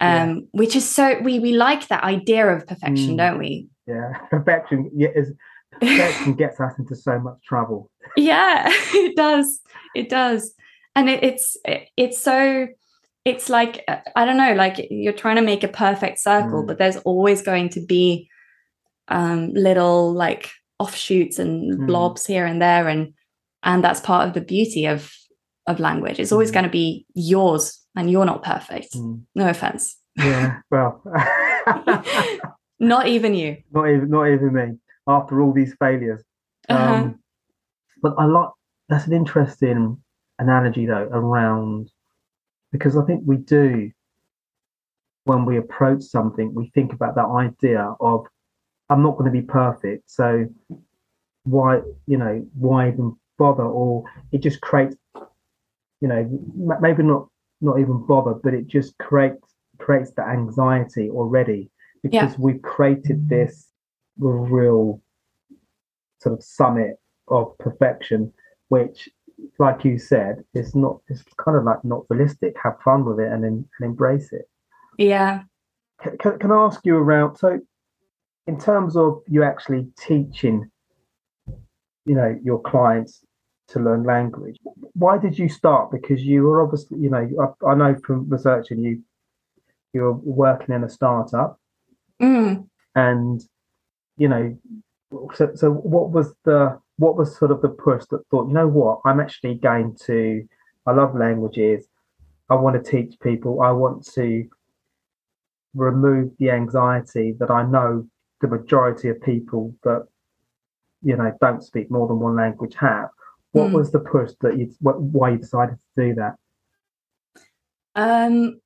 um, 0.00 0.28
yeah. 0.28 0.34
which 0.52 0.76
is 0.76 0.88
so 0.88 1.18
we 1.20 1.38
we 1.38 1.52
like 1.52 1.88
that 1.88 2.04
idea 2.04 2.46
of 2.48 2.66
perfection, 2.66 3.14
mm. 3.14 3.16
don't 3.16 3.38
we? 3.38 3.68
Yeah, 3.86 4.12
perfection. 4.30 4.90
Yeah, 4.94 5.08
is 5.14 5.32
perfection 5.80 6.34
gets 6.34 6.60
us 6.60 6.72
into 6.78 6.94
so 6.94 7.18
much 7.18 7.38
trouble. 7.46 7.90
Yeah, 8.16 8.64
it 8.94 9.16
does. 9.16 9.60
It 9.94 10.08
does, 10.08 10.54
and 10.96 11.10
it, 11.10 11.22
it's 11.22 11.56
it, 11.64 11.88
it's 11.96 12.18
so 12.18 12.68
it's 13.24 13.50
like 13.50 13.84
I 14.16 14.24
don't 14.24 14.38
know, 14.38 14.54
like 14.54 14.86
you're 14.90 15.12
trying 15.12 15.36
to 15.36 15.42
make 15.42 15.62
a 15.62 15.68
perfect 15.68 16.18
circle, 16.18 16.62
mm. 16.62 16.66
but 16.66 16.78
there's 16.78 16.96
always 16.98 17.42
going 17.42 17.68
to 17.70 17.80
be 17.84 18.28
um, 19.08 19.52
little 19.52 20.12
like 20.12 20.50
offshoots 20.78 21.38
and 21.38 21.78
mm. 21.78 21.86
blobs 21.86 22.24
here 22.24 22.46
and 22.46 22.62
there, 22.62 22.88
and 22.88 23.12
and 23.62 23.84
that's 23.84 24.00
part 24.00 24.26
of 24.26 24.34
the 24.34 24.40
beauty 24.40 24.86
of 24.86 25.12
of 25.66 25.78
language. 25.78 26.18
It's 26.18 26.32
always 26.32 26.50
mm. 26.50 26.54
going 26.54 26.64
to 26.64 26.70
be 26.70 27.04
yours, 27.14 27.77
and 27.96 28.10
you're 28.10 28.24
not 28.24 28.42
perfect. 28.42 28.94
Mm. 28.94 29.22
No 29.34 29.48
offense. 29.48 29.96
Yeah, 30.16 30.60
well. 30.70 31.02
Not 32.80 33.08
even 33.08 33.34
you. 33.34 33.58
Not 33.72 33.88
even 33.88 34.10
not 34.10 34.28
even 34.28 34.52
me. 34.52 34.78
After 35.06 35.40
all 35.40 35.52
these 35.52 35.74
failures. 35.78 36.22
Uh-huh. 36.68 36.94
Um, 36.94 37.18
but 38.02 38.14
I 38.18 38.24
like 38.24 38.50
that's 38.88 39.06
an 39.06 39.12
interesting 39.12 39.98
analogy 40.38 40.86
though 40.86 41.08
around 41.10 41.90
because 42.70 42.96
I 42.96 43.04
think 43.04 43.22
we 43.26 43.38
do 43.38 43.90
when 45.24 45.44
we 45.44 45.58
approach 45.58 46.02
something, 46.02 46.54
we 46.54 46.70
think 46.74 46.92
about 46.92 47.14
that 47.16 47.26
idea 47.26 47.94
of 48.00 48.26
I'm 48.88 49.02
not 49.02 49.18
going 49.18 49.30
to 49.30 49.30
be 49.30 49.42
perfect, 49.42 50.10
so 50.10 50.46
why 51.44 51.80
you 52.06 52.16
know 52.16 52.46
why 52.54 52.88
even 52.88 53.16
bother? 53.38 53.64
Or 53.64 54.04
it 54.30 54.38
just 54.38 54.60
creates 54.60 54.96
you 56.00 56.08
know 56.08 56.28
maybe 56.80 57.02
not 57.02 57.28
not 57.60 57.78
even 57.78 58.04
bother, 58.06 58.34
but 58.34 58.54
it 58.54 58.66
just 58.66 58.96
creates 58.98 59.54
creates 59.78 60.10
the 60.12 60.22
anxiety 60.22 61.08
already 61.08 61.70
because 62.02 62.32
yeah. 62.32 62.36
we've 62.38 62.62
created 62.62 63.28
this 63.28 63.68
real 64.18 65.00
sort 66.20 66.36
of 66.36 66.42
summit 66.42 66.96
of 67.28 67.56
perfection, 67.58 68.32
which, 68.68 69.08
like 69.58 69.84
you 69.84 69.98
said, 69.98 70.44
is 70.54 70.74
not. 70.74 71.00
It's 71.08 71.22
kind 71.36 71.56
of 71.56 71.64
like 71.64 71.84
not 71.84 72.04
realistic. 72.08 72.54
Have 72.62 72.80
fun 72.84 73.04
with 73.04 73.20
it 73.20 73.30
and 73.30 73.44
then 73.44 73.68
and 73.78 73.90
embrace 73.90 74.32
it. 74.32 74.48
Yeah. 74.98 75.42
Can, 76.02 76.18
can, 76.18 76.38
can 76.38 76.52
I 76.52 76.56
ask 76.56 76.80
you 76.84 76.96
around? 76.96 77.36
So, 77.36 77.60
in 78.46 78.58
terms 78.58 78.96
of 78.96 79.22
you 79.26 79.42
actually 79.42 79.88
teaching, 79.98 80.70
you 81.46 82.14
know, 82.14 82.38
your 82.42 82.60
clients 82.62 83.24
to 83.68 83.80
learn 83.80 84.02
language, 84.04 84.56
why 84.94 85.18
did 85.18 85.38
you 85.38 85.48
start? 85.48 85.90
Because 85.90 86.22
you 86.22 86.42
were 86.42 86.62
obviously, 86.62 86.98
you 86.98 87.10
know, 87.10 87.54
I, 87.62 87.66
I 87.66 87.74
know 87.74 87.96
from 88.04 88.28
researching 88.28 88.78
you, 88.78 89.02
you 89.92 90.02
were 90.02 90.12
working 90.12 90.74
in 90.74 90.84
a 90.84 90.88
startup 90.88 91.58
Mm. 92.20 92.68
And 92.94 93.40
you 94.16 94.28
know, 94.28 94.56
so 95.34 95.52
so 95.54 95.70
what 95.70 96.10
was 96.10 96.34
the 96.44 96.78
what 96.96 97.16
was 97.16 97.36
sort 97.36 97.50
of 97.50 97.62
the 97.62 97.68
push 97.68 98.04
that 98.10 98.26
thought, 98.30 98.48
you 98.48 98.54
know 98.54 98.66
what, 98.66 99.00
I'm 99.04 99.20
actually 99.20 99.54
going 99.54 99.96
to 100.06 100.46
I 100.86 100.92
love 100.92 101.14
languages. 101.14 101.86
I 102.50 102.54
want 102.54 102.82
to 102.82 102.90
teach 102.90 103.18
people. 103.20 103.60
I 103.62 103.70
want 103.70 104.04
to 104.14 104.48
remove 105.74 106.32
the 106.38 106.50
anxiety 106.50 107.34
that 107.38 107.50
I 107.50 107.62
know 107.62 108.06
the 108.40 108.48
majority 108.48 109.08
of 109.08 109.20
people 109.20 109.74
that 109.84 110.06
you 111.02 111.16
know 111.16 111.32
don't 111.40 111.62
speak 111.62 111.90
more 111.90 112.08
than 112.08 112.18
one 112.18 112.36
language 112.36 112.74
have. 112.80 113.10
What 113.52 113.70
mm. 113.70 113.72
was 113.72 113.92
the 113.92 114.00
push 114.00 114.32
that 114.40 114.58
you 114.58 114.72
what, 114.80 115.00
why 115.00 115.30
you 115.30 115.38
decided 115.38 115.76
to 115.96 116.08
do 116.08 116.14
that? 116.14 116.36
Um 117.94 118.60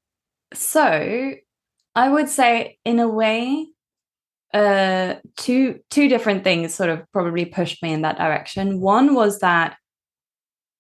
so 0.53 1.35
I 1.95 2.09
would 2.09 2.29
say, 2.29 2.79
in 2.85 2.99
a 2.99 3.09
way, 3.09 3.66
uh, 4.55 5.14
two 5.37 5.81
two 5.90 6.09
different 6.09 6.45
things 6.45 6.75
sort 6.75 6.90
of 6.90 7.05
probably 7.12 7.45
pushed 7.45 7.83
me 7.83 7.92
in 7.92 8.03
that 8.03 8.18
direction. 8.18 8.81
One 8.81 9.14
was 9.14 9.40
that, 9.40 9.77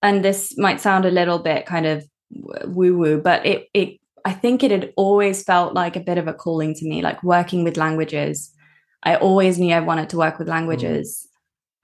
and 0.02 0.24
this 0.24 0.56
might 0.58 0.80
sound 0.80 1.04
a 1.04 1.10
little 1.10 1.38
bit 1.38 1.66
kind 1.66 1.86
of 1.86 2.06
woo 2.30 2.96
woo, 2.96 3.20
but 3.20 3.44
it 3.44 3.68
it 3.74 3.98
I 4.24 4.32
think 4.32 4.62
it 4.62 4.70
had 4.70 4.92
always 4.96 5.42
felt 5.42 5.74
like 5.74 5.96
a 5.96 6.00
bit 6.00 6.18
of 6.18 6.28
a 6.28 6.34
calling 6.34 6.74
to 6.74 6.88
me, 6.88 7.02
like 7.02 7.22
working 7.22 7.64
with 7.64 7.76
languages. 7.76 8.52
I 9.02 9.16
always 9.16 9.58
knew 9.58 9.74
I 9.74 9.80
wanted 9.80 10.08
to 10.10 10.18
work 10.18 10.38
with 10.38 10.48
mm. 10.48 10.52
languages, 10.52 11.26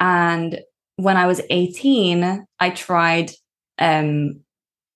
mm. 0.00 0.06
and 0.06 0.60
when 0.98 1.16
I 1.16 1.26
was 1.26 1.40
eighteen, 1.50 2.46
I 2.60 2.70
tried. 2.70 3.32
Um, 3.78 4.40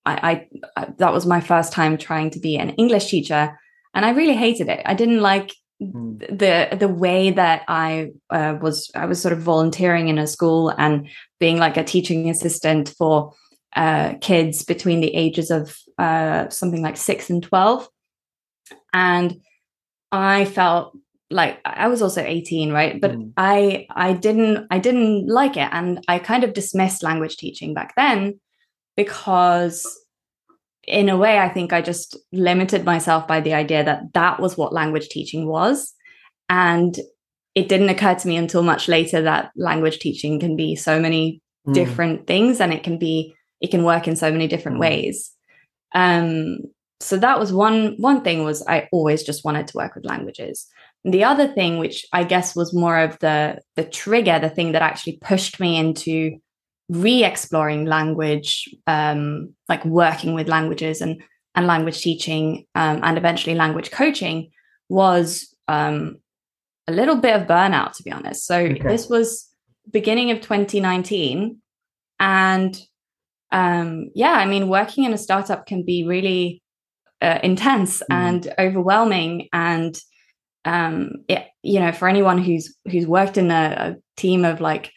I, 0.05 0.47
I 0.77 0.87
that 0.99 1.13
was 1.13 1.27
my 1.27 1.41
first 1.41 1.73
time 1.73 1.97
trying 1.97 2.31
to 2.31 2.41
be 2.41 2.57
an 2.59 2.71
English 2.71 3.09
teacher 3.09 3.57
and 3.95 4.05
I 4.05 4.11
really 4.11 4.35
hated 4.35 4.69
it. 4.69 4.83
I 4.85 4.95
didn't 4.95 5.21
like 5.21 5.55
mm. 5.81 6.19
the 6.19 6.77
the 6.77 6.89
way 6.89 7.31
that 7.31 7.63
I 7.69 8.13
uh, 8.31 8.57
was 8.61 8.91
I 8.95 9.07
was 9.07 9.21
sort 9.21 9.33
of 9.33 9.41
volunteering 9.41 10.09
in 10.09 10.19
a 10.19 10.27
school 10.27 10.71
and 10.71 11.09
being 11.39 11.59
like 11.59 11.77
a 11.77 11.85
teaching 11.85 12.31
assistant 12.31 12.95
for 12.97 13.35
uh, 13.77 14.15
kids 14.21 14.65
between 14.65 15.01
the 15.01 15.15
ages 15.15 15.51
of 15.51 15.77
uh, 15.99 16.49
something 16.49 16.83
like 16.83 16.97
six 16.97 17.31
and 17.31 17.43
twelve, 17.43 17.89
and 18.93 19.41
I 20.11 20.45
felt 20.45 20.97
like 21.33 21.59
I 21.65 21.89
was 21.89 22.03
also 22.03 22.23
18 22.23 22.73
right 22.73 23.01
but 23.01 23.13
mm. 23.13 23.33
I 23.37 23.87
I 23.91 24.13
didn't 24.13 24.67
I 24.71 24.79
didn't 24.79 25.29
like 25.29 25.57
it 25.57 25.69
and 25.73 26.05
I 26.09 26.19
kind 26.19 26.45
of 26.45 26.53
dismissed 26.53 27.03
language 27.03 27.37
teaching 27.37 27.75
back 27.75 27.95
then 27.97 28.39
because 28.97 29.87
in 30.87 31.09
a 31.09 31.17
way, 31.17 31.39
I 31.39 31.49
think 31.49 31.73
I 31.73 31.81
just 31.81 32.17
limited 32.33 32.85
myself 32.85 33.29
by 33.29 33.41
the 33.41 33.55
idea 33.55 33.85
that 33.85 34.13
that 34.15 34.41
was 34.41 34.57
what 34.57 34.73
language 34.73 35.09
teaching 35.09 35.47
was. 35.47 35.95
And 36.49 36.99
it 37.55 37.69
didn't 37.69 37.91
occur 37.91 38.15
to 38.15 38.29
me 38.29 38.37
until 38.37 38.63
much 38.63 38.89
later 38.89 39.23
that 39.23 39.53
language 39.57 39.99
teaching 40.01 40.41
can 40.41 40.57
be 40.57 40.75
so 40.75 40.99
many 40.99 41.41
mm. 41.67 41.75
different 41.75 42.27
things 42.27 42.61
and 42.61 42.73
it 42.73 42.83
can 42.83 42.99
be, 42.99 43.35
it 43.61 43.71
can 43.71 43.85
work 43.85 44.09
in 44.09 44.17
so 44.17 44.33
many 44.33 44.49
different 44.49 44.79
mm. 44.79 44.81
ways. 44.81 45.31
Um, 45.95 46.59
so 47.01 47.17
that 47.17 47.39
was 47.39 47.53
one 47.53 47.97
one 47.99 48.23
thing 48.23 48.45
was 48.45 48.65
I 48.67 48.89
always 48.93 49.25
just 49.25 49.45
wanted 49.45 49.67
to 49.69 49.77
work 49.77 49.97
with 49.97 50.05
languages. 50.05 50.69
The 51.05 51.25
other 51.25 51.49
thing, 51.49 51.79
which 51.79 52.07
I 52.13 52.25
guess 52.25 52.55
was 52.55 52.73
more 52.73 52.99
of 52.99 53.19
the 53.19 53.61
the 53.75 53.85
trigger, 53.85 54.39
the 54.39 54.51
thing 54.51 54.73
that 54.73 54.83
actually 54.83 55.19
pushed 55.21 55.59
me 55.59 55.77
into 55.77 56.39
re-exploring 56.89 57.87
language, 57.87 58.69
um, 58.87 59.55
like 59.69 59.85
working 59.85 60.35
with 60.35 60.49
languages 60.49 61.01
and 61.01 61.23
and 61.55 61.67
language 61.67 62.01
teaching, 62.01 62.67
um, 62.75 63.01
and 63.03 63.19
eventually 63.19 63.55
language 63.55 63.91
coaching, 63.91 64.51
was 64.89 65.55
um, 65.69 66.17
a 66.87 66.93
little 66.93 67.17
bit 67.17 67.39
of 67.39 67.49
burnout, 67.49 67.97
to 67.97 68.03
be 68.03 68.13
honest. 68.13 68.47
So 68.47 68.59
okay. 68.59 68.83
this 68.83 69.09
was 69.09 69.49
beginning 69.91 70.31
of 70.31 70.41
2019, 70.41 71.59
and 72.21 72.81
um, 73.51 74.11
yeah, 74.15 74.33
I 74.33 74.47
mean, 74.47 74.69
working 74.69 75.05
in 75.05 75.13
a 75.13 75.19
startup 75.19 75.67
can 75.67 75.85
be 75.85 76.07
really 76.07 76.63
uh, 77.21 77.39
intense 77.43 78.01
mm. 78.01 78.15
and 78.15 78.55
overwhelming, 78.59 79.49
and 79.53 79.99
um, 80.65 81.13
it, 81.29 81.47
you 81.63 81.81
know, 81.81 81.93
for 81.93 82.09
anyone 82.09 82.39
who's 82.39 82.77
who's 82.91 83.07
worked 83.07 83.37
in 83.37 83.51
a, 83.51 83.77
a 83.79 83.97
team 84.17 84.45
of 84.45 84.61
like 84.61 84.93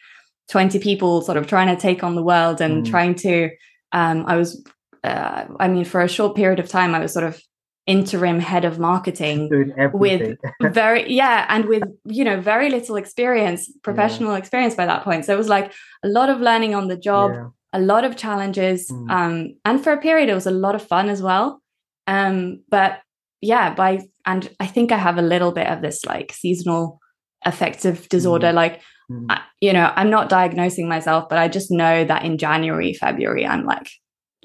20 0.50 0.78
people 0.78 1.22
sort 1.22 1.38
of 1.38 1.46
trying 1.46 1.74
to 1.74 1.80
take 1.80 2.04
on 2.04 2.14
the 2.14 2.22
world 2.22 2.60
and 2.60 2.84
mm. 2.84 2.90
trying 2.90 3.14
to 3.14 3.50
um, 3.92 4.24
i 4.26 4.36
was 4.36 4.64
uh, 5.04 5.44
i 5.60 5.68
mean 5.68 5.84
for 5.84 6.00
a 6.02 6.08
short 6.08 6.36
period 6.36 6.58
of 6.58 6.68
time 6.68 6.94
i 6.94 6.98
was 6.98 7.12
sort 7.12 7.24
of 7.24 7.40
interim 7.86 8.40
head 8.40 8.64
of 8.64 8.78
marketing 8.78 9.48
with 9.92 10.36
very 10.62 11.10
yeah 11.12 11.46
and 11.48 11.66
with 11.66 11.84
you 12.04 12.24
know 12.24 12.40
very 12.40 12.68
little 12.68 12.96
experience 12.96 13.70
professional 13.82 14.32
yeah. 14.32 14.38
experience 14.38 14.74
by 14.74 14.86
that 14.86 15.04
point 15.04 15.24
so 15.24 15.32
it 15.32 15.38
was 15.38 15.48
like 15.48 15.72
a 16.02 16.08
lot 16.08 16.28
of 16.28 16.40
learning 16.40 16.74
on 16.74 16.88
the 16.88 16.96
job 16.96 17.32
yeah. 17.32 17.48
a 17.72 17.80
lot 17.80 18.04
of 18.04 18.16
challenges 18.16 18.90
mm. 18.90 19.10
um, 19.10 19.54
and 19.64 19.82
for 19.82 19.92
a 19.92 20.00
period 20.00 20.28
it 20.28 20.34
was 20.34 20.46
a 20.46 20.50
lot 20.50 20.74
of 20.74 20.82
fun 20.82 21.08
as 21.08 21.22
well 21.22 21.62
um, 22.08 22.62
but 22.68 23.00
yeah 23.40 23.74
by 23.74 24.00
and 24.24 24.50
i 24.60 24.66
think 24.66 24.92
i 24.92 24.96
have 24.96 25.18
a 25.18 25.22
little 25.22 25.52
bit 25.52 25.66
of 25.66 25.82
this 25.82 26.04
like 26.04 26.32
seasonal 26.32 27.00
affective 27.44 28.08
disorder 28.08 28.48
mm. 28.48 28.54
like 28.54 28.82
mm. 29.10 29.26
I, 29.28 29.42
you 29.60 29.72
know 29.72 29.92
i'm 29.96 30.10
not 30.10 30.28
diagnosing 30.28 30.88
myself 30.88 31.28
but 31.28 31.38
i 31.38 31.48
just 31.48 31.70
know 31.70 32.04
that 32.04 32.24
in 32.24 32.38
january 32.38 32.94
february 32.94 33.46
i'm 33.46 33.64
like 33.64 33.88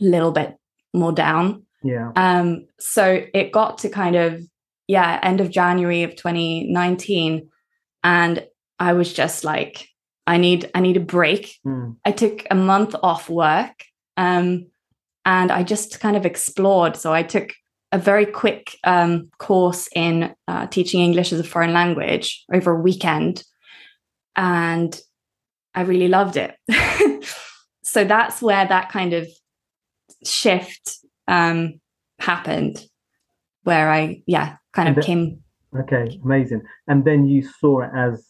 a 0.02 0.06
little 0.06 0.32
bit 0.32 0.56
more 0.94 1.12
down 1.12 1.66
yeah 1.84 2.12
um 2.16 2.66
so 2.80 3.24
it 3.34 3.52
got 3.52 3.80
to 3.80 3.90
kind 3.90 4.16
of 4.16 4.42
yeah 4.88 5.20
end 5.24 5.42
of 5.42 5.50
january 5.50 6.04
of 6.04 6.16
2019 6.16 7.50
and 8.04 8.46
i 8.80 8.94
was 8.94 9.14
just 9.14 9.44
like 9.44 9.88
i 10.28 10.38
need 10.38 10.70
i 10.76 10.80
need 10.80 10.98
a 10.98 11.02
break 11.02 11.56
mm. 11.66 11.96
i 12.06 12.12
took 12.12 12.46
a 12.52 12.56
month 12.56 12.94
off 13.02 13.30
work 13.30 13.86
um 14.18 14.68
and 15.26 15.52
i 15.52 15.64
just 15.64 16.00
kind 16.00 16.18
of 16.18 16.26
explored 16.26 16.98
so 16.98 17.14
i 17.14 17.24
took 17.24 17.54
a 17.92 17.98
very 17.98 18.26
quick 18.26 18.78
um, 18.84 19.30
course 19.38 19.90
in 19.96 20.34
uh, 20.48 20.68
teaching 20.68 21.02
English 21.02 21.34
as 21.34 21.40
a 21.40 21.44
foreign 21.44 21.74
language 21.74 22.44
over 22.54 22.72
a 22.72 22.82
weekend. 22.82 23.44
And 24.36 25.00
I 25.76 25.82
really 25.82 26.08
loved 26.08 26.38
it. 26.38 26.56
so 27.84 28.04
that's 28.04 28.42
where 28.42 28.66
that 28.66 28.90
kind 28.90 29.14
of 29.14 29.28
shift 30.24 31.00
um, 31.28 31.80
happened, 32.20 32.86
where 33.64 33.92
I, 33.92 34.24
yeah, 34.26 34.56
kind 34.74 34.98
of 34.98 35.04
came. 35.04 35.42
Okay, 35.78 36.20
amazing. 36.24 36.62
And 36.88 37.04
then 37.04 37.26
you 37.26 37.44
saw 37.44 37.82
it 37.82 37.92
as 37.96 38.26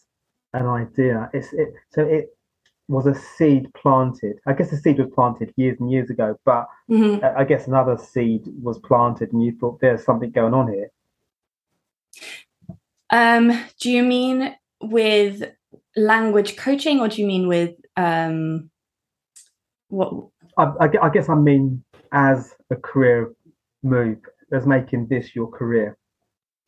an 0.54 0.66
idea. 0.66 1.30
It's 1.32 1.52
it, 1.52 1.68
so 1.90 2.02
it 2.02 2.26
was 2.92 3.06
a 3.06 3.14
seed 3.14 3.72
planted. 3.74 4.38
I 4.46 4.52
guess 4.52 4.70
the 4.70 4.76
seed 4.76 4.98
was 4.98 5.08
planted 5.14 5.52
years 5.56 5.78
and 5.80 5.90
years 5.90 6.10
ago, 6.10 6.38
but 6.44 6.68
mm-hmm. 6.90 7.24
I 7.24 7.44
guess 7.44 7.66
another 7.66 7.96
seed 7.96 8.42
was 8.62 8.78
planted, 8.78 9.32
and 9.32 9.42
you 9.42 9.56
thought 9.58 9.80
there's 9.80 10.04
something 10.04 10.30
going 10.30 10.54
on 10.54 10.72
here. 10.72 10.90
Um, 13.10 13.58
do 13.80 13.90
you 13.90 14.02
mean 14.02 14.54
with 14.80 15.42
language 15.96 16.56
coaching, 16.56 17.00
or 17.00 17.08
do 17.08 17.20
you 17.20 17.26
mean 17.26 17.48
with 17.48 17.74
um, 17.96 18.70
what? 19.88 20.12
I, 20.58 20.88
I, 21.00 21.08
guess 21.08 21.30
I 21.30 21.34
mean 21.34 21.82
as 22.12 22.54
a 22.70 22.76
career 22.76 23.32
move, 23.82 24.18
as 24.52 24.66
making 24.66 25.06
this 25.08 25.34
your 25.34 25.50
career, 25.50 25.96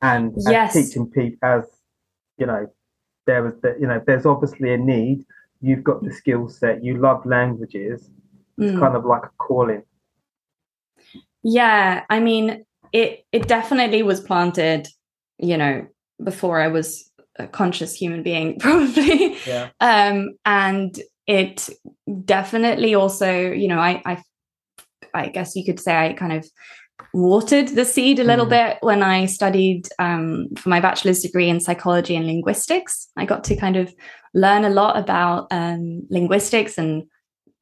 and, 0.00 0.32
yes. 0.38 0.74
and 0.74 0.86
teaching 0.86 1.10
people 1.10 1.38
as 1.42 1.64
you 2.38 2.46
know 2.46 2.66
there 3.26 3.42
was 3.42 3.54
the, 3.62 3.76
you 3.78 3.86
know 3.86 4.02
there's 4.06 4.26
obviously 4.26 4.72
a 4.72 4.78
need 4.78 5.24
you've 5.64 5.84
got 5.84 6.02
the 6.02 6.12
skill 6.12 6.48
set, 6.48 6.84
you 6.84 6.98
love 6.98 7.24
languages. 7.24 8.10
It's 8.58 8.72
mm. 8.72 8.78
kind 8.78 8.96
of 8.96 9.04
like 9.04 9.24
a 9.24 9.30
calling. 9.38 9.82
Yeah, 11.42 12.04
I 12.08 12.20
mean, 12.20 12.64
it 12.92 13.24
it 13.32 13.48
definitely 13.48 14.02
was 14.02 14.20
planted, 14.20 14.88
you 15.38 15.56
know, 15.56 15.86
before 16.22 16.60
I 16.60 16.68
was 16.68 17.10
a 17.38 17.46
conscious 17.46 17.94
human 17.94 18.22
being, 18.22 18.58
probably. 18.60 19.36
Yeah. 19.46 19.70
Um, 19.80 20.36
and 20.44 20.96
it 21.26 21.68
definitely 22.24 22.94
also, 22.94 23.50
you 23.50 23.68
know, 23.68 23.78
I 23.78 24.02
I 24.04 24.22
I 25.12 25.28
guess 25.28 25.56
you 25.56 25.64
could 25.64 25.80
say 25.80 25.96
I 25.96 26.12
kind 26.12 26.32
of 26.32 26.48
watered 27.14 27.68
the 27.68 27.84
seed 27.84 28.18
a 28.18 28.24
little 28.24 28.44
mm. 28.44 28.50
bit 28.50 28.78
when 28.80 29.02
I 29.02 29.26
studied 29.26 29.88
um, 30.00 30.48
for 30.58 30.68
my 30.68 30.80
bachelor's 30.80 31.20
degree 31.20 31.48
in 31.48 31.60
psychology 31.60 32.16
and 32.16 32.26
linguistics. 32.26 33.08
I 33.16 33.24
got 33.24 33.44
to 33.44 33.56
kind 33.56 33.76
of 33.76 33.94
learn 34.34 34.64
a 34.64 34.70
lot 34.70 34.98
about 34.98 35.46
um, 35.52 36.02
linguistics 36.10 36.76
and 36.76 37.04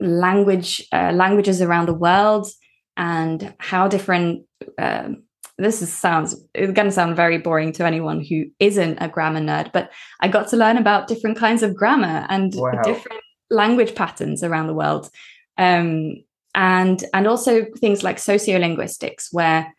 language 0.00 0.82
uh, 0.90 1.12
languages 1.12 1.60
around 1.60 1.86
the 1.86 1.94
world 1.94 2.48
and 2.96 3.54
how 3.58 3.88
different. 3.88 4.46
Uh, 4.78 5.10
this 5.58 5.82
is, 5.82 5.92
sounds 5.92 6.34
it's 6.54 6.72
going 6.72 6.88
to 6.88 6.92
sound 6.92 7.14
very 7.14 7.36
boring 7.36 7.72
to 7.72 7.84
anyone 7.84 8.24
who 8.24 8.46
isn't 8.58 8.98
a 9.00 9.08
grammar 9.08 9.40
nerd, 9.40 9.70
but 9.70 9.92
I 10.20 10.28
got 10.28 10.48
to 10.48 10.56
learn 10.56 10.78
about 10.78 11.08
different 11.08 11.36
kinds 11.36 11.62
of 11.62 11.76
grammar 11.76 12.26
and 12.30 12.52
wow. 12.56 12.82
different 12.82 13.20
language 13.50 13.94
patterns 13.94 14.42
around 14.42 14.66
the 14.66 14.74
world. 14.74 15.10
Um, 15.58 16.24
and 16.54 17.04
and 17.14 17.26
also 17.26 17.64
things 17.78 18.02
like 18.02 18.16
sociolinguistics 18.16 19.28
where 19.32 19.74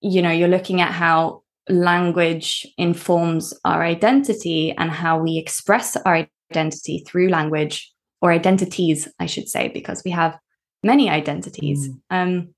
you 0.00 0.22
know 0.22 0.30
you're 0.30 0.48
looking 0.48 0.80
at 0.80 0.92
how 0.92 1.42
language 1.68 2.66
informs 2.78 3.52
our 3.64 3.82
identity 3.82 4.72
and 4.76 4.90
how 4.90 5.18
we 5.18 5.36
express 5.36 5.96
our 5.96 6.26
identity 6.50 7.04
through 7.06 7.28
language 7.28 7.92
or 8.22 8.32
identities 8.32 9.08
i 9.18 9.26
should 9.26 9.48
say 9.48 9.68
because 9.68 10.02
we 10.04 10.10
have 10.10 10.38
many 10.82 11.10
identities 11.10 11.88
mm. 11.88 11.98
um 12.10 12.54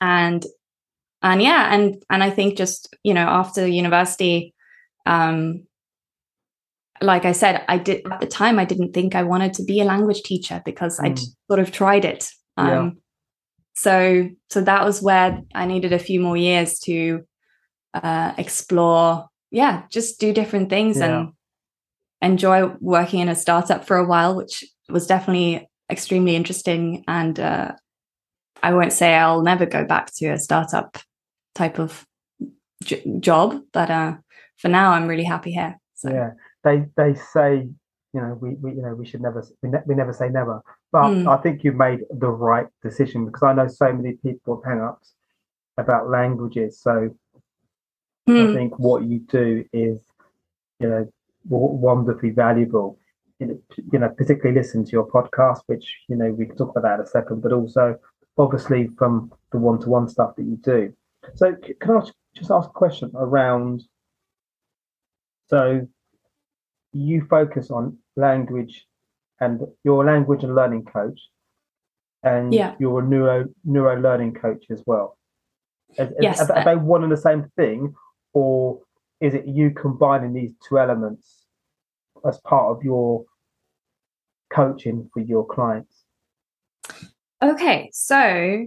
and 0.00 0.46
and 1.22 1.42
yeah 1.42 1.74
and 1.74 2.02
and 2.10 2.22
i 2.22 2.30
think 2.30 2.56
just 2.56 2.94
you 3.02 3.14
know 3.14 3.26
after 3.26 3.66
university 3.66 4.54
um 5.06 5.64
like 7.00 7.24
i 7.24 7.32
said 7.32 7.64
i 7.68 7.76
did 7.78 8.06
at 8.12 8.20
the 8.20 8.26
time 8.26 8.58
i 8.58 8.64
didn't 8.64 8.92
think 8.92 9.14
i 9.14 9.22
wanted 9.22 9.52
to 9.52 9.64
be 9.64 9.80
a 9.80 9.84
language 9.84 10.22
teacher 10.22 10.62
because 10.64 10.98
mm. 10.98 11.06
i'd 11.06 11.18
sort 11.48 11.58
of 11.58 11.72
tried 11.72 12.04
it 12.04 12.30
um, 12.56 12.68
yeah. 12.68 12.90
So 13.74 14.28
so 14.50 14.60
that 14.62 14.84
was 14.84 15.02
where 15.02 15.40
I 15.54 15.66
needed 15.66 15.92
a 15.92 15.98
few 15.98 16.20
more 16.20 16.36
years 16.36 16.78
to 16.80 17.24
uh, 17.92 18.32
explore. 18.38 19.26
Yeah, 19.50 19.82
just 19.90 20.20
do 20.20 20.32
different 20.32 20.70
things 20.70 20.98
yeah. 20.98 21.06
and 21.18 21.32
enjoy 22.22 22.72
working 22.80 23.20
in 23.20 23.28
a 23.28 23.34
startup 23.34 23.86
for 23.86 23.96
a 23.96 24.06
while, 24.06 24.36
which 24.36 24.64
was 24.88 25.06
definitely 25.06 25.68
extremely 25.90 26.36
interesting. 26.36 27.04
And 27.06 27.38
uh, 27.38 27.72
I 28.62 28.74
won't 28.74 28.92
say 28.92 29.14
I'll 29.14 29.42
never 29.42 29.66
go 29.66 29.84
back 29.84 30.12
to 30.16 30.28
a 30.28 30.38
startup 30.38 30.98
type 31.54 31.78
of 31.78 32.06
j- 32.82 33.04
job, 33.20 33.60
but 33.72 33.90
uh, 33.90 34.14
for 34.56 34.68
now, 34.68 34.92
I'm 34.92 35.08
really 35.08 35.24
happy 35.24 35.52
here. 35.52 35.78
So. 35.94 36.10
Yeah, 36.10 36.30
they 36.62 36.86
they 36.96 37.14
say 37.32 37.68
you 38.14 38.20
know 38.20 38.38
we, 38.40 38.50
we 38.54 38.70
you 38.70 38.82
know 38.82 38.94
we 38.94 39.04
should 39.04 39.20
never 39.20 39.44
we, 39.62 39.68
ne- 39.68 39.82
we 39.86 39.94
never 39.94 40.12
say 40.12 40.28
never 40.28 40.62
but 40.92 41.10
mm. 41.10 41.26
i 41.26 41.36
think 41.42 41.64
you 41.64 41.72
made 41.72 42.00
the 42.10 42.28
right 42.28 42.68
decision 42.82 43.26
because 43.26 43.42
i 43.42 43.52
know 43.52 43.66
so 43.66 43.92
many 43.92 44.12
people 44.22 44.62
have 44.64 44.72
hang-ups 44.72 45.14
about 45.76 46.08
languages 46.08 46.80
so 46.80 47.10
mm. 48.28 48.42
i 48.42 48.46
hmm. 48.46 48.54
think 48.54 48.78
what 48.78 49.02
you 49.02 49.18
do 49.18 49.64
is 49.72 49.98
you 50.78 50.88
know 50.88 51.12
wonderfully 51.48 52.30
valuable 52.30 52.98
you 53.40 53.98
know 53.98 54.08
particularly 54.08 54.58
listen 54.58 54.84
to 54.84 54.92
your 54.92 55.06
podcast 55.08 55.60
which 55.66 55.96
you 56.08 56.16
know 56.16 56.30
we 56.30 56.46
can 56.46 56.56
talk 56.56 56.70
about 56.70 56.82
that 56.82 56.94
in 56.94 57.00
a 57.00 57.06
second 57.06 57.42
but 57.42 57.52
also 57.52 57.98
obviously 58.38 58.88
from 58.96 59.30
the 59.52 59.58
one-to-one 59.58 60.08
stuff 60.08 60.34
that 60.36 60.44
you 60.44 60.56
do 60.62 60.92
so 61.34 61.54
can 61.80 61.96
i 61.96 62.00
just 62.34 62.50
ask 62.50 62.70
a 62.70 62.72
question 62.72 63.10
around 63.16 63.82
so 65.48 65.86
you 66.92 67.26
focus 67.28 67.70
on 67.70 67.98
language 68.16 68.86
and 69.40 69.60
your 69.84 70.04
language 70.04 70.44
and 70.44 70.54
learning 70.54 70.84
coach 70.84 71.20
and 72.22 72.52
Yeah. 72.54 72.74
you're 72.78 73.00
a 73.00 73.06
neuro 73.06 73.46
neuro 73.64 74.00
learning 74.00 74.34
coach 74.34 74.64
as 74.70 74.82
well. 74.86 75.18
Is- 75.98 76.10
is- 76.10 76.16
Yes, 76.20 76.40
are, 76.40 76.52
are 76.56 76.58
uh, 76.60 76.64
they 76.64 76.76
one 76.76 77.02
and 77.02 77.12
the 77.12 77.16
same 77.16 77.50
thing, 77.56 77.94
or 78.32 78.80
is 79.20 79.34
it 79.34 79.46
you 79.46 79.70
combining 79.70 80.32
these 80.32 80.52
two 80.66 80.78
elements 80.78 81.44
as 82.26 82.40
part 82.40 82.76
of 82.76 82.82
your 82.82 83.24
coaching 84.50 85.10
for 85.12 85.20
your 85.20 85.44
clients? 85.46 86.04
Okay, 87.42 87.90
so 87.92 88.66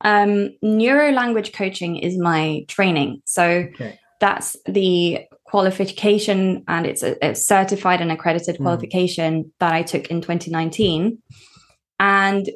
um, 0.00 0.50
neuro 0.62 1.12
language 1.12 1.52
coaching 1.52 1.96
is 1.96 2.18
my 2.18 2.64
training. 2.68 3.22
So 3.24 3.44
Okay. 3.44 3.98
that's 4.20 4.56
the 4.66 5.20
qualification, 5.48 6.64
and 6.68 6.86
it's 6.86 7.02
a, 7.02 7.34
certified 7.34 8.00
and 8.00 8.10
accredited 8.12 8.56
Mm. 8.56 8.62
qualification 8.62 9.52
that 9.60 9.72
I 9.72 9.82
took 9.82 10.08
in 10.08 10.20
2019. 10.20 11.18
And 11.98 12.48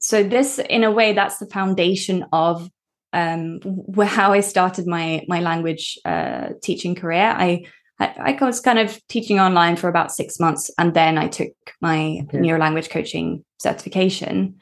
so 0.00 0.22
this, 0.22 0.58
in 0.58 0.84
a 0.84 0.90
way, 0.90 1.12
that's 1.14 1.38
the 1.38 1.46
foundation 1.46 2.24
of 2.32 2.68
um, 3.12 3.60
how 4.04 4.32
I 4.32 4.40
started 4.40 4.86
my 4.86 5.24
my 5.26 5.40
language 5.40 5.98
uh, 6.04 6.50
teaching 6.62 6.94
career. 6.94 7.34
I 7.36 7.64
I, 7.98 8.36
I 8.40 8.44
was 8.44 8.60
kind 8.60 8.78
of 8.78 9.00
teaching 9.08 9.40
online 9.40 9.76
for 9.76 9.88
about 9.88 10.12
six 10.12 10.38
months, 10.38 10.70
and 10.78 10.92
then 10.92 11.16
I 11.16 11.28
took 11.28 11.52
my 11.80 12.20
Okay. 12.24 12.38
neuro 12.38 12.60
language 12.60 12.90
coaching 12.90 13.44
certification. 13.58 14.56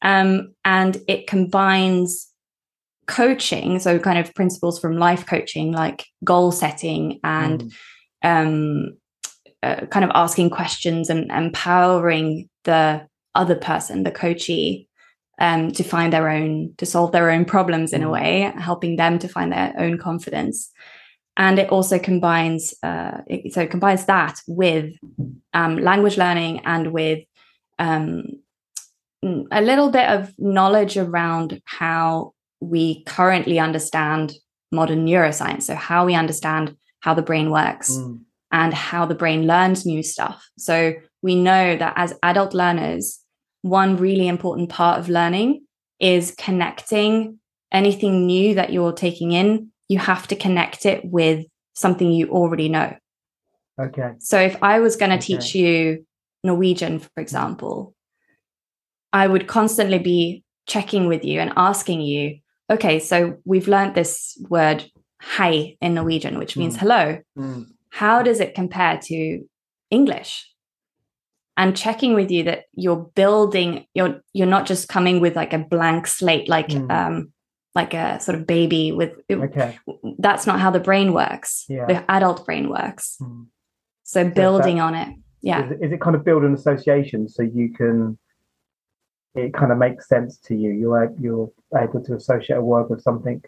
Um, 0.00 0.54
and 0.64 0.96
it 1.06 1.26
combines 1.28 2.31
coaching, 3.06 3.78
so 3.78 3.98
kind 3.98 4.18
of 4.18 4.34
principles 4.34 4.78
from 4.80 4.96
life 4.96 5.26
coaching, 5.26 5.72
like 5.72 6.04
goal 6.24 6.52
setting 6.52 7.20
and 7.24 7.62
Mm. 7.62 7.72
um, 8.24 8.96
uh, 9.62 9.86
kind 9.86 10.04
of 10.04 10.10
asking 10.14 10.50
questions 10.50 11.10
and 11.10 11.30
empowering 11.30 12.48
the 12.64 13.06
other 13.34 13.56
person, 13.56 14.02
the 14.02 14.10
coachee, 14.10 14.88
um, 15.40 15.72
to 15.72 15.82
find 15.82 16.12
their 16.12 16.28
own, 16.28 16.72
to 16.78 16.86
solve 16.86 17.12
their 17.12 17.30
own 17.30 17.44
problems 17.44 17.92
in 17.92 18.02
a 18.02 18.06
Mm. 18.06 18.12
way, 18.12 18.52
helping 18.58 18.96
them 18.96 19.18
to 19.18 19.28
find 19.28 19.52
their 19.52 19.74
own 19.76 19.98
confidence. 19.98 20.70
And 21.36 21.58
it 21.58 21.70
also 21.70 21.98
combines, 21.98 22.74
uh, 22.82 23.22
it, 23.26 23.52
so 23.54 23.62
it 23.62 23.70
combines 23.70 24.04
that 24.06 24.36
with 24.46 24.94
um, 25.54 25.78
language 25.78 26.18
learning 26.18 26.60
and 26.64 26.92
with 26.92 27.24
um, 27.78 28.24
a 29.50 29.62
little 29.62 29.90
bit 29.90 30.08
of 30.08 30.32
knowledge 30.38 30.96
around 30.96 31.60
how 31.64 32.34
we 32.62 33.02
currently 33.04 33.58
understand 33.58 34.34
modern 34.70 35.04
neuroscience. 35.06 35.64
So, 35.64 35.74
how 35.74 36.06
we 36.06 36.14
understand 36.14 36.76
how 37.00 37.14
the 37.14 37.22
brain 37.22 37.50
works 37.50 37.90
Mm. 37.90 38.20
and 38.52 38.72
how 38.72 39.04
the 39.06 39.14
brain 39.14 39.46
learns 39.46 39.84
new 39.84 40.02
stuff. 40.02 40.48
So 40.56 40.94
we 41.22 41.34
know 41.34 41.76
that 41.76 41.94
as 41.96 42.14
adult 42.22 42.54
learners, 42.54 43.18
one 43.62 43.96
really 43.96 44.28
important 44.28 44.68
part 44.68 44.98
of 45.00 45.08
learning 45.08 45.64
is 45.98 46.34
connecting 46.38 47.38
anything 47.72 48.26
new 48.26 48.54
that 48.54 48.72
you're 48.72 48.92
taking 48.92 49.32
in. 49.32 49.70
You 49.88 49.98
have 49.98 50.28
to 50.28 50.36
connect 50.36 50.86
it 50.86 51.04
with 51.04 51.44
something 51.74 52.10
you 52.12 52.28
already 52.28 52.68
know. 52.68 52.94
Okay. 53.80 54.12
So 54.18 54.38
if 54.38 54.62
I 54.62 54.80
was 54.80 54.96
going 54.96 55.10
to 55.10 55.16
Okay. 55.16 55.38
teach 55.38 55.54
you 55.54 56.06
Norwegian, 56.44 56.98
for 57.00 57.20
example, 57.20 57.94
I 59.12 59.26
would 59.26 59.46
constantly 59.46 59.98
be 59.98 60.44
checking 60.66 61.08
with 61.08 61.24
you 61.24 61.40
and 61.40 61.52
asking 61.56 62.00
you, 62.02 62.38
okay, 62.72 62.98
so 62.98 63.36
we've 63.44 63.68
learned 63.68 63.94
this 63.94 64.36
word 64.48 64.84
hei 65.20 65.76
in 65.80 65.94
Norwegian, 65.94 66.38
which 66.38 66.56
means 66.56 66.74
Mm. 66.76 66.80
hello 66.80 67.18
Mm. 67.38 67.66
how 67.90 68.22
does 68.22 68.40
it 68.40 68.54
compare 68.54 68.98
to 69.08 69.18
english 69.90 70.32
and 71.56 71.76
checking 71.76 72.14
with 72.14 72.30
you 72.30 72.42
that 72.44 72.60
you're 72.72 73.04
building 73.14 73.84
you're 73.94 74.14
you're 74.32 74.46
not 74.56 74.64
just 74.66 74.88
coming 74.88 75.20
with 75.20 75.36
like 75.36 75.52
a 75.52 75.58
blank 75.58 76.06
slate 76.06 76.48
like 76.48 76.68
Mm. 76.68 76.90
um 76.90 77.32
like 77.74 77.92
a 77.94 78.18
sort 78.20 78.36
of 78.38 78.46
baby 78.46 78.90
with 78.92 79.12
Okay. 79.30 79.78
that's 80.18 80.46
not 80.46 80.58
how 80.60 80.70
the 80.70 80.80
brain 80.88 81.12
works 81.12 81.64
Yeah. 81.68 81.86
the 81.86 82.10
adult 82.10 82.44
brain 82.46 82.68
works 82.70 83.16
Mm. 83.20 83.46
so 84.02 84.18
building 84.28 84.80
on 84.80 84.94
it 84.94 85.08
yeah 85.42 85.66
Is, 85.66 85.72
it- 85.72 85.80
is 85.86 85.92
it 85.92 86.00
kind 86.00 86.16
of 86.16 86.24
build 86.24 86.42
an 86.44 86.54
association 86.54 87.28
so 87.28 87.42
you 87.42 87.66
can? 87.78 88.18
It 89.34 89.54
kind 89.54 89.72
of 89.72 89.78
makes 89.78 90.08
sense 90.08 90.38
to 90.38 90.54
you. 90.54 90.70
You're 90.70 91.10
you're 91.18 91.50
able 91.76 92.02
to 92.04 92.14
associate 92.14 92.58
a 92.58 92.62
word 92.62 92.90
with 92.90 93.02
something. 93.02 93.42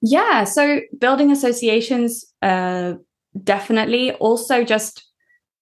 Yeah, 0.00 0.44
so 0.44 0.80
building 0.98 1.30
associations, 1.32 2.24
uh, 2.42 2.94
definitely. 3.42 4.12
Also, 4.12 4.62
just 4.62 5.04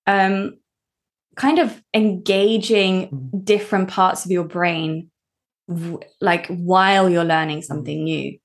um, 0.07 0.59
kind 1.37 1.59
of 1.59 1.83
engaging 1.95 3.09
Mm. 3.09 3.45
different 3.45 3.89
parts 3.89 4.25
of 4.25 4.31
your 4.31 4.45
brain, 4.45 5.11
w- 5.69 6.01
like 6.21 6.47
while 6.49 7.09
you're 7.09 7.25
learning 7.25 7.63
something 7.63 8.05
new. 8.05 8.37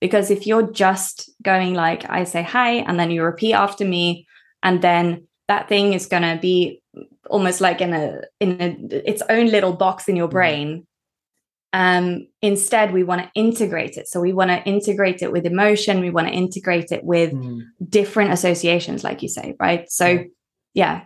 Because 0.00 0.30
if 0.30 0.46
you're 0.46 0.70
just 0.72 1.30
going 1.42 1.74
like 1.74 2.04
I 2.08 2.24
say 2.24 2.42
hi, 2.42 2.84
and 2.86 3.00
then 3.00 3.10
you 3.10 3.22
repeat 3.24 3.54
after 3.54 3.84
me, 3.84 4.26
and 4.62 4.82
then 4.82 5.26
that 5.48 5.68
thing 5.68 5.94
is 5.94 6.06
gonna 6.06 6.38
be 6.40 6.82
almost 7.30 7.60
like 7.60 7.80
in 7.80 7.92
a 7.92 8.20
in 8.40 8.60
a, 8.60 8.76
its 9.10 9.22
own 9.28 9.46
little 9.46 9.72
box 9.72 10.08
in 10.08 10.16
your 10.16 10.28
Mm. 10.28 10.32
brain 10.32 10.86
um, 11.72 12.26
instead 12.42 12.92
we 12.92 13.02
want 13.04 13.22
to 13.22 13.30
integrate 13.34 13.96
it 13.96 14.08
so 14.08 14.20
we 14.20 14.32
want 14.32 14.50
to 14.50 14.62
integrate 14.64 15.20
it 15.22 15.30
with 15.32 15.44
emotion 15.44 16.00
we 16.00 16.10
want 16.10 16.26
to 16.26 16.32
integrate 16.32 16.90
it 16.92 17.04
with 17.04 17.32
Mm. 17.32 17.62
different 17.88 18.32
associations 18.32 19.04
like 19.04 19.22
you 19.22 19.28
say 19.28 19.54
right 19.60 19.90
so 19.90 20.24
Yeah. 20.74 21.04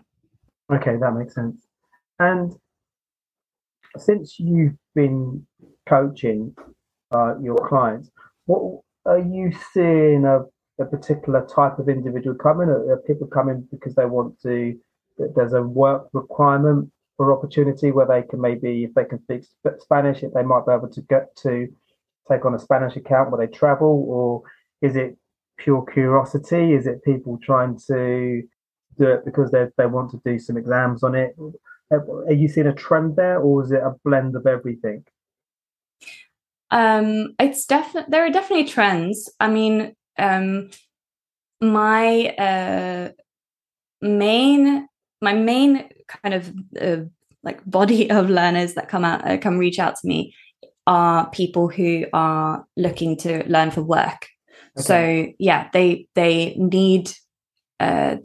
Okay, 0.72 0.96
that 1.00 1.12
makes 1.14 1.35
sense. 1.35 1.59
And 2.18 2.52
since 3.96 4.38
you've 4.38 4.76
been 4.94 5.46
coaching 5.88 6.54
uh, 7.12 7.38
your 7.40 7.56
clients, 7.68 8.11
what 8.46 8.80
are 9.06 9.18
you 9.18 9.52
seeing 9.72 10.24
a, 10.24 10.40
a 10.83 10.87
particular 10.87 11.46
type 11.46 11.78
of 11.78 11.88
individual 11.88 12.37
coming? 12.37 12.68
Are, 12.68 12.92
are 12.92 13.02
people 13.06 13.26
coming 13.26 13.66
because 13.70 13.94
they 13.94 14.06
want 14.06 14.40
to? 14.42 14.78
There's 15.35 15.52
a 15.52 15.62
work 15.62 16.09
requirement 16.12 16.90
or 17.18 17.33
opportunity 17.33 17.90
where 17.90 18.06
they 18.06 18.22
can 18.22 18.40
maybe, 18.40 18.85
if 18.85 18.94
they 18.94 19.04
can 19.04 19.22
speak 19.22 19.42
Spanish, 19.78 20.22
if 20.22 20.33
they 20.33 20.42
might 20.42 20.66
be 20.66 20.72
able 20.72 20.88
to 20.88 21.02
get 21.02 21.35
to 21.42 21.68
take 22.30 22.44
on 22.44 22.54
a 22.54 22.59
Spanish 22.59 22.96
account 22.96 23.30
where 23.30 23.46
they 23.46 23.52
travel, 23.52 24.04
or 24.09 24.42
is 24.80 24.96
it 24.96 25.16
pure 25.59 25.85
curiosity? 25.92 26.72
Is 26.72 26.87
it 26.87 27.04
people 27.04 27.38
trying 27.42 27.78
to 27.88 28.42
do 28.98 29.04
it 29.04 29.24
because 29.24 29.50
they 29.50 29.66
they 29.76 29.87
want 29.87 30.11
to 30.12 30.20
do 30.24 30.38
some 30.38 30.56
exams 30.56 31.02
on 31.02 31.14
it? 31.14 31.37
Are 31.90 32.33
you 32.33 32.48
seeing 32.48 32.68
a 32.68 32.74
trend 32.74 33.16
there, 33.16 33.38
or 33.38 33.64
is 33.64 33.72
it 33.72 33.83
a 33.83 33.94
blend 34.04 34.37
of 34.37 34.46
everything? 34.46 35.04
um 36.70 37.35
it's 37.38 37.66
definitely 37.66 38.11
there 38.11 38.24
are 38.24 38.30
definitely 38.30 38.64
trends 38.64 39.28
i 39.40 39.48
mean 39.48 39.94
um 40.18 40.70
my 41.61 42.26
uh 42.37 43.11
main 44.00 44.88
my 45.20 45.35
main 45.35 45.88
kind 46.22 46.35
of 46.35 46.52
uh, 46.80 47.04
like 47.42 47.61
body 47.64 48.11
of 48.18 48.30
learners 48.30 48.74
that 48.74 48.88
come 48.88 49.04
out 49.04 49.26
uh, 49.28 49.38
come 49.38 49.59
reach 49.59 49.78
out 49.78 49.94
to 49.96 50.09
me 50.09 50.35
are 50.87 51.30
people 51.30 51.68
who 51.68 52.06
are 52.12 52.64
looking 52.76 53.16
to 53.18 53.44
learn 53.48 53.70
for 53.70 53.83
work. 53.83 54.26
So 54.76 55.26
yeah 55.38 55.68
they 55.72 56.06
they 56.14 56.54
need 56.56 57.11
uh 57.80 58.16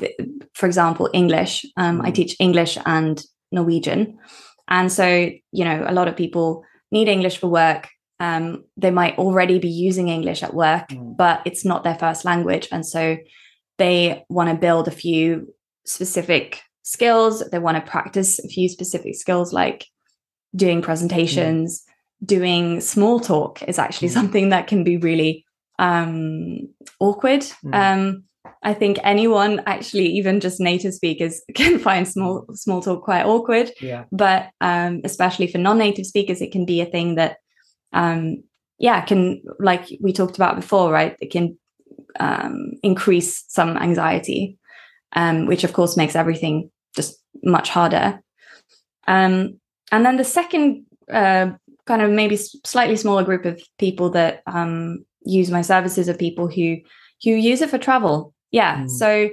for 0.53 0.65
example 0.65 1.09
english. 1.13 1.65
Um 1.77 2.01
i 2.01 2.11
Mm. 2.11 2.15
teach 2.15 2.35
english 2.39 2.77
and 2.85 3.21
norwegian. 3.51 4.17
And 4.67 4.91
so 4.91 5.05
you 5.51 5.65
know 5.65 5.83
a 5.87 5.93
lot 5.93 6.07
of 6.07 6.15
people 6.15 6.63
need 6.91 7.07
english 7.07 7.37
for 7.39 7.49
work. 7.49 7.89
Um 8.19 8.63
they 8.81 8.91
might 8.91 9.17
already 9.17 9.59
be 9.59 9.69
using 9.87 10.07
english 10.09 10.43
at 10.43 10.53
work 10.53 10.87
Mm. 10.89 11.17
but 11.17 11.41
it's 11.45 11.65
not 11.65 11.83
their 11.83 11.97
first 11.99 12.25
language. 12.25 12.67
And 12.71 12.85
so 12.85 13.17
they 13.77 14.23
want 14.29 14.49
to 14.49 14.55
build 14.67 14.87
a 14.87 14.91
few 14.91 15.53
specific 15.85 16.61
skills 16.85 17.43
they 17.51 17.59
want 17.59 17.75
to 17.77 17.91
practice 17.91 18.37
a 18.39 18.47
few 18.47 18.69
specific 18.69 19.15
skills 19.15 19.51
like 19.51 19.85
doing 20.55 20.81
presentations 20.81 21.83
doing 22.23 22.79
small 22.79 23.19
talk 23.19 23.61
is 23.63 23.79
actually 23.79 24.07
Mm. 24.09 24.13
something 24.19 24.49
that 24.49 24.67
can 24.67 24.83
be 24.83 24.97
really 24.97 25.43
um 25.79 26.59
awkward 26.99 27.41
Mm. 27.63 27.73
um 27.81 28.23
i 28.63 28.73
think 28.73 28.97
anyone 29.03 29.61
actually 29.65 30.05
even 30.19 30.39
just 30.39 30.59
native 30.59 30.93
speakers 30.93 31.41
can 31.55 31.79
find 31.79 32.07
small 32.07 32.45
small 32.53 32.81
talk 32.81 33.03
quite 33.03 33.25
awkward 33.25 33.71
Yeah. 33.81 34.03
but 34.11 34.41
um 34.61 35.01
especially 35.03 35.47
for 35.47 35.57
non-native 35.57 36.05
speakers 36.05 36.39
it 36.41 36.51
can 36.51 36.65
be 36.65 36.79
a 36.81 36.85
thing 36.95 37.15
that 37.15 37.37
um 38.01 38.43
yeah 38.87 39.01
can 39.09 39.41
like 39.59 39.85
we 40.05 40.13
talked 40.13 40.37
about 40.37 40.55
before 40.55 40.91
right 40.91 41.15
it 41.19 41.31
can 41.31 41.57
um 42.19 42.55
increase 42.83 43.43
some 43.47 43.75
anxiety 43.87 44.57
um 45.21 45.45
which 45.47 45.63
of 45.65 45.73
course 45.73 45.97
makes 45.97 46.15
everything 46.15 46.69
much 47.43 47.69
harder 47.69 48.19
um 49.07 49.59
and 49.91 50.05
then 50.05 50.17
the 50.17 50.23
second 50.23 50.85
uh 51.11 51.49
kind 51.85 52.01
of 52.01 52.09
maybe 52.11 52.37
slightly 52.37 52.95
smaller 52.95 53.23
group 53.23 53.45
of 53.45 53.61
people 53.77 54.09
that 54.09 54.41
um 54.47 55.05
use 55.23 55.51
my 55.51 55.61
services 55.61 56.09
are 56.09 56.15
people 56.15 56.47
who 56.47 56.77
who 57.23 57.31
use 57.31 57.61
it 57.61 57.69
for 57.69 57.77
travel 57.77 58.33
yeah 58.51 58.77
Mm. 58.77 58.89
so 58.89 59.29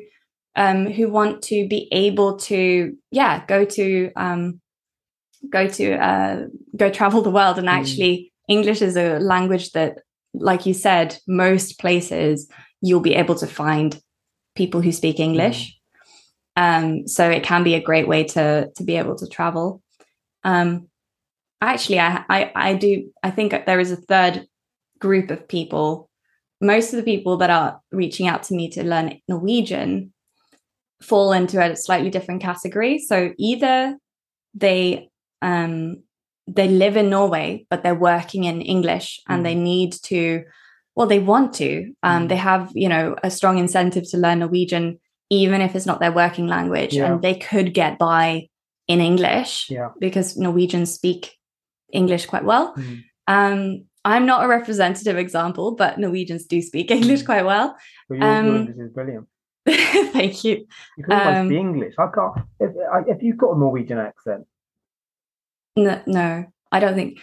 um 0.57 0.87
who 0.87 1.09
want 1.09 1.43
to 1.43 1.67
be 1.69 1.89
able 1.93 2.37
to 2.39 2.97
yeah 3.11 3.45
go 3.47 3.65
to 3.65 4.11
um 4.17 4.61
go 5.51 5.67
to 5.67 5.95
uh, 5.95 6.47
go 6.77 6.91
travel 6.91 7.23
the 7.23 7.31
world, 7.31 7.59
and 7.59 7.69
mm. 7.69 7.73
actually 7.73 8.17
mm. 8.17 8.55
English 8.55 8.83
is 8.83 8.97
a 8.97 9.19
language 9.19 9.73
that, 9.73 9.99
like 10.35 10.67
you 10.67 10.75
said, 10.75 11.19
most 11.27 11.79
places 11.79 12.49
you'll 12.81 13.01
be 13.01 13.15
able 13.15 13.35
to 13.37 13.47
find 13.47 14.01
people 14.55 14.81
who 14.81 14.93
speak 14.93 15.21
English. 15.21 15.79
Mm. 16.59 17.03
Um, 17.03 17.09
so 17.09 17.31
it 17.31 17.43
can 17.43 17.65
be 17.65 17.75
a 17.75 17.83
great 17.83 18.09
way 18.09 18.25
to 18.25 18.71
to 18.77 18.85
be 18.85 18.97
able 18.97 19.17
to 19.17 19.27
travel. 19.27 19.83
Um, 20.45 20.89
actually, 21.61 22.01
I, 22.01 22.25
I 22.29 22.53
I 22.55 22.75
do 22.75 23.11
I 23.23 23.31
think 23.31 23.53
there 23.67 23.81
is 23.81 23.91
a 23.91 23.97
third 23.97 24.47
group 24.99 25.31
of 25.31 25.49
people. 25.49 26.09
Most 26.61 26.93
of 26.93 26.97
the 26.97 27.13
people 27.13 27.39
that 27.39 27.51
are 27.51 27.81
reaching 27.91 28.29
out 28.29 28.45
to 28.45 28.55
me 28.55 28.69
to 28.71 28.85
learn 28.85 29.19
Norwegian 29.29 30.13
fall 31.03 31.33
into 31.33 31.61
a 31.61 31.75
slightly 31.77 32.11
different 32.11 32.43
category. 32.43 32.99
So 32.99 33.33
either 33.37 33.97
they 34.55 35.09
um, 35.41 36.05
they 36.47 36.69
live 36.69 36.97
in 36.97 37.11
Norway, 37.11 37.67
but 37.71 37.83
they're 37.83 37.95
working 37.95 38.45
in 38.45 38.61
English 38.61 39.21
and 39.29 39.41
mm. 39.41 39.45
they 39.45 39.55
need 39.55 39.93
to, 40.05 40.45
well, 40.95 41.07
they 41.07 41.19
want 41.19 41.55
to. 41.55 41.93
Um, 42.03 42.25
mm. 42.25 42.29
They 42.29 42.37
have, 42.37 42.71
you 42.75 42.89
know, 42.89 43.17
a 43.23 43.31
strong 43.31 43.59
incentive 43.59 44.09
to 44.11 44.19
learn 44.19 44.41
Norwegian, 44.41 45.01
even 45.33 45.63
if 45.63 45.75
it's 45.75 45.87
not 45.87 45.99
their 45.99 46.13
working 46.13 46.47
language. 46.47 46.93
Yeah. 46.93 47.07
And 47.07 47.23
they 47.23 47.35
could 47.35 47.73
get 47.73 47.99
by 47.99 48.49
in 48.87 49.01
English 49.01 49.71
yeah. 49.71 49.89
because 49.99 50.37
Norwegians 50.37 50.93
speak 50.93 51.39
English 51.91 52.27
quite 52.27 52.45
well. 52.45 52.75
Mm. 52.75 53.05
Um, 53.29 53.85
I'm 54.05 54.27
not 54.27 54.45
a 54.45 54.49
representative 54.49 55.17
example, 55.17 55.75
but 55.75 55.99
Norwegians 55.99 56.45
do 56.45 56.61
speak 56.61 56.91
English 56.91 57.23
mm. 57.23 57.27
quite 57.27 57.47
well. 57.47 57.75
well 58.11 58.23
um, 58.23 58.57
English 58.57 58.77
is 58.77 58.93
brilliant. 58.93 59.27
Thank 60.13 60.45
you. 60.45 60.67
You 60.99 61.05
can 61.05 61.13
almost 61.13 61.37
um, 61.39 61.49
be 61.49 61.57
English. 61.57 61.95
I 61.99 62.09
can't. 62.15 62.47
If, 62.61 62.71
if 63.07 63.23
you've 63.23 63.39
got 63.39 63.57
a 63.57 63.59
Norwegian 63.59 63.99
accent, 63.99 64.47
no, 65.77 66.03
no, 66.07 66.45
I 66.71 66.81
don't 66.81 66.95
think. 66.95 67.19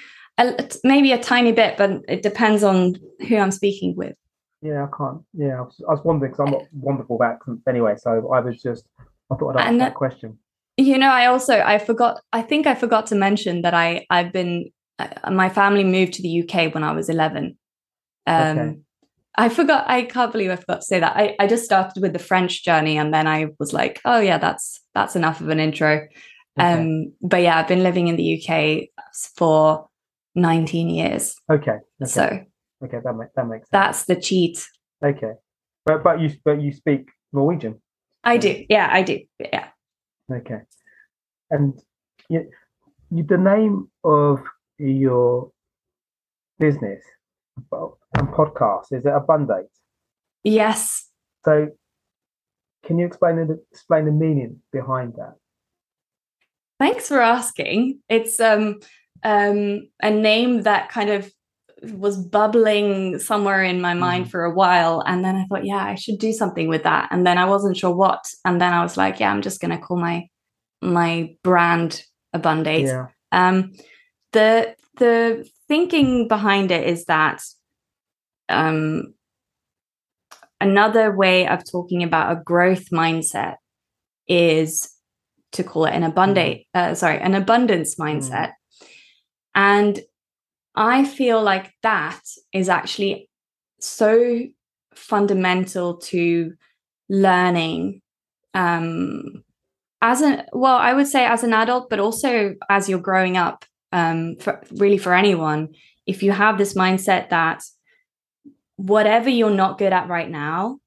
Maybe 0.84 1.12
a 1.12 1.22
tiny 1.22 1.52
bit, 1.52 1.78
but 1.78 2.02
it 2.08 2.24
depends 2.24 2.64
on 2.64 2.96
who 3.28 3.36
I'm 3.38 3.52
speaking 3.52 3.94
with. 3.96 4.16
Yeah, 4.62 4.86
I 4.86 4.98
can't. 4.98 5.22
Yeah, 5.34 5.60
I 5.60 5.62
was, 5.62 5.82
I 5.88 5.92
was 5.92 6.02
wondering 6.04 6.32
because 6.32 6.46
I'm 6.46 6.52
not 6.52 6.68
wonderful 6.74 7.18
with 7.18 7.28
accents 7.28 7.64
anyway. 7.68 7.96
So 7.98 8.32
I 8.34 8.40
was 8.42 8.62
just, 8.62 8.86
I 9.32 9.36
thought 9.36 9.56
I'd 9.56 9.62
ask 9.62 9.70
and, 9.70 9.82
that 9.82 9.96
question. 9.96 10.38
You 10.78 10.98
know, 10.98 11.10
I 11.10 11.28
also 11.28 11.60
I 11.60 11.78
forgot. 11.78 12.22
I 12.34 12.42
think 12.42 12.68
I 12.68 12.76
forgot 12.76 13.08
to 13.08 13.16
mention 13.16 13.62
that 13.62 13.74
I 13.74 14.06
I've 14.10 14.32
been 14.34 14.72
uh, 14.98 15.32
my 15.32 15.50
family 15.50 15.84
moved 15.84 16.14
to 16.14 16.22
the 16.22 16.44
UK 16.44 16.74
when 16.74 16.84
I 16.84 16.92
was 16.92 17.10
11. 17.10 17.58
Um, 18.28 18.60
okay. 18.60 18.80
I 19.36 19.50
forgot. 19.50 19.90
I 19.90 20.04
can't 20.04 20.32
believe 20.32 20.52
I 20.52 20.58
forgot 20.58 20.82
to 20.82 20.86
say 20.86 21.00
that. 21.00 21.16
I, 21.16 21.36
I 21.40 21.48
just 21.48 21.64
started 21.64 22.02
with 22.02 22.14
the 22.14 22.20
French 22.20 22.64
journey, 22.64 22.98
and 22.98 23.14
then 23.14 23.28
I 23.28 23.48
was 23.60 23.72
like, 23.72 24.02
oh 24.04 24.20
yeah, 24.20 24.38
that's 24.38 24.82
that's 24.94 25.16
enough 25.16 25.40
of 25.40 25.50
an 25.50 25.60
intro. 25.60 26.08
Okay. 26.60 26.74
Um, 26.74 27.14
but 27.22 27.42
yeah, 27.42 27.58
I've 27.58 27.68
been 27.68 27.84
living 27.84 28.08
in 28.08 28.18
the 28.18 28.42
UK 28.42 28.90
for 29.38 29.88
19 30.36 30.90
years. 30.90 31.36
Okay. 31.50 31.72
okay. 31.72 31.80
So 32.06 32.40
okay, 32.84 32.98
that 33.04 33.16
makes 33.16 33.32
that 33.36 33.48
makes 33.48 33.70
sense. 33.70 33.72
That's 33.72 34.06
the 34.06 34.16
cheat. 34.16 34.66
Okay, 35.04 35.34
but 35.86 36.04
but 36.04 36.20
you 36.20 36.32
but 36.44 36.62
you 36.62 36.72
speak 36.72 37.10
Norwegian. 37.34 37.82
I 38.24 38.38
do. 38.38 38.66
Yeah, 38.70 38.90
I 38.92 39.02
do. 39.02 39.20
Yeah. 39.40 39.70
Okay, 40.32 40.60
and 41.52 41.80
you, 42.30 42.50
you 43.12 43.24
the 43.24 43.38
name 43.38 43.90
of 44.04 44.40
your 44.78 45.52
business 46.60 47.02
and 47.58 48.28
podcast 48.30 48.86
is 48.92 49.06
it 49.06 49.14
Abundate? 49.14 49.70
Yes. 50.44 51.10
So, 51.46 51.70
can 52.86 53.00
you 53.00 53.06
explain 53.06 53.36
the 53.36 53.62
explain 53.72 54.06
the 54.06 54.12
meaning 54.12 54.62
behind 54.72 55.14
that? 55.16 55.36
Thanks 56.80 57.08
for 57.08 57.20
asking. 57.20 58.00
It's 58.08 58.40
um, 58.40 58.80
um, 59.24 59.90
a 60.02 60.10
name 60.10 60.62
that 60.62 60.90
kind 60.90 61.10
of 61.10 61.32
was 61.84 62.18
bubbling 62.18 63.20
somewhere 63.20 63.64
in 63.64 63.82
my 63.82 63.94
mind 63.94 64.26
mm. 64.26 64.30
for 64.30 64.44
a 64.44 64.54
while. 64.54 65.04
And 65.06 65.24
then 65.24 65.36
I 65.36 65.46
thought, 65.46 65.66
yeah, 65.66 65.84
I 65.84 65.96
should 65.96 66.20
do 66.20 66.34
something 66.34 66.68
with 66.68 66.84
that. 66.84 67.10
And 67.12 67.26
then 67.26 67.38
I 67.38 67.46
wasn't 67.46 67.78
sure 67.78 67.96
what. 67.96 68.26
And 68.46 68.60
then 68.60 68.74
I 68.74 68.84
was 68.84 68.98
like, 68.98 69.20
yeah, 69.20 69.32
I'm 69.32 69.42
just 69.42 69.62
going 69.62 69.72
to 69.72 69.84
call 69.84 69.98
my 69.98 70.28
my 70.82 71.36
brand 71.44 72.04
Abundate. 72.34 72.86
Yeah. 72.86 73.08
Um, 73.32 73.74
the 74.34 74.76
the 74.98 75.48
thinking 75.68 76.28
behind 76.28 76.72
it 76.72 76.88
is 76.88 77.06
that 77.06 77.42
um, 78.50 79.14
another 80.62 81.16
way 81.16 81.48
of 81.48 81.70
talking 81.70 82.04
about 82.04 82.32
a 82.32 82.42
growth 82.42 82.90
mindset 82.92 83.56
is 84.28 84.90
to 85.54 85.64
call 85.64 85.86
it 85.86 85.94
an 85.94 86.04
abundant, 86.04 86.58
mm. 86.58 86.64
uh, 86.76 86.96
sorry, 86.96 87.20
an 87.20 87.34
abundance 87.34 87.96
mindset. 87.96 88.50
Mm. 88.50 88.54
And 89.56 90.00
I 90.80 91.04
feel 91.04 91.44
like 91.44 91.74
that 91.84 92.22
is 92.54 92.70
actually 92.70 93.30
so 93.80 94.40
fundamental 94.96 95.98
to 95.98 96.54
learning 97.10 98.02
um, 98.54 99.44
as 100.02 100.22
an 100.22 100.44
well 100.54 100.78
i 100.78 100.94
would 100.94 101.08
say 101.08 101.26
as 101.26 101.44
an 101.44 101.54
adult 101.54 101.90
but 101.90 102.00
also 102.00 102.56
as 102.70 102.88
you're 102.88 103.00
growing 103.00 103.36
up 103.36 103.66
um, 103.92 104.38
for, 104.40 104.62
really 104.72 104.98
for 104.98 105.14
anyone 105.14 105.70
if 106.06 106.24
you 106.24 106.32
have 106.32 106.58
this 106.58 106.74
mindset 106.74 107.30
that 107.30 107.62
whatever 108.78 109.30
you're 109.30 109.50
not 109.50 109.78
good 109.78 109.92
at 109.92 110.08
right 110.08 110.30
now 110.30 110.80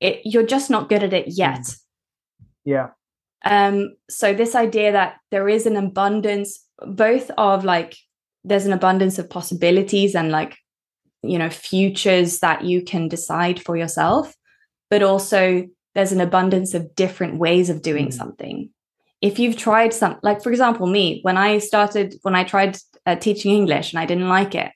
it, 0.00 0.20
you're 0.24 0.46
just 0.46 0.70
not 0.70 0.88
good 0.88 1.04
at 1.04 1.12
it 1.12 1.26
yet 1.28 1.60
mm. 1.60 1.76
yeah 2.64 2.88
um, 3.44 3.94
so 4.10 4.34
this 4.34 4.56
idea 4.56 4.90
that 4.92 5.18
there 5.30 5.48
is 5.48 5.66
an 5.66 5.76
abundance, 5.76 6.64
both 6.84 7.30
of 7.38 7.64
like 7.64 7.96
there's 8.46 8.66
an 8.66 8.72
abundance 8.72 9.18
of 9.18 9.28
possibilities 9.28 10.14
and 10.14 10.30
like 10.30 10.56
you 11.22 11.38
know 11.38 11.50
futures 11.50 12.38
that 12.40 12.64
you 12.64 12.82
can 12.82 13.08
decide 13.08 13.62
for 13.62 13.76
yourself, 13.76 14.34
but 14.90 15.02
also 15.02 15.66
there's 15.94 16.12
an 16.12 16.20
abundance 16.20 16.74
of 16.74 16.94
different 16.94 17.38
ways 17.38 17.70
of 17.70 17.82
doing 17.82 18.08
mm. 18.08 18.12
something. 18.12 18.70
If 19.22 19.38
you've 19.38 19.56
tried 19.56 19.94
some, 19.94 20.18
like 20.22 20.42
for 20.42 20.50
example, 20.50 20.86
me 20.86 21.20
when 21.22 21.36
I 21.36 21.58
started 21.58 22.14
when 22.22 22.34
I 22.34 22.44
tried 22.44 22.78
uh, 23.04 23.16
teaching 23.16 23.52
English 23.52 23.92
and 23.92 24.00
I 24.00 24.06
didn't 24.06 24.28
like 24.28 24.54
it, 24.54 24.70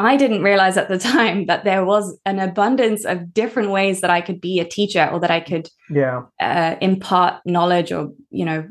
I 0.00 0.16
didn't 0.16 0.42
realize 0.42 0.78
at 0.78 0.88
the 0.88 0.98
time 1.14 1.46
that 1.46 1.64
there 1.64 1.84
was 1.84 2.18
an 2.24 2.38
abundance 2.38 3.04
of 3.04 3.34
different 3.34 3.70
ways 3.70 4.00
that 4.00 4.10
I 4.10 4.22
could 4.22 4.40
be 4.40 4.58
a 4.58 4.64
teacher 4.64 5.08
or 5.12 5.20
that 5.20 5.30
I 5.30 5.40
could 5.40 5.68
yeah. 5.90 6.22
uh, 6.40 6.76
impart 6.80 7.42
knowledge 7.44 7.92
or, 7.92 8.12
you 8.30 8.46
know, 8.46 8.68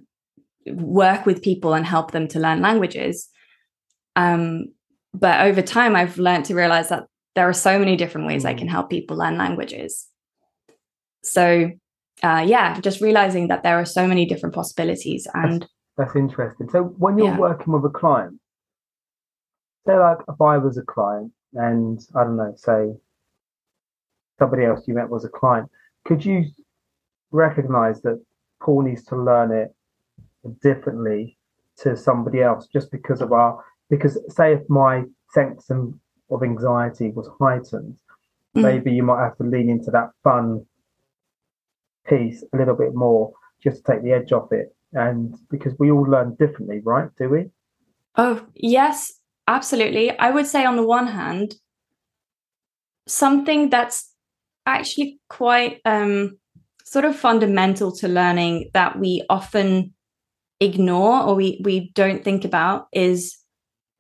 work 0.65 1.25
with 1.25 1.43
people 1.43 1.73
and 1.75 1.85
help 1.85 2.11
them 2.11 2.27
to 2.29 2.39
learn 2.39 2.61
languages. 2.61 3.29
Um, 4.19 4.73
but 5.13 5.41
over 5.41 5.61
time, 5.61 5.95
I've 5.95 6.17
learned 6.17 6.45
to 6.45 6.55
realize 6.55 6.89
that 6.89 7.07
there 7.35 7.47
are 7.47 7.53
so 7.53 7.79
many 7.79 7.95
different 7.95 8.27
ways. 8.27 8.43
I 8.43 8.53
can 8.53 8.67
help 8.67 8.89
people 8.89 9.17
learn 9.17 9.37
languages. 9.37 10.07
So, 11.23 11.71
uh, 12.21 12.45
yeah, 12.45 12.79
just 12.81 13.01
realizing 13.01 13.47
that 13.47 13.63
there 13.63 13.77
are 13.79 13.85
so 13.85 14.05
many 14.05 14.25
different 14.25 14.53
possibilities. 14.53 15.25
And 15.33 15.61
that's, 15.61 15.71
that's 15.97 16.15
interesting. 16.15 16.69
So, 16.69 16.83
when 16.83 17.17
you're 17.17 17.27
yeah. 17.27 17.37
working 17.37 17.73
with 17.73 17.85
a 17.85 17.89
client, 17.89 18.39
say 19.87 19.97
like 19.97 20.17
if 20.27 20.41
I 20.41 20.57
was 20.57 20.77
a 20.77 20.83
client 20.83 21.31
and 21.53 21.99
I 22.15 22.23
don't 22.25 22.35
know, 22.35 22.53
say 22.57 22.93
somebody 24.37 24.65
else 24.65 24.81
you 24.85 24.95
met 24.95 25.09
was 25.09 25.23
a 25.23 25.29
client, 25.29 25.69
could 26.05 26.23
you 26.25 26.45
recognize 27.31 28.01
that 28.01 28.21
Paul 28.61 28.81
needs 28.81 29.03
to 29.05 29.15
learn 29.15 29.51
it 29.51 29.73
differently 30.61 31.37
to 31.77 31.95
somebody 31.95 32.41
else 32.41 32.67
just 32.67 32.91
because 32.91 33.21
of 33.21 33.31
our 33.31 33.63
because 33.89 34.17
say 34.29 34.53
if 34.53 34.69
my 34.69 35.03
sense 35.31 35.69
of 35.69 36.43
anxiety 36.43 37.11
was 37.11 37.29
heightened, 37.39 37.97
mm. 38.55 38.61
maybe 38.61 38.91
you 38.91 39.03
might 39.03 39.23
have 39.23 39.37
to 39.37 39.43
lean 39.43 39.69
into 39.69 39.91
that 39.91 40.09
fun 40.23 40.65
piece 42.07 42.43
a 42.53 42.57
little 42.57 42.75
bit 42.75 42.93
more 42.93 43.31
just 43.61 43.85
to 43.85 43.91
take 43.91 44.03
the 44.03 44.11
edge 44.11 44.31
off 44.31 44.51
it. 44.51 44.75
And 44.93 45.35
because 45.49 45.73
we 45.77 45.91
all 45.91 46.03
learn 46.03 46.35
differently, 46.35 46.81
right? 46.83 47.09
Do 47.17 47.29
we? 47.29 47.45
Oh, 48.15 48.45
yes. 48.55 49.19
Absolutely. 49.49 50.11
I 50.19 50.29
would 50.29 50.45
say, 50.45 50.63
on 50.63 50.75
the 50.75 50.85
one 50.85 51.07
hand, 51.07 51.55
something 53.07 53.71
that's 53.71 54.13
actually 54.67 55.19
quite 55.27 55.81
um, 55.85 56.37
sort 56.85 57.03
of 57.03 57.15
fundamental 57.15 57.91
to 57.93 58.07
learning 58.07 58.69
that 58.75 58.99
we 58.99 59.25
often 59.27 59.95
ignore 60.59 61.23
or 61.23 61.33
we 61.33 61.59
we 61.63 61.91
don't 61.95 62.23
think 62.23 62.45
about 62.45 62.89
is 62.93 63.38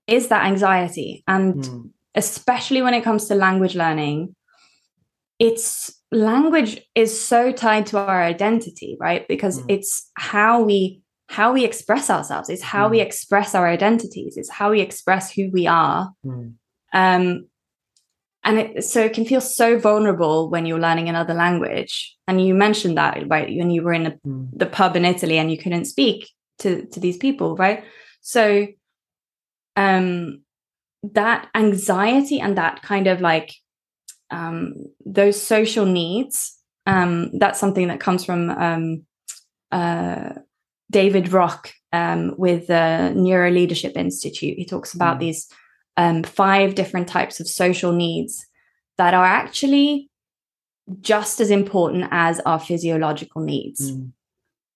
is 0.09 0.27
that 0.27 0.45
anxiety 0.45 1.23
and 1.27 1.55
mm. 1.55 1.89
especially 2.15 2.81
when 2.81 2.93
it 2.93 3.03
comes 3.03 3.27
to 3.27 3.35
language 3.35 3.75
learning 3.75 4.35
it's 5.39 5.91
language 6.11 6.81
is 6.95 7.19
so 7.19 7.51
tied 7.51 7.85
to 7.85 7.97
our 7.97 8.21
identity 8.23 8.97
right 8.99 9.27
because 9.27 9.61
mm. 9.61 9.65
it's 9.69 10.09
how 10.15 10.61
we 10.61 11.01
how 11.27 11.53
we 11.53 11.63
express 11.63 12.09
ourselves 12.09 12.49
it's 12.49 12.63
how 12.63 12.87
mm. 12.87 12.91
we 12.91 12.99
express 12.99 13.55
our 13.55 13.67
identities 13.67 14.35
it's 14.37 14.49
how 14.49 14.71
we 14.71 14.81
express 14.81 15.31
who 15.31 15.49
we 15.51 15.67
are 15.67 16.11
mm. 16.25 16.53
um, 16.93 17.47
and 18.43 18.57
it, 18.57 18.83
so 18.83 19.01
it 19.01 19.13
can 19.13 19.25
feel 19.25 19.41
so 19.41 19.77
vulnerable 19.77 20.49
when 20.49 20.65
you're 20.65 20.79
learning 20.79 21.09
another 21.09 21.33
language 21.33 22.17
and 22.27 22.45
you 22.45 22.55
mentioned 22.55 22.97
that 22.97 23.23
right 23.29 23.55
when 23.55 23.69
you 23.69 23.83
were 23.83 23.93
in 23.93 24.07
a, 24.07 24.11
mm. 24.25 24.49
the 24.53 24.65
pub 24.65 24.95
in 24.95 25.05
italy 25.05 25.37
and 25.37 25.51
you 25.51 25.57
couldn't 25.57 25.85
speak 25.85 26.29
to 26.57 26.85
to 26.87 26.99
these 26.99 27.17
people 27.17 27.55
right 27.55 27.83
so 28.21 28.67
um 29.79 30.41
that 31.01 31.47
anxiety 31.55 32.39
and 32.39 32.57
that 32.57 32.81
kind 32.81 33.07
of 33.07 33.21
like 33.21 33.53
um 34.29 34.73
those 35.05 35.41
social 35.41 35.85
needs 35.85 36.57
um 36.85 37.31
that's 37.39 37.59
something 37.59 37.87
that 37.87 37.99
comes 37.99 38.25
from 38.25 38.49
um 38.49 39.05
uh 39.71 40.33
david 40.91 41.31
rock 41.31 41.71
um 41.91 42.35
with 42.37 42.67
the 42.67 43.11
neuro 43.15 43.49
leadership 43.49 43.93
institute. 43.95 44.57
He 44.57 44.65
talks 44.65 44.93
about 44.93 45.17
mm. 45.17 45.21
these 45.21 45.47
um 45.97 46.23
five 46.23 46.75
different 46.75 47.07
types 47.07 47.39
of 47.39 47.47
social 47.47 47.91
needs 47.91 48.45
that 48.97 49.13
are 49.13 49.25
actually 49.25 50.09
just 51.01 51.39
as 51.39 51.51
important 51.51 52.07
as 52.11 52.39
our 52.41 52.59
physiological 52.59 53.41
needs. 53.41 53.91
Mm. 53.91 54.11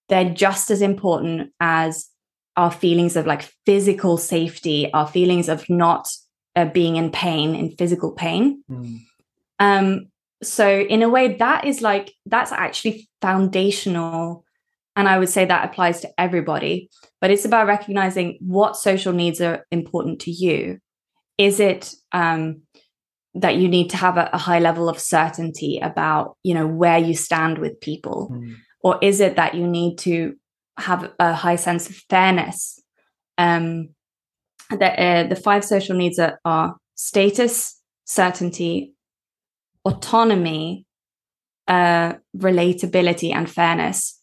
They're 0.10 0.34
just 0.34 0.70
as 0.72 0.82
important 0.82 1.51
as 1.60 2.10
our 2.56 2.72
feelings 2.72 3.16
of 3.16 3.26
like 3.26 3.49
physical 3.66 4.18
safety, 4.18 4.91
our 4.93 5.08
feelings 5.08 5.49
of 5.49 5.68
not 5.70 6.10
uh, 6.56 6.66
being 6.66 6.95
in 6.95 7.12
pain, 7.12 7.56
in 7.56 7.72
physical 7.72 8.12
pain. 8.12 8.64
Mm. 8.70 8.99
Um, 9.60 10.06
so, 10.41 10.70
in 10.70 11.01
a 11.01 11.10
way, 11.10 11.36
that 11.36 11.66
is 11.66 11.82
like, 11.82 12.14
that's 12.26 12.51
actually 12.51 13.10
foundational. 13.22 14.43
And 14.95 15.08
I 15.08 15.18
would 15.18 15.30
say 15.30 15.45
that 15.45 15.66
applies 15.66 16.01
to 16.01 16.10
everybody, 16.18 16.89
but 17.22 17.32
it's 17.32 17.45
about 17.45 17.68
recognizing 17.68 18.38
what 18.41 18.78
social 18.78 19.14
needs 19.14 19.41
are 19.41 19.66
important 19.72 20.20
to 20.22 20.32
you. 20.32 20.80
Is 21.38 21.60
it 21.60 21.93
um, 22.12 22.62
that 23.34 23.56
you 23.56 23.68
need 23.68 23.89
to 23.89 23.97
have 23.97 24.18
a, 24.18 24.30
a, 24.34 24.38
high 24.38 24.60
level 24.60 24.88
of 24.88 24.99
certainty 24.99 25.80
about, 25.80 26.38
you 26.43 26.54
know, 26.54 26.68
where 26.68 26.99
you 26.99 27.16
stand 27.16 27.58
with 27.58 27.82
people? 27.82 28.30
Mm 28.32 28.56
or 28.84 28.99
is 29.01 29.20
it 29.20 29.38
that 29.38 29.56
you 29.56 29.66
need 29.66 29.97
to 29.97 30.36
have 30.78 31.11
a 31.19 31.34
high 31.34 31.55
sense 31.55 31.89
of 31.89 31.95
fairness 32.09 32.80
um, 33.38 33.89
the, 34.69 35.01
uh, 35.01 35.28
the 35.28 35.36
five 35.36 35.63
social 35.63 35.95
needs 35.95 36.19
are, 36.19 36.39
are 36.45 36.76
status 36.95 37.80
certainty 38.05 38.93
autonomy 39.86 40.86
uh, 41.67 42.13
relatability 42.38 43.34
and 43.34 43.49
fairness 43.49 44.19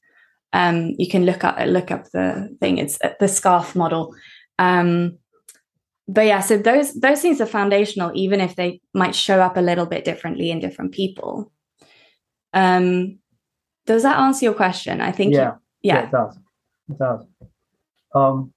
um, 0.53 0.95
you 0.99 1.09
can 1.09 1.25
look 1.25 1.45
up 1.45 1.57
look 1.67 1.91
up 1.91 2.05
the 2.13 2.55
thing 2.61 2.79
it's 2.79 2.99
uh, 3.03 3.15
the 3.21 3.29
scarf 3.29 3.77
model 3.77 4.15
um, 4.59 5.17
but 6.09 6.27
yeah 6.27 6.41
so 6.41 6.57
those 6.57 6.93
those 6.95 7.23
things 7.23 7.41
are 7.41 7.47
foundational 7.47 8.11
even 8.15 8.41
if 8.41 8.57
they 8.57 8.81
might 8.93 9.15
show 9.15 9.41
up 9.41 9.57
a 9.57 9.63
little 9.63 9.87
bit 9.87 10.05
differently 10.05 10.51
in 10.51 10.61
different 10.61 10.93
people 10.93 11.53
um, 12.53 13.19
does 13.87 14.03
that 14.03 14.19
answer 14.19 14.45
your 14.45 14.55
question? 14.55 15.01
I 15.01 15.13
think. 15.13 15.35
Yeah. 15.35 15.55
Yeah. 15.83 15.95
yeah. 15.95 16.05
it 16.07 16.11
does. 16.11 16.39
It 16.89 16.99
does. 16.99 17.27
Um, 18.15 18.53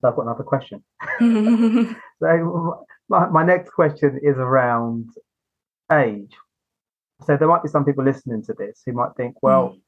so 0.00 0.08
I've 0.08 0.16
got 0.16 0.22
another 0.22 0.44
question. 0.44 0.82
so 2.20 2.86
my, 3.08 3.28
my 3.28 3.44
next 3.44 3.70
question 3.70 4.18
is 4.22 4.36
around 4.36 5.10
age. 5.92 6.32
So 7.26 7.36
there 7.36 7.48
might 7.48 7.62
be 7.62 7.68
some 7.68 7.84
people 7.84 8.04
listening 8.04 8.42
to 8.44 8.54
this 8.54 8.82
who 8.86 8.92
might 8.92 9.14
think, 9.16 9.42
well, 9.42 9.70
mm. 9.70 9.80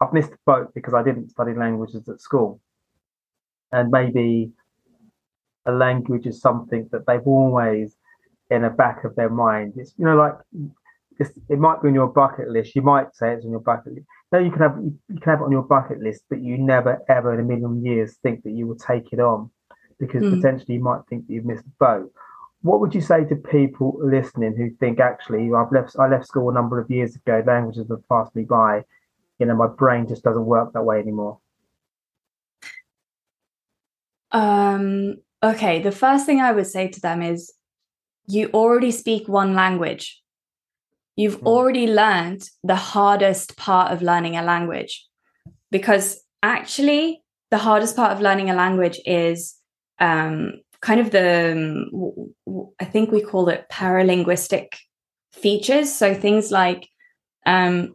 I've 0.00 0.12
missed 0.12 0.30
the 0.30 0.38
boat 0.46 0.72
because 0.74 0.94
I 0.94 1.02
didn't 1.02 1.30
study 1.30 1.54
languages 1.54 2.08
at 2.08 2.20
school. 2.20 2.60
And 3.70 3.90
maybe 3.90 4.52
a 5.66 5.72
language 5.72 6.26
is 6.26 6.40
something 6.40 6.88
that 6.92 7.06
they've 7.06 7.26
always 7.26 7.96
in 8.50 8.62
the 8.62 8.70
back 8.70 9.04
of 9.04 9.14
their 9.16 9.30
mind. 9.30 9.74
It's 9.76 9.94
you 9.96 10.04
know, 10.04 10.16
like 10.16 10.34
it's, 11.18 11.38
it 11.48 11.58
might 11.58 11.82
be 11.82 11.88
on 11.88 11.94
your 11.94 12.08
bucket 12.08 12.48
list. 12.48 12.74
You 12.74 12.82
might 12.82 13.14
say 13.14 13.32
it's 13.32 13.44
on 13.44 13.50
your 13.50 13.60
bucket 13.60 13.94
list. 13.94 14.06
No, 14.32 14.38
you 14.38 14.50
can 14.50 14.62
have 14.62 14.78
you 14.82 15.20
can 15.20 15.30
have 15.30 15.40
it 15.40 15.44
on 15.44 15.52
your 15.52 15.62
bucket 15.62 16.00
list, 16.00 16.24
but 16.30 16.40
you 16.40 16.56
never 16.56 17.02
ever 17.08 17.34
in 17.34 17.40
a 17.40 17.42
million 17.42 17.84
years 17.84 18.16
think 18.22 18.42
that 18.44 18.52
you 18.52 18.66
will 18.66 18.76
take 18.76 19.12
it 19.12 19.20
on 19.20 19.50
because 20.00 20.22
mm. 20.22 20.34
potentially 20.34 20.76
you 20.76 20.82
might 20.82 21.02
think 21.08 21.26
that 21.26 21.32
you've 21.34 21.44
missed 21.44 21.64
the 21.64 21.70
boat. 21.78 22.10
What 22.62 22.80
would 22.80 22.94
you 22.94 23.02
say 23.02 23.24
to 23.24 23.36
people 23.36 23.98
listening 24.02 24.56
who 24.56 24.70
think 24.80 25.00
actually 25.00 25.50
I've 25.54 25.70
left 25.70 25.96
I 25.98 26.08
left 26.08 26.26
school 26.26 26.48
a 26.48 26.54
number 26.54 26.80
of 26.80 26.90
years 26.90 27.14
ago, 27.14 27.42
languages 27.46 27.88
have 27.90 28.08
passed 28.08 28.34
me 28.34 28.44
by, 28.44 28.84
you 29.38 29.44
know, 29.44 29.54
my 29.54 29.66
brain 29.66 30.08
just 30.08 30.22
doesn't 30.22 30.46
work 30.46 30.72
that 30.72 30.82
way 30.82 30.98
anymore? 30.98 31.38
Um 34.30 35.16
okay, 35.42 35.82
the 35.82 35.92
first 35.92 36.24
thing 36.24 36.40
I 36.40 36.52
would 36.52 36.66
say 36.66 36.88
to 36.88 37.00
them 37.00 37.20
is 37.20 37.52
you 38.28 38.48
already 38.54 38.92
speak 38.92 39.28
one 39.28 39.54
language 39.54 40.21
you've 41.16 41.40
mm. 41.40 41.46
already 41.46 41.86
learned 41.86 42.42
the 42.62 42.76
hardest 42.76 43.56
part 43.56 43.92
of 43.92 44.02
learning 44.02 44.36
a 44.36 44.42
language. 44.42 45.06
Because 45.70 46.20
actually 46.42 47.22
the 47.50 47.58
hardest 47.58 47.96
part 47.96 48.12
of 48.12 48.20
learning 48.20 48.50
a 48.50 48.54
language 48.54 49.00
is 49.04 49.54
um, 49.98 50.60
kind 50.80 51.00
of 51.00 51.10
the 51.10 51.52
um, 51.52 52.72
i 52.80 52.84
think 52.84 53.12
we 53.12 53.22
call 53.22 53.48
it 53.48 53.66
paralinguistic 53.70 54.74
features. 55.32 55.92
So 55.92 56.14
things 56.14 56.50
like 56.50 56.88
um, 57.46 57.94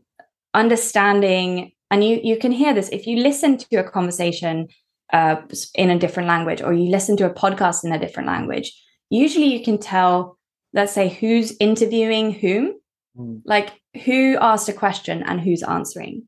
understanding 0.53 1.71
and 1.91 2.03
you 2.03 2.19
you 2.23 2.37
can 2.37 2.51
hear 2.51 2.73
this 2.73 2.89
if 2.89 3.07
you 3.07 3.17
listen 3.17 3.57
to 3.57 3.75
a 3.77 3.89
conversation 3.89 4.67
uh, 5.13 5.37
in 5.75 5.89
a 5.89 5.99
different 5.99 6.27
language 6.27 6.61
or 6.61 6.73
you 6.73 6.89
listen 6.89 7.15
to 7.17 7.25
a 7.25 7.33
podcast 7.33 7.85
in 7.85 7.93
a 7.93 7.99
different 7.99 8.27
language 8.27 8.73
usually 9.09 9.45
you 9.45 9.63
can 9.63 9.77
tell 9.77 10.37
let's 10.73 10.93
say 10.93 11.07
who's 11.07 11.55
interviewing 11.59 12.31
whom 12.31 12.73
Mm. 13.17 13.41
Like 13.45 13.81
who 14.05 14.37
asked 14.39 14.69
a 14.69 14.73
question 14.73 15.23
and 15.23 15.41
who's 15.41 15.63
answering. 15.63 16.27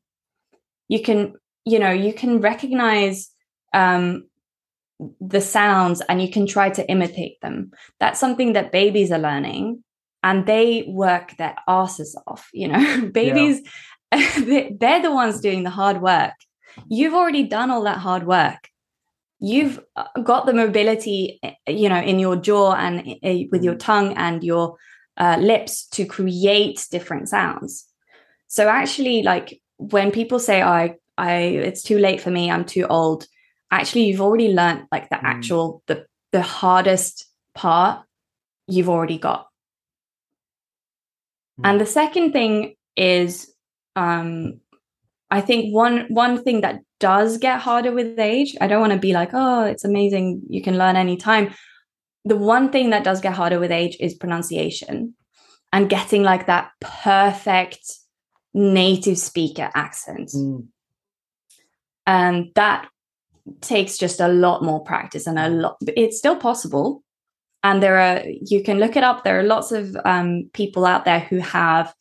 You 0.88 1.02
can, 1.02 1.34
you 1.64 1.78
know, 1.78 1.90
you 1.90 2.12
can 2.12 2.40
recognize 2.40 3.30
um, 3.72 4.24
the 5.20 5.40
sounds 5.40 6.02
and 6.08 6.20
you 6.20 6.30
can 6.30 6.46
try 6.46 6.70
to 6.70 6.88
imitate 6.90 7.40
them. 7.40 7.70
That's 8.00 8.20
something 8.20 8.54
that 8.54 8.72
babies 8.72 9.12
are 9.12 9.18
learning 9.18 9.84
and 10.22 10.46
they 10.46 10.84
work 10.88 11.36
their 11.36 11.56
asses 11.68 12.18
off. 12.26 12.48
You 12.52 12.68
know, 12.68 13.10
babies, 13.14 13.60
yeah. 14.14 14.68
they're 14.78 15.02
the 15.02 15.12
ones 15.12 15.40
doing 15.40 15.62
the 15.62 15.70
hard 15.70 16.02
work. 16.02 16.34
You've 16.88 17.14
already 17.14 17.44
done 17.44 17.70
all 17.70 17.84
that 17.84 17.98
hard 17.98 18.26
work. 18.26 18.68
You've 19.38 19.80
uh, 19.96 20.04
got 20.22 20.44
the 20.44 20.52
mobility, 20.52 21.40
eh, 21.42 21.54
you 21.66 21.88
know, 21.88 22.00
in 22.00 22.18
your 22.18 22.36
jaw 22.36 22.74
and 22.74 23.00
uh, 23.00 23.48
with 23.50 23.64
your 23.64 23.74
mm. 23.74 23.80
tongue 23.80 24.14
and 24.16 24.44
your 24.44 24.76
uh, 25.20 25.36
lips 25.38 25.86
to 25.88 26.06
create 26.06 26.86
different 26.90 27.28
sounds. 27.28 27.86
So 28.48 28.68
actually, 28.68 29.22
like 29.22 29.60
when 29.76 30.10
people 30.10 30.38
say, 30.40 30.62
"I, 30.62 30.96
I, 31.16 31.34
it's 31.68 31.82
too 31.82 31.98
late 31.98 32.20
for 32.20 32.30
me. 32.30 32.50
I'm 32.50 32.64
too 32.64 32.86
old," 32.86 33.26
actually, 33.70 34.04
you've 34.06 34.22
already 34.22 34.52
learned 34.52 34.86
like 34.90 35.10
the 35.10 35.16
mm. 35.16 35.24
actual 35.24 35.82
the 35.86 36.06
the 36.32 36.42
hardest 36.42 37.26
part. 37.54 38.04
You've 38.66 38.88
already 38.88 39.18
got. 39.18 39.46
Mm. 41.60 41.68
And 41.68 41.80
the 41.80 41.86
second 41.86 42.32
thing 42.32 42.74
is, 42.96 43.52
um, 43.96 44.60
I 45.30 45.42
think 45.42 45.74
one 45.74 46.06
one 46.08 46.42
thing 46.42 46.62
that 46.62 46.80
does 46.98 47.36
get 47.36 47.60
harder 47.60 47.92
with 47.92 48.18
age. 48.18 48.56
I 48.60 48.66
don't 48.66 48.80
want 48.80 48.94
to 48.94 48.98
be 48.98 49.12
like, 49.12 49.30
"Oh, 49.34 49.64
it's 49.64 49.84
amazing. 49.84 50.42
You 50.48 50.62
can 50.62 50.78
learn 50.78 50.96
anytime." 50.96 51.54
The 52.24 52.36
one 52.36 52.70
thing 52.70 52.90
that 52.90 53.04
does 53.04 53.20
get 53.20 53.34
harder 53.34 53.58
with 53.58 53.72
age 53.72 53.96
is 54.00 54.14
pronunciation 54.14 55.14
and 55.72 55.88
getting 55.88 56.22
like 56.22 56.46
that 56.46 56.70
perfect 56.80 57.80
native 58.52 59.18
speaker 59.18 59.70
accent. 59.74 60.30
Mm. 60.30 60.66
And 62.06 62.50
that 62.54 62.88
takes 63.60 63.96
just 63.96 64.20
a 64.20 64.28
lot 64.28 64.62
more 64.62 64.82
practice 64.82 65.26
and 65.26 65.38
a 65.38 65.48
lot 65.48 65.76
it's 65.80 66.18
still 66.18 66.36
possible 66.36 67.02
and 67.64 67.82
there 67.82 67.98
are 67.98 68.22
you 68.42 68.62
can 68.62 68.78
look 68.78 68.96
it 68.96 69.02
up 69.02 69.24
there 69.24 69.40
are 69.40 69.44
lots 69.44 69.72
of 69.72 69.96
um, 70.04 70.48
people 70.52 70.86
out 70.86 71.04
there 71.04 71.20
who 71.20 71.38
have 71.38 71.92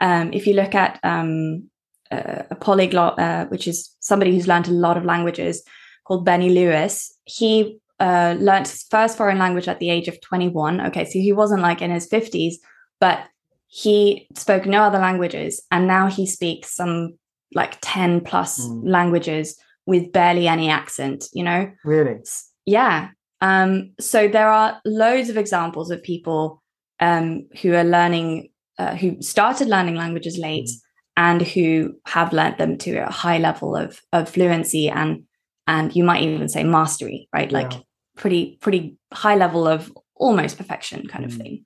um, 0.00 0.32
if 0.32 0.46
you 0.46 0.54
look 0.54 0.74
at 0.74 1.00
um, 1.02 1.68
uh, 2.10 2.42
a 2.50 2.54
polyglot 2.54 3.18
uh, 3.18 3.46
which 3.46 3.66
is 3.66 3.96
somebody 4.00 4.32
who's 4.32 4.46
learned 4.46 4.68
a 4.68 4.72
lot 4.72 4.96
of 4.96 5.04
languages 5.04 5.62
called 6.04 6.24
benny 6.24 6.50
lewis 6.50 7.16
he 7.24 7.80
uh, 8.02 8.34
learned 8.40 8.66
his 8.66 8.82
first 8.90 9.16
foreign 9.16 9.38
language 9.38 9.68
at 9.68 9.78
the 9.78 9.88
age 9.88 10.08
of 10.08 10.20
21. 10.20 10.80
Okay, 10.88 11.04
so 11.04 11.12
he 11.12 11.32
wasn't 11.32 11.62
like 11.62 11.80
in 11.80 11.92
his 11.92 12.08
50s, 12.08 12.54
but 13.00 13.20
he 13.68 14.26
spoke 14.34 14.66
no 14.66 14.82
other 14.82 14.98
languages. 14.98 15.62
And 15.70 15.86
now 15.86 16.08
he 16.08 16.26
speaks 16.26 16.74
some 16.74 17.16
like 17.54 17.78
10 17.80 18.22
plus 18.22 18.60
mm. 18.60 18.82
languages 18.84 19.56
with 19.86 20.10
barely 20.10 20.48
any 20.48 20.68
accent, 20.68 21.26
you 21.32 21.44
know? 21.44 21.70
Really? 21.84 22.18
Yeah. 22.66 23.10
Um, 23.40 23.92
so 24.00 24.26
there 24.26 24.48
are 24.48 24.80
loads 24.84 25.28
of 25.28 25.36
examples 25.36 25.92
of 25.92 26.02
people 26.02 26.60
um, 26.98 27.46
who 27.60 27.72
are 27.74 27.84
learning, 27.84 28.50
uh, 28.78 28.96
who 28.96 29.22
started 29.22 29.68
learning 29.68 29.94
languages 29.94 30.38
late 30.38 30.66
mm. 30.66 30.76
and 31.16 31.40
who 31.40 31.94
have 32.06 32.32
learned 32.32 32.58
them 32.58 32.78
to 32.78 32.96
a 32.96 33.12
high 33.12 33.38
level 33.38 33.76
of, 33.76 34.00
of 34.12 34.28
fluency 34.28 34.88
and 34.88 35.22
and 35.68 35.94
you 35.94 36.02
might 36.02 36.22
even 36.22 36.48
say 36.48 36.64
mastery, 36.64 37.28
right? 37.32 37.52
Like 37.52 37.72
pretty 38.16 38.58
pretty 38.60 38.96
high 39.12 39.36
level 39.36 39.66
of 39.66 39.92
almost 40.14 40.58
perfection 40.58 41.06
kind 41.08 41.24
of 41.24 41.32
mm. 41.32 41.38
thing 41.38 41.64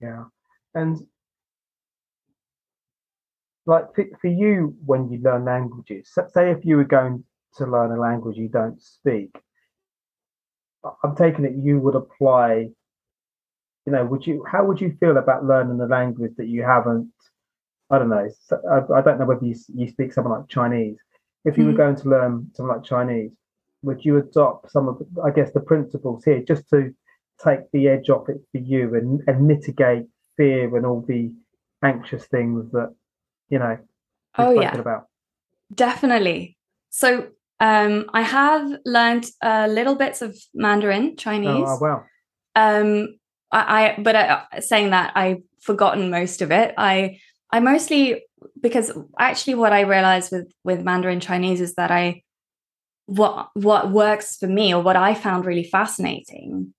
yeah 0.00 0.24
and 0.74 1.06
like 3.66 3.86
for, 3.94 4.28
you 4.28 4.74
when 4.84 5.10
you 5.10 5.18
learn 5.20 5.44
languages 5.44 6.10
say 6.32 6.50
if 6.50 6.64
you 6.64 6.76
were 6.76 6.84
going 6.84 7.24
to 7.56 7.66
learn 7.66 7.92
a 7.92 8.00
language 8.00 8.36
you 8.36 8.48
don't 8.48 8.80
speak, 8.82 9.34
I'm 11.04 11.16
taking 11.16 11.44
it 11.44 11.54
you 11.56 11.78
would 11.80 11.94
apply. 11.94 12.70
You 13.86 13.92
know, 13.92 14.04
would 14.04 14.26
you? 14.26 14.44
How 14.50 14.64
would 14.64 14.80
you 14.80 14.96
feel 15.00 15.16
about 15.16 15.44
learning 15.44 15.80
a 15.80 15.86
language 15.86 16.32
that 16.36 16.48
you 16.48 16.62
haven't? 16.62 17.12
I 17.90 17.98
don't 17.98 18.08
know. 18.08 18.28
I, 18.70 18.98
I 18.98 19.00
don't 19.00 19.18
know 19.18 19.26
whether 19.26 19.44
you 19.44 19.56
you 19.74 19.88
speak 19.88 20.12
something 20.12 20.32
like 20.32 20.48
Chinese. 20.48 20.98
If 21.44 21.56
you 21.56 21.64
mm. 21.64 21.68
were 21.68 21.78
going 21.78 21.96
to 21.96 22.08
learn 22.08 22.50
something 22.54 22.74
like 22.74 22.84
Chinese, 22.84 23.32
would 23.82 24.04
you 24.04 24.18
adopt 24.18 24.70
some 24.70 24.88
of, 24.88 24.98
the, 24.98 25.22
I 25.22 25.30
guess, 25.30 25.52
the 25.52 25.60
principles 25.60 26.24
here 26.24 26.42
just 26.42 26.68
to 26.70 26.94
take 27.42 27.70
the 27.72 27.88
edge 27.88 28.10
off 28.10 28.28
it 28.28 28.40
for 28.52 28.58
you 28.58 28.94
and, 28.94 29.22
and 29.26 29.46
mitigate 29.46 30.06
fear 30.36 30.76
and 30.76 30.86
all 30.86 31.04
the 31.06 31.32
anxious 31.82 32.26
things 32.26 32.70
that 32.72 32.94
you 33.48 33.58
know 33.58 33.78
oh 34.38 34.52
yeah. 34.52 34.76
about? 34.76 35.06
Definitely. 35.74 36.56
So 36.90 37.28
um 37.60 38.08
i 38.14 38.22
have 38.22 38.66
learned 38.86 39.26
uh, 39.42 39.66
little 39.70 39.94
bits 39.94 40.22
of 40.22 40.36
mandarin 40.54 41.16
chinese. 41.16 41.68
Oh, 41.68 41.78
wow. 41.80 42.04
Um 42.54 43.18
i, 43.52 43.60
I 43.82 44.00
but 44.00 44.16
uh, 44.16 44.60
saying 44.60 44.90
that 44.90 45.12
i've 45.14 45.42
forgotten 45.60 46.10
most 46.10 46.42
of 46.42 46.50
it. 46.50 46.74
I 46.76 47.18
i 47.50 47.60
mostly 47.60 48.24
because 48.60 48.90
actually 49.18 49.54
what 49.54 49.72
i 49.72 49.80
realized 49.80 50.32
with 50.32 50.50
with 50.64 50.82
mandarin 50.82 51.20
chinese 51.20 51.60
is 51.60 51.74
that 51.74 51.90
i 51.90 52.22
what 53.10 53.50
what 53.54 53.90
works 53.90 54.36
for 54.36 54.46
me 54.46 54.72
or 54.74 54.82
what 54.82 54.96
i 54.96 55.14
found 55.14 55.44
really 55.44 55.64
fascinating 55.64 56.72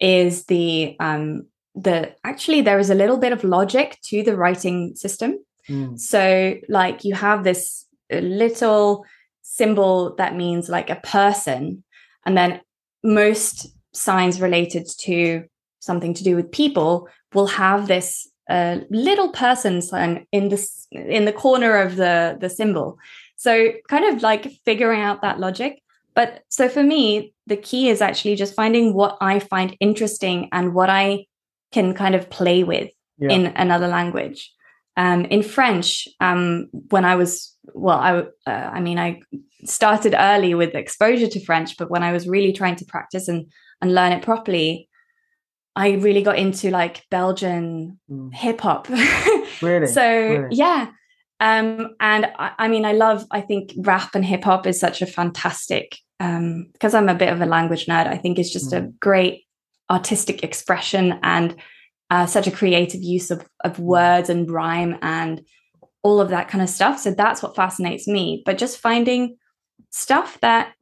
is 0.00 0.46
the 0.46 0.96
um 0.98 1.46
the 1.74 2.14
actually 2.24 2.60
there 2.60 2.78
is 2.78 2.90
a 2.90 2.94
little 2.94 3.18
bit 3.18 3.32
of 3.32 3.44
logic 3.44 3.98
to 4.02 4.22
the 4.22 4.36
writing 4.36 4.94
system. 4.96 5.38
Mm. 5.68 5.98
So 5.98 6.54
like 6.68 7.04
you 7.04 7.14
have 7.14 7.44
this 7.44 7.86
little 8.10 9.04
symbol 9.42 10.14
that 10.16 10.34
means 10.34 10.68
like 10.68 10.90
a 10.90 10.96
person 10.96 11.84
and 12.26 12.36
then 12.36 12.60
most 13.04 13.68
signs 13.92 14.40
related 14.40 14.88
to 15.00 15.44
something 15.80 16.14
to 16.14 16.24
do 16.24 16.36
with 16.36 16.50
people 16.52 17.08
will 17.34 17.46
have 17.46 17.88
this 17.88 18.28
uh, 18.48 18.78
little 18.90 19.30
person 19.30 19.80
sign 19.80 20.26
in 20.32 20.48
this 20.48 20.86
in 20.90 21.24
the 21.24 21.32
corner 21.32 21.76
of 21.76 21.96
the 21.96 22.36
the 22.40 22.50
symbol 22.50 22.98
so 23.40 23.72
kind 23.88 24.04
of 24.04 24.22
like 24.22 24.50
figuring 24.64 25.00
out 25.00 25.22
that 25.22 25.40
logic 25.40 25.80
but 26.14 26.42
so 26.48 26.68
for 26.68 26.82
me 26.82 27.32
the 27.46 27.56
key 27.56 27.88
is 27.88 28.00
actually 28.00 28.36
just 28.36 28.54
finding 28.54 28.92
what 28.94 29.16
i 29.20 29.38
find 29.38 29.76
interesting 29.80 30.48
and 30.52 30.74
what 30.74 30.90
i 30.90 31.24
can 31.72 31.94
kind 31.94 32.14
of 32.14 32.30
play 32.30 32.64
with 32.64 32.90
yeah. 33.18 33.30
in 33.30 33.46
another 33.56 33.88
language. 33.88 34.52
Um, 34.96 35.24
in 35.26 35.42
French, 35.42 36.08
um, 36.20 36.68
when 36.72 37.04
I 37.04 37.14
was 37.14 37.56
well, 37.74 37.98
I 37.98 38.50
uh, 38.50 38.70
I 38.72 38.80
mean, 38.80 38.98
I 38.98 39.22
started 39.64 40.14
early 40.18 40.54
with 40.54 40.74
exposure 40.74 41.28
to 41.28 41.44
French, 41.44 41.76
but 41.76 41.90
when 41.90 42.02
I 42.02 42.12
was 42.12 42.28
really 42.28 42.52
trying 42.52 42.76
to 42.76 42.84
practice 42.84 43.28
and 43.28 43.46
and 43.80 43.94
learn 43.94 44.12
it 44.12 44.22
properly, 44.22 44.88
I 45.76 45.92
really 45.92 46.22
got 46.22 46.38
into 46.38 46.70
like 46.70 47.04
Belgian 47.10 47.98
mm. 48.10 48.34
hip 48.34 48.60
hop. 48.60 48.88
really? 49.62 49.86
so 49.86 50.02
really? 50.02 50.56
yeah. 50.56 50.90
Um, 51.40 51.96
and 52.00 52.26
I, 52.38 52.52
I, 52.58 52.68
mean, 52.68 52.84
I 52.84 52.92
love, 52.92 53.24
I 53.30 53.40
think 53.40 53.72
rap 53.78 54.14
and 54.14 54.24
hip 54.24 54.44
hop 54.44 54.66
is 54.66 54.78
such 54.78 55.00
a 55.00 55.06
fantastic, 55.06 55.96
um, 56.20 56.68
because 56.72 56.94
I'm 56.94 57.08
a 57.08 57.14
bit 57.14 57.32
of 57.32 57.40
a 57.40 57.46
language 57.46 57.86
nerd, 57.86 58.06
I 58.06 58.18
think 58.18 58.38
it's 58.38 58.52
just 58.52 58.72
mm. 58.72 58.78
a 58.78 58.88
great 59.00 59.44
artistic 59.90 60.44
expression 60.44 61.18
and 61.22 61.56
uh, 62.10 62.26
such 62.26 62.46
a 62.46 62.50
creative 62.50 63.02
use 63.02 63.30
of, 63.30 63.46
of 63.64 63.78
words 63.78 64.28
and 64.28 64.50
rhyme 64.50 64.98
and 65.00 65.42
all 66.02 66.20
of 66.20 66.28
that 66.28 66.48
kind 66.48 66.62
of 66.62 66.68
stuff. 66.68 66.98
So 66.98 67.12
that's 67.12 67.42
what 67.42 67.56
fascinates 67.56 68.06
me. 68.06 68.42
But 68.44 68.58
just 68.58 68.78
finding 68.78 69.36
stuff 69.90 70.38
that 70.40 70.74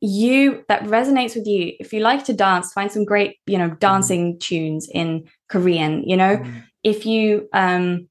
you 0.00 0.64
that 0.68 0.82
resonates 0.84 1.34
with 1.34 1.46
you. 1.46 1.72
If 1.80 1.92
you 1.92 2.00
like 2.00 2.24
to 2.24 2.32
dance, 2.32 2.72
find 2.72 2.92
some 2.92 3.04
great, 3.04 3.36
you 3.46 3.58
know, 3.58 3.70
dancing 3.70 4.34
mm. 4.34 4.40
tunes 4.40 4.88
in 4.92 5.28
Korean, 5.48 6.02
you 6.04 6.16
know. 6.16 6.36
Mm. 6.36 6.64
If 6.82 7.06
you 7.06 7.48
um 7.52 8.08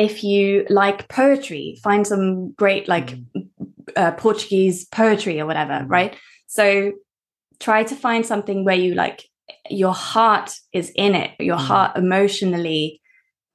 if 0.00 0.24
you 0.24 0.66
like 0.70 1.08
poetry, 1.08 1.78
find 1.82 2.06
some 2.06 2.52
great 2.52 2.88
like 2.88 3.10
mm. 3.10 3.48
uh, 3.96 4.12
Portuguese 4.12 4.86
poetry 4.86 5.38
or 5.38 5.46
whatever, 5.46 5.74
mm. 5.74 5.90
right? 5.90 6.16
So 6.46 6.92
try 7.60 7.84
to 7.84 7.94
find 7.94 8.24
something 8.24 8.64
where 8.64 8.74
you 8.74 8.94
like 8.94 9.24
your 9.68 9.92
heart 9.92 10.52
is 10.72 10.90
in 10.96 11.14
it 11.14 11.32
your 11.38 11.56
mm. 11.56 11.66
heart 11.66 11.96
emotionally 11.96 13.00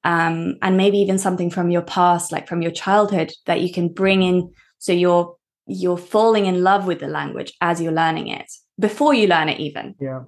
um, 0.03 0.57
and 0.61 0.77
maybe 0.77 0.99
even 0.99 1.17
something 1.17 1.49
from 1.49 1.71
your 1.71 1.81
past 1.81 2.31
like 2.31 2.47
from 2.47 2.61
your 2.61 2.71
childhood 2.71 3.31
that 3.47 3.61
you 3.61 3.71
can 3.73 3.87
bring 3.87 4.21
in 4.21 4.51
so 4.77 4.91
you're 4.91 5.35
you're 5.65 5.97
falling 5.97 6.45
in 6.45 6.63
love 6.63 6.85
with 6.85 6.99
the 6.99 7.07
language 7.07 7.53
as 7.61 7.81
you're 7.81 7.91
learning 7.91 8.27
it 8.27 8.51
before 8.79 9.13
you 9.13 9.27
learn 9.27 9.49
it 9.49 9.59
even 9.59 9.95
yeah 9.99 10.21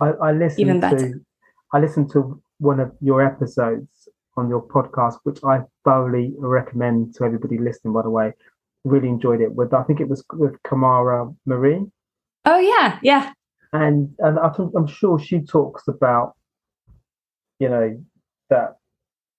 i, 0.00 0.08
I 0.10 0.32
listened 0.32 0.60
even 0.60 0.80
better. 0.80 1.12
to 1.12 1.20
i 1.74 1.78
listened 1.78 2.10
to 2.12 2.40
one 2.58 2.80
of 2.80 2.92
your 3.00 3.22
episodes 3.22 3.88
on 4.36 4.48
your 4.48 4.62
podcast 4.62 5.16
which 5.24 5.38
i 5.44 5.60
thoroughly 5.84 6.34
recommend 6.38 7.14
to 7.14 7.24
everybody 7.24 7.58
listening 7.58 7.92
by 7.92 8.02
the 8.02 8.10
way 8.10 8.32
really 8.84 9.08
enjoyed 9.08 9.40
it 9.40 9.52
with 9.52 9.72
i 9.74 9.82
think 9.82 10.00
it 10.00 10.08
was 10.08 10.24
with 10.32 10.54
kamara 10.62 11.34
marie 11.46 11.84
Oh 12.46 12.58
yeah, 12.58 12.98
yeah. 13.02 13.32
And 13.72 14.14
and 14.20 14.38
I 14.38 14.48
think 14.50 14.72
I'm 14.76 14.86
sure 14.86 15.18
she 15.18 15.40
talks 15.40 15.88
about, 15.88 16.34
you 17.58 17.68
know, 17.68 18.02
that 18.48 18.76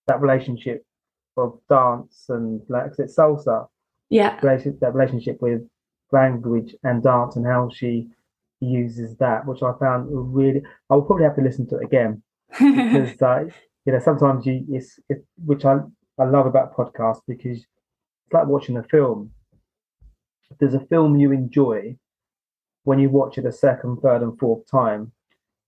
that 0.06 0.20
relationship 0.20 0.84
of 1.36 1.58
dance 1.68 2.26
and 2.28 2.60
like 2.68 2.92
it's 2.98 3.16
salsa. 3.16 3.66
Yeah. 4.10 4.38
Relationship, 4.42 4.80
that 4.80 4.94
relationship 4.94 5.38
with 5.40 5.66
language 6.12 6.74
and 6.82 7.02
dance 7.02 7.36
and 7.36 7.46
how 7.46 7.70
she 7.74 8.08
uses 8.60 9.16
that, 9.16 9.46
which 9.46 9.62
I 9.62 9.72
found 9.80 10.08
really. 10.10 10.62
I 10.90 10.94
will 10.94 11.02
probably 11.02 11.24
have 11.24 11.36
to 11.36 11.42
listen 11.42 11.66
to 11.68 11.78
it 11.78 11.84
again 11.84 12.22
because 12.50 13.20
uh, 13.22 13.44
you 13.88 13.94
know 13.94 14.00
sometimes 14.00 14.44
you 14.44 14.66
it's 14.68 15.00
it, 15.08 15.24
which 15.46 15.64
I 15.64 15.78
I 16.18 16.24
love 16.24 16.44
about 16.44 16.76
podcasts 16.76 17.22
because 17.26 17.56
it's 17.56 18.32
like 18.34 18.46
watching 18.46 18.76
a 18.76 18.82
film. 18.82 19.30
If 20.50 20.58
there's 20.58 20.74
a 20.74 20.86
film 20.88 21.18
you 21.18 21.32
enjoy, 21.32 21.96
when 22.84 22.98
you 22.98 23.08
watch 23.08 23.38
it 23.38 23.46
a 23.46 23.52
second, 23.52 24.02
third, 24.02 24.20
and 24.20 24.38
fourth 24.38 24.70
time, 24.70 25.10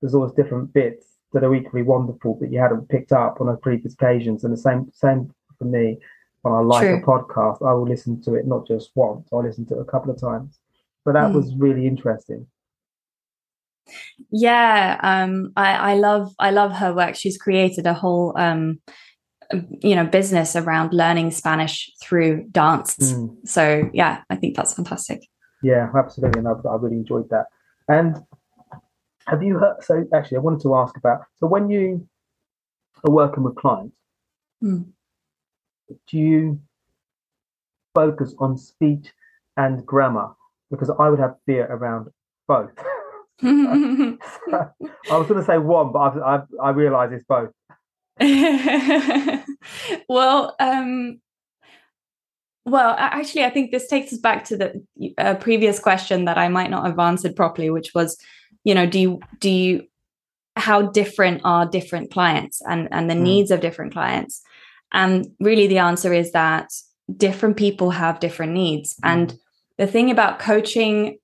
there's 0.01 0.15
always 0.15 0.33
different 0.33 0.71
bits 0.75 1.17
that 1.33 1.45
are 1.45 1.55
equally 1.55 1.83
wonderful 1.83 2.39
that 2.41 2.53
you 2.53 2.59
hadn't 2.59 2.91
picked 2.91 3.13
up 3.13 3.41
on 3.41 3.49
a 3.49 3.57
previous 3.57 3.95
occasions. 3.95 4.45
And 4.45 4.53
the 4.53 4.59
same 4.59 4.91
same 4.93 5.33
for 5.59 5.65
me 5.65 5.97
when 6.43 6.53
I 6.53 6.61
like 6.61 6.83
True. 6.83 6.97
a 6.97 7.03
podcast, 7.03 7.67
I 7.67 7.73
will 7.73 7.89
listen 7.89 8.21
to 8.25 8.35
it 8.35 8.47
not 8.47 8.67
just 8.67 8.91
once, 8.97 9.31
I'll 9.33 9.43
listen 9.43 9.65
to 9.69 9.79
it 9.79 9.81
a 9.81 9.91
couple 9.91 10.11
of 10.11 10.21
times. 10.21 10.59
But 11.07 11.15
that 11.15 11.31
mm. 11.31 11.37
was 11.37 11.55
really 11.55 11.87
interesting. 11.87 12.47
Yeah, 14.31 14.99
um, 15.03 15.53
I, 15.57 15.93
I 15.93 15.95
love 15.95 16.35
I 16.39 16.51
love 16.51 16.73
her 16.73 16.95
work. 16.95 17.15
She's 17.17 17.39
created 17.39 17.87
a 17.87 17.95
whole 17.95 18.35
um, 18.37 18.81
you 19.81 19.95
know 19.95 20.07
business 20.07 20.57
around 20.57 20.93
learning 20.93 21.31
Spanish 21.31 21.91
through 22.03 22.45
dance. 22.51 22.97
Mm. 22.97 23.37
So 23.45 23.91
yeah, 23.93 24.23
I 24.31 24.37
think 24.37 24.57
that's 24.57 24.75
fantastic. 24.75 25.27
Yeah, 25.63 25.91
absolutely, 25.97 26.39
and 26.39 26.49
I, 26.49 26.53
I 26.69 26.77
really 26.77 26.97
enjoyed 26.97 27.29
that. 27.31 27.47
And 27.89 28.17
have 29.27 29.43
you 29.43 29.59
heard? 29.59 29.83
So 29.83 30.05
actually, 30.15 30.39
I 30.39 30.41
wanted 30.41 30.63
to 30.63 30.75
ask 30.75 30.97
about. 30.97 31.21
So 31.37 31.47
when 31.47 31.71
you 31.71 32.07
are 33.05 33.11
working 33.11 33.43
with 33.43 33.57
clients, 33.57 33.97
mm. 34.63 34.87
do 36.09 36.19
you 36.19 36.61
focus 37.95 38.35
on 38.39 38.57
speech 38.57 39.13
and 39.57 39.85
grammar? 39.85 40.31
Because 40.71 40.91
I 40.91 41.09
would 41.09 41.19
have 41.19 41.35
fear 41.47 41.67
around 41.67 42.09
both. 42.47 42.71
I 43.43 44.17
was 45.11 45.27
going 45.27 45.41
to 45.41 45.45
say 45.45 45.59
one, 45.59 45.93
but 45.93 45.99
I've, 45.99 46.23
I've, 46.23 46.47
I 46.63 46.71
realise 46.71 47.11
it's 47.13 47.25
both. 47.25 47.51
well, 50.09 50.55
um, 50.61 51.21
well, 52.67 52.95
actually, 52.99 53.45
I 53.45 53.51
think 53.51 53.71
this 53.71 53.89
takes 53.89 54.13
us 54.13 54.19
back 54.19 54.45
to 54.45 54.57
the 54.57 54.85
uh, 55.17 55.35
previous 55.37 55.79
question 55.79 56.27
that 56.27 56.37
I 56.39 56.49
might 56.49 56.71
not 56.71 56.85
have 56.87 56.99
answered 56.99 57.35
properly, 57.35 57.71
which 57.71 57.93
was, 57.95 58.19
you 58.65 58.75
know, 58.75 58.87
do 58.87 59.01
you 59.01 59.21
do 59.39 59.51
you 59.51 59.87
how 60.57 60.83
different 60.83 61.41
are 61.45 61.65
different 61.65 62.11
clients 62.11 62.61
and 62.69 62.89
and 62.93 63.09
the 63.09 63.15
mm. 63.15 63.23
needs 63.23 63.51
of 63.51 63.61
different 63.61 63.93
clients? 63.93 64.43
And 64.93 65.27
really, 65.41 65.67
the 65.67 65.79
answer 65.79 66.13
is 66.13 66.33
that 66.33 66.71
different 67.17 67.57
people 67.57 67.91
have 67.91 68.21
different 68.21 68.53
needs. 68.53 68.95
Mm. 68.97 68.99
And 69.05 69.39
the 69.79 69.87
thing 69.87 70.11
about 70.11 70.39
coaching 70.39 71.19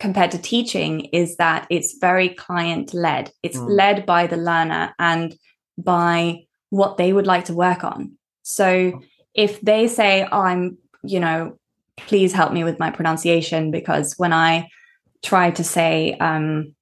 compared 0.00 0.30
to 0.30 0.38
teaching 0.38 1.06
is 1.06 1.36
that 1.36 1.66
it's 1.70 1.98
very 2.00 2.28
client 2.28 2.94
led. 2.94 3.30
It's 3.42 3.58
mm. 3.58 3.68
led 3.68 4.06
by 4.06 4.26
the 4.26 4.36
learner 4.36 4.94
and 4.98 5.34
by 5.76 6.44
what 6.70 6.96
they 6.96 7.12
would 7.12 7.26
like 7.26 7.46
to 7.46 7.54
work 7.54 7.84
on. 7.84 8.12
So 8.42 9.00
if 9.34 9.60
they 9.60 9.88
say, 9.88 10.26
oh, 10.30 10.40
I'm, 10.40 10.78
you 11.02 11.20
know, 11.20 11.58
please 11.96 12.32
help 12.32 12.52
me 12.52 12.64
with 12.64 12.78
my 12.78 12.90
pronunciation, 12.90 13.70
because 13.70 14.14
when 14.18 14.32
I 14.32 14.68
try 15.22 15.50
to 15.50 15.64
say, 15.64 16.14
um, 16.20 16.74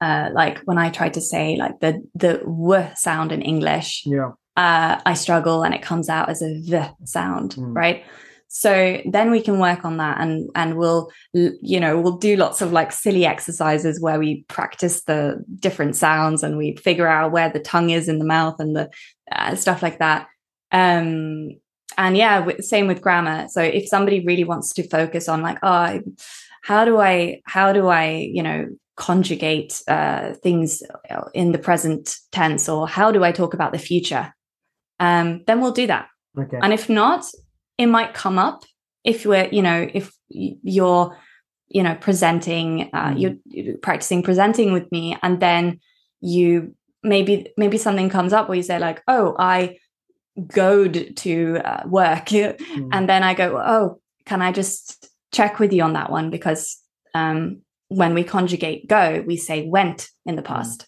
uh, 0.00 0.30
like 0.32 0.58
when 0.60 0.78
I 0.78 0.90
try 0.90 1.08
to 1.10 1.20
say 1.20 1.56
like 1.56 1.80
the 1.80 2.02
the 2.14 2.38
w 2.38 2.86
sound 2.96 3.32
in 3.32 3.42
English, 3.42 4.02
yeah, 4.06 4.32
uh, 4.56 5.00
I 5.04 5.14
struggle 5.14 5.62
and 5.62 5.74
it 5.74 5.82
comes 5.82 6.08
out 6.08 6.28
as 6.28 6.42
a 6.42 6.60
v 6.60 6.82
sound, 7.04 7.54
mm. 7.54 7.74
right? 7.74 8.04
So 8.52 9.00
then 9.06 9.30
we 9.30 9.40
can 9.40 9.60
work 9.60 9.84
on 9.84 9.98
that 9.98 10.20
and 10.20 10.50
and 10.56 10.76
we'll 10.76 11.08
you 11.32 11.78
know 11.78 12.00
we'll 12.00 12.16
do 12.16 12.34
lots 12.34 12.60
of 12.60 12.72
like 12.72 12.90
silly 12.90 13.24
exercises 13.24 14.00
where 14.00 14.18
we 14.18 14.42
practice 14.48 15.04
the 15.04 15.40
different 15.60 15.94
sounds 15.94 16.42
and 16.42 16.58
we 16.58 16.74
figure 16.74 17.06
out 17.06 17.30
where 17.30 17.48
the 17.48 17.60
tongue 17.60 17.90
is 17.90 18.08
in 18.08 18.18
the 18.18 18.24
mouth 18.24 18.58
and 18.58 18.74
the 18.74 18.90
uh, 19.30 19.54
stuff 19.54 19.84
like 19.84 20.00
that. 20.00 20.26
Um 20.72 21.50
and 21.96 22.16
yeah 22.16 22.48
same 22.58 22.88
with 22.88 23.00
grammar. 23.00 23.46
So 23.50 23.62
if 23.62 23.86
somebody 23.86 24.26
really 24.26 24.42
wants 24.42 24.72
to 24.74 24.88
focus 24.88 25.28
on 25.28 25.42
like 25.42 25.58
oh 25.62 26.00
how 26.64 26.84
do 26.84 26.98
i 26.98 27.40
how 27.44 27.72
do 27.72 27.86
i 27.86 28.10
you 28.10 28.42
know 28.42 28.66
conjugate 28.96 29.80
uh, 29.88 30.34
things 30.42 30.82
in 31.32 31.52
the 31.52 31.58
present 31.58 32.16
tense 32.32 32.68
or 32.68 32.88
how 32.88 33.12
do 33.12 33.22
i 33.22 33.30
talk 33.30 33.54
about 33.54 33.72
the 33.72 33.78
future? 33.78 34.34
Um, 34.98 35.44
then 35.46 35.60
we'll 35.60 35.70
do 35.70 35.86
that. 35.86 36.08
Okay. 36.36 36.58
and 36.62 36.72
if 36.72 36.88
not 36.88 37.24
it 37.80 37.86
might 37.86 38.12
come 38.12 38.38
up 38.38 38.64
if 39.04 39.24
we're 39.24 39.48
you 39.50 39.62
know 39.62 39.88
if 39.94 40.12
you're 40.28 41.16
you 41.68 41.82
know 41.82 41.94
presenting 41.94 42.90
uh, 42.92 43.08
mm. 43.08 43.20
you're, 43.20 43.36
you're 43.46 43.78
practicing 43.78 44.22
presenting 44.22 44.72
with 44.72 44.90
me 44.92 45.16
and 45.22 45.40
then 45.40 45.80
you 46.20 46.74
maybe 47.02 47.50
maybe 47.56 47.78
something 47.78 48.10
comes 48.10 48.34
up 48.34 48.48
where 48.48 48.56
you 48.56 48.62
say 48.62 48.78
like 48.78 49.02
oh 49.08 49.34
i 49.38 49.78
goad 50.46 51.16
to 51.16 51.58
uh, 51.64 51.82
work 51.86 52.26
mm. 52.26 52.88
and 52.92 53.08
then 53.08 53.22
i 53.22 53.32
go 53.32 53.56
oh 53.56 53.98
can 54.26 54.42
i 54.42 54.52
just 54.52 55.08
check 55.32 55.58
with 55.58 55.72
you 55.72 55.82
on 55.82 55.94
that 55.94 56.10
one 56.10 56.28
because 56.28 56.76
um, 57.14 57.62
when 57.88 58.12
we 58.12 58.22
conjugate 58.22 58.86
go 58.88 59.24
we 59.26 59.36
say 59.38 59.66
went 59.66 60.10
in 60.26 60.36
the 60.36 60.42
mm. 60.42 60.52
past 60.52 60.86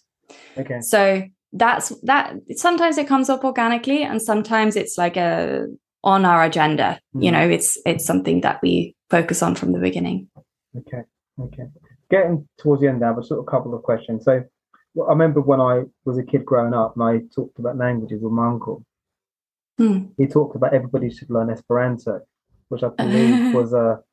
okay 0.59 0.79
so 0.81 1.23
that's 1.53 1.89
that 2.03 2.35
sometimes 2.55 2.97
it 2.99 3.07
comes 3.07 3.29
up 3.29 3.43
organically 3.43 4.03
and 4.03 4.21
sometimes 4.21 4.75
it's 4.75 4.97
like 4.97 5.17
a 5.17 5.65
on 6.03 6.25
our 6.25 6.43
agenda. 6.43 6.99
Mm. 7.15 7.23
You 7.23 7.31
know, 7.31 7.49
it's 7.49 7.77
it's 7.85 8.05
something 8.05 8.41
that 8.41 8.61
we 8.61 8.95
focus 9.09 9.41
on 9.41 9.55
from 9.55 9.71
the 9.71 9.79
beginning. 9.79 10.27
Okay, 10.77 11.03
okay. 11.39 11.63
Getting 12.09 12.47
towards 12.57 12.81
the 12.81 12.89
end 12.89 12.99
now, 12.99 13.13
but 13.13 13.25
sort 13.25 13.39
of 13.39 13.47
a 13.47 13.51
couple 13.51 13.73
of 13.73 13.83
questions. 13.83 14.25
So, 14.25 14.43
I 14.95 15.09
remember 15.09 15.41
when 15.41 15.61
I 15.61 15.83
was 16.05 16.17
a 16.17 16.23
kid 16.23 16.45
growing 16.45 16.73
up, 16.73 16.95
and 16.95 17.03
I 17.03 17.21
talked 17.33 17.59
about 17.59 17.77
languages 17.77 18.21
with 18.21 18.33
my 18.33 18.47
uncle. 18.47 18.85
Hmm. 19.77 20.05
He 20.17 20.27
talked 20.27 20.55
about 20.55 20.73
everybody 20.73 21.09
should 21.09 21.31
learn 21.31 21.49
Esperanto, 21.49 22.21
which 22.69 22.83
I 22.83 22.89
believe 22.89 23.53
was 23.55 23.73
a 23.73 24.03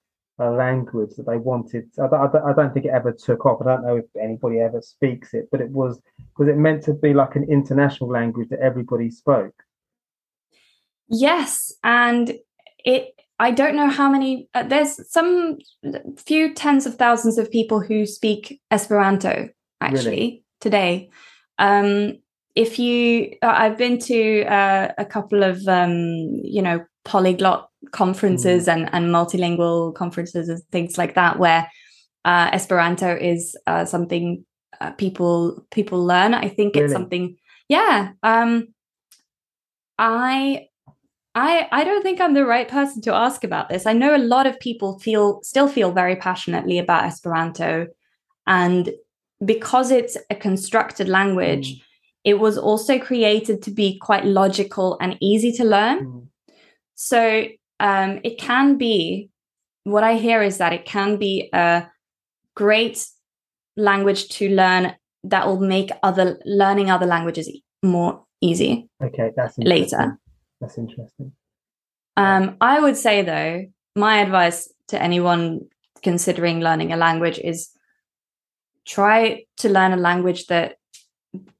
a 0.40 0.50
language 0.50 1.10
that 1.16 1.26
they 1.26 1.36
wanted. 1.36 1.86
I, 1.98 2.06
I, 2.06 2.50
I, 2.50 2.52
don't 2.54 2.72
think 2.72 2.86
it 2.86 2.92
ever 2.94 3.12
took 3.12 3.44
off. 3.44 3.60
I 3.60 3.64
don't 3.66 3.84
know 3.84 3.96
if 3.96 4.06
anybody 4.18 4.58
ever 4.58 4.80
speaks 4.80 5.34
it, 5.34 5.48
but 5.52 5.60
it 5.60 5.68
was 5.70 6.00
was 6.38 6.48
it 6.48 6.56
meant 6.56 6.82
to 6.84 6.94
be 6.94 7.12
like 7.12 7.36
an 7.36 7.44
international 7.44 8.08
language 8.08 8.48
that 8.48 8.60
everybody 8.60 9.10
spoke. 9.10 9.54
Yes, 11.10 11.72
and 11.82 12.32
it. 12.84 13.14
I 13.38 13.50
don't 13.50 13.74
know 13.74 13.88
how 13.88 14.10
many. 14.10 14.48
Uh, 14.54 14.62
there's 14.62 15.10
some 15.10 15.58
few 16.18 16.54
tens 16.54 16.86
of 16.86 16.96
thousands 16.96 17.38
of 17.38 17.50
people 17.50 17.80
who 17.80 18.06
speak 18.06 18.60
Esperanto 18.70 19.48
actually 19.80 20.10
really? 20.10 20.44
today. 20.60 21.10
Um, 21.58 22.18
if 22.54 22.78
you, 22.78 23.36
uh, 23.42 23.54
I've 23.56 23.78
been 23.78 23.98
to 24.00 24.44
uh, 24.44 24.92
a 24.98 25.04
couple 25.04 25.42
of 25.42 25.66
um, 25.66 25.94
you 26.44 26.62
know 26.62 26.84
polyglot 27.04 27.68
conferences 27.92 28.66
mm. 28.66 28.72
and 28.72 28.90
and 28.92 29.06
multilingual 29.06 29.94
conferences 29.94 30.48
and 30.48 30.62
things 30.70 30.98
like 30.98 31.14
that 31.14 31.38
where 31.38 31.68
uh, 32.24 32.50
Esperanto 32.52 33.16
is 33.16 33.56
uh, 33.66 33.84
something 33.84 34.44
uh, 34.80 34.92
people 34.92 35.66
people 35.70 36.04
learn. 36.04 36.34
I 36.34 36.48
think 36.48 36.74
really? 36.74 36.84
it's 36.84 36.92
something. 36.92 37.36
Yeah. 37.68 38.12
Um, 38.22 38.68
I 39.98 40.68
I 41.34 41.68
I 41.70 41.84
don't 41.84 42.02
think 42.02 42.20
I'm 42.20 42.34
the 42.34 42.46
right 42.46 42.68
person 42.68 43.02
to 43.02 43.14
ask 43.14 43.44
about 43.44 43.68
this. 43.68 43.86
I 43.86 43.92
know 43.92 44.16
a 44.16 44.18
lot 44.18 44.46
of 44.46 44.58
people 44.60 44.98
feel 44.98 45.40
still 45.42 45.68
feel 45.68 45.92
very 45.92 46.16
passionately 46.16 46.78
about 46.78 47.04
Esperanto 47.04 47.86
and 48.46 48.90
because 49.44 49.90
it's 49.90 50.16
a 50.28 50.34
constructed 50.34 51.08
language, 51.08 51.76
mm. 51.76 51.82
it 52.24 52.34
was 52.34 52.58
also 52.58 52.98
created 52.98 53.62
to 53.62 53.70
be 53.70 53.98
quite 53.98 54.24
logical 54.24 54.98
and 55.00 55.16
easy 55.20 55.52
to 55.52 55.64
learn. 55.64 56.06
Mm. 56.06 56.26
So 56.94 57.46
um, 57.78 58.20
it 58.24 58.38
can 58.38 58.76
be 58.76 59.30
what 59.84 60.04
I 60.04 60.16
hear 60.16 60.42
is 60.42 60.58
that 60.58 60.72
it 60.72 60.84
can 60.84 61.16
be 61.16 61.48
a 61.52 61.86
great 62.54 63.06
language 63.76 64.28
to 64.28 64.50
learn 64.50 64.94
that 65.24 65.46
will 65.46 65.60
make 65.60 65.90
other 66.02 66.38
learning 66.44 66.90
other 66.90 67.06
languages 67.06 67.48
more 67.82 68.24
easy. 68.40 68.88
Okay, 69.02 69.30
that's 69.36 69.56
later. 69.58 70.18
That's 70.60 70.78
interesting. 70.78 71.32
Um, 72.16 72.56
I 72.60 72.80
would 72.80 72.96
say 72.96 73.22
though, 73.22 73.66
my 73.96 74.20
advice 74.20 74.72
to 74.88 75.02
anyone 75.02 75.66
considering 76.02 76.60
learning 76.60 76.92
a 76.92 76.96
language 76.96 77.38
is 77.38 77.70
try 78.86 79.44
to 79.58 79.68
learn 79.68 79.92
a 79.92 79.96
language 79.96 80.46
that 80.46 80.76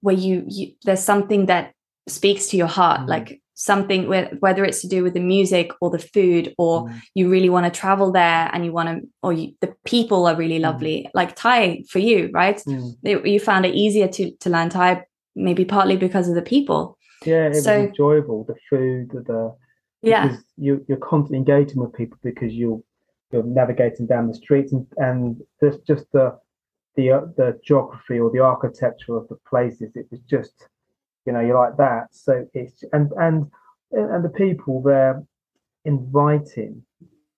where 0.01 0.15
you, 0.15 0.45
you 0.49 0.73
there's 0.85 1.03
something 1.03 1.47
that 1.47 1.73
speaks 2.09 2.49
to 2.49 2.57
your 2.57 2.67
heart, 2.67 3.03
mm. 3.03 3.09
like 3.09 3.41
something 3.55 4.09
with, 4.09 4.33
whether 4.41 4.65
it's 4.65 4.81
to 4.81 4.89
do 4.89 5.03
with 5.03 5.15
the 5.15 5.21
music 5.21 5.71
or 5.81 5.91
the 5.91 5.99
food, 5.99 6.55
or 6.59 6.87
mm. 6.87 7.01
you 7.15 7.31
really 7.31 7.51
want 7.51 7.73
to 7.73 7.81
travel 7.81 8.11
there 8.11 8.51
and 8.53 8.65
you 8.65 8.73
want 8.73 8.89
to, 8.89 9.09
or 9.23 9.33
you, 9.33 9.53
the 9.61 9.75
people 9.85 10.27
are 10.27 10.35
really 10.35 10.59
mm. 10.59 10.63
lovely, 10.63 11.05
mm. 11.07 11.11
like 11.15 11.37
Thai 11.37 11.85
for 11.89 11.99
you, 11.99 12.31
right? 12.33 12.61
Mm. 12.67 13.27
you 13.27 13.39
found 13.39 13.67
it 13.67 13.75
easier 13.75 14.09
to 14.09 14.33
to 14.41 14.51
learn 14.51 14.71
Thai, 14.71 15.05
maybe 15.37 15.65
partly 15.65 15.97
because 15.97 16.29
of 16.29 16.35
the 16.35 16.43
people. 16.43 16.97
Yeah, 17.25 17.49
it 17.49 17.57
so, 17.57 17.79
was 17.79 17.89
enjoyable. 17.89 18.45
The 18.45 18.57
food, 18.69 19.11
the 19.11 19.55
yeah, 20.03 20.37
you 20.57 20.85
you're 20.89 20.99
constantly 20.99 21.39
engaging 21.39 21.81
with 21.81 21.93
people 21.93 22.19
because 22.23 22.53
you're 22.53 22.83
you're 23.31 23.43
navigating 23.43 24.07
down 24.07 24.29
the 24.29 24.35
streets 24.35 24.73
and 24.73 24.87
and 24.97 25.41
there's 25.61 25.79
just 25.79 26.07
the 26.13 26.39
the 26.97 27.11
uh, 27.11 27.21
the 27.37 27.59
geography 27.65 28.19
or 28.19 28.31
the 28.31 28.41
architecture 28.41 29.17
of 29.17 29.29
the 29.29 29.37
places. 29.49 29.93
It 29.95 30.07
was 30.11 30.21
just 30.21 30.69
you 31.27 31.33
know 31.33 31.41
you're 31.41 31.59
like 31.59 31.77
that. 31.77 32.09
So 32.13 32.47
it's 32.55 32.85
and 32.93 33.13
and 33.19 33.51
and 33.93 34.25
the 34.25 34.31
people 34.31 34.83
they're 34.83 35.23
inviting 35.85 36.83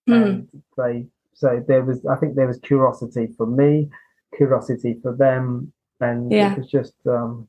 mm. 0.08 0.22
and 0.22 0.48
they 0.76 1.06
so 1.34 1.64
there 1.66 1.82
was 1.82 2.04
I 2.06 2.16
think 2.16 2.36
there 2.36 2.46
was 2.46 2.58
curiosity 2.58 3.28
for 3.36 3.46
me, 3.46 3.90
curiosity 4.36 4.98
for 5.02 5.14
them, 5.14 5.72
and 6.00 6.30
yeah. 6.30 6.52
it 6.52 6.58
was 6.58 6.70
just 6.70 6.94
um 7.06 7.48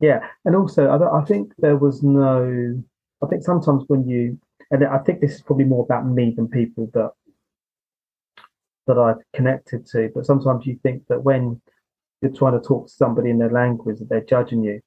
yeah, 0.00 0.26
and 0.44 0.56
also 0.56 0.88
I, 0.88 1.20
I 1.20 1.24
think 1.24 1.52
there 1.58 1.76
was 1.76 2.02
no. 2.02 2.82
I 3.22 3.26
think 3.26 3.42
sometimes 3.42 3.84
when 3.86 4.06
you, 4.06 4.38
and 4.70 4.84
I 4.84 4.98
think 4.98 5.20
this 5.20 5.34
is 5.34 5.42
probably 5.42 5.64
more 5.64 5.84
about 5.84 6.06
me 6.06 6.34
than 6.36 6.48
people 6.48 6.90
that 6.94 7.10
that 8.86 8.98
I've 8.98 9.22
connected 9.34 9.86
to. 9.86 10.10
But 10.14 10.26
sometimes 10.26 10.66
you 10.66 10.78
think 10.82 11.06
that 11.08 11.22
when 11.22 11.60
you're 12.20 12.32
trying 12.32 12.60
to 12.60 12.66
talk 12.66 12.86
to 12.86 12.92
somebody 12.92 13.30
in 13.30 13.38
their 13.38 13.50
language, 13.50 13.98
that 13.98 14.08
they're 14.08 14.24
judging 14.24 14.62
you, 14.62 14.80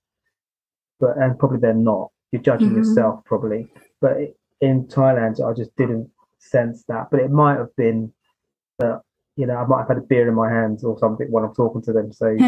but 0.99 1.17
and 1.17 1.37
probably 1.39 1.59
they're 1.59 1.73
not. 1.73 2.11
You're 2.31 2.41
judging 2.41 2.69
mm-hmm. 2.69 2.77
yourself 2.79 3.23
probably. 3.25 3.67
But 4.01 4.17
in 4.61 4.87
Thailand, 4.87 5.43
I 5.43 5.53
just 5.53 5.75
didn't 5.77 6.09
sense 6.39 6.83
that. 6.89 7.07
But 7.09 7.21
it 7.21 7.31
might 7.31 7.57
have 7.57 7.75
been 7.75 8.13
that 8.79 9.01
you 9.35 9.45
know 9.45 9.55
I 9.55 9.65
might 9.65 9.79
have 9.79 9.87
had 9.87 9.97
a 9.97 10.01
beer 10.01 10.27
in 10.27 10.35
my 10.35 10.49
hands 10.49 10.83
or 10.83 10.99
something 10.99 11.27
while 11.31 11.45
I'm 11.45 11.55
talking 11.55 11.81
to 11.83 11.93
them. 11.93 12.11
So 12.11 12.25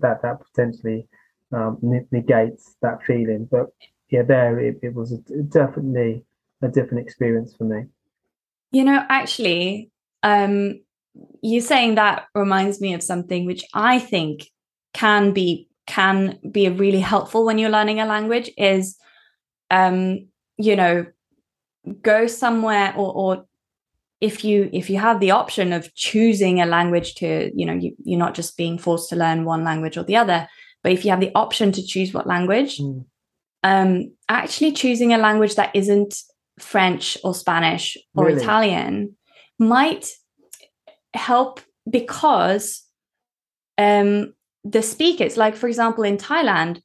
that 0.00 0.20
that 0.22 0.40
potentially 0.40 1.06
um, 1.52 1.78
negates 2.10 2.76
that 2.82 3.02
feeling. 3.04 3.48
But 3.50 3.66
yeah, 4.10 4.22
there 4.22 4.58
it, 4.58 4.78
it 4.82 4.94
was 4.94 5.12
a, 5.12 5.18
definitely 5.42 6.24
a 6.62 6.68
different 6.68 7.06
experience 7.06 7.54
for 7.56 7.64
me. 7.64 7.86
You 8.72 8.84
know, 8.84 9.04
actually, 9.08 9.90
um, 10.22 10.80
you 11.42 11.60
saying 11.60 11.96
that 11.96 12.26
reminds 12.34 12.80
me 12.80 12.94
of 12.94 13.02
something 13.02 13.46
which 13.46 13.64
I 13.74 13.98
think 13.98 14.48
can 14.92 15.32
be 15.32 15.68
can 15.86 16.38
be 16.50 16.68
really 16.68 17.00
helpful 17.00 17.44
when 17.44 17.58
you're 17.58 17.70
learning 17.70 17.98
a 17.98 18.06
language 18.06 18.50
is 18.56 18.96
um 19.70 20.28
you 20.56 20.76
know 20.76 21.04
go 22.02 22.26
somewhere 22.26 22.94
or 22.96 23.12
or 23.12 23.44
if 24.20 24.44
you 24.44 24.68
if 24.72 24.90
you 24.90 24.98
have 24.98 25.18
the 25.18 25.30
option 25.30 25.72
of 25.72 25.92
choosing 25.94 26.60
a 26.60 26.66
language 26.66 27.14
to 27.16 27.50
you 27.54 27.66
know 27.66 27.72
you, 27.72 27.94
you're 28.04 28.18
not 28.18 28.34
just 28.34 28.56
being 28.56 28.78
forced 28.78 29.08
to 29.08 29.16
learn 29.16 29.44
one 29.44 29.64
language 29.64 29.96
or 29.96 30.04
the 30.04 30.16
other 30.16 30.46
but 30.82 30.92
if 30.92 31.04
you 31.04 31.10
have 31.10 31.20
the 31.20 31.32
option 31.34 31.72
to 31.72 31.86
choose 31.86 32.12
what 32.12 32.26
language, 32.26 32.78
mm. 32.78 33.04
um, 33.62 34.12
actually 34.28 34.72
choosing 34.72 35.12
a 35.12 35.18
language 35.18 35.56
that 35.56 35.74
isn't 35.74 36.14
French 36.58 37.18
or 37.24 37.34
Spanish 37.34 37.96
or 38.14 38.26
really? 38.26 38.40
Italian 38.40 39.16
might 39.58 40.08
help 41.14 41.60
because 41.88 42.82
um, 43.78 44.34
the 44.64 44.82
speakers, 44.82 45.36
like 45.36 45.56
for 45.56 45.68
example 45.68 46.04
in 46.04 46.16
Thailand, 46.16 46.80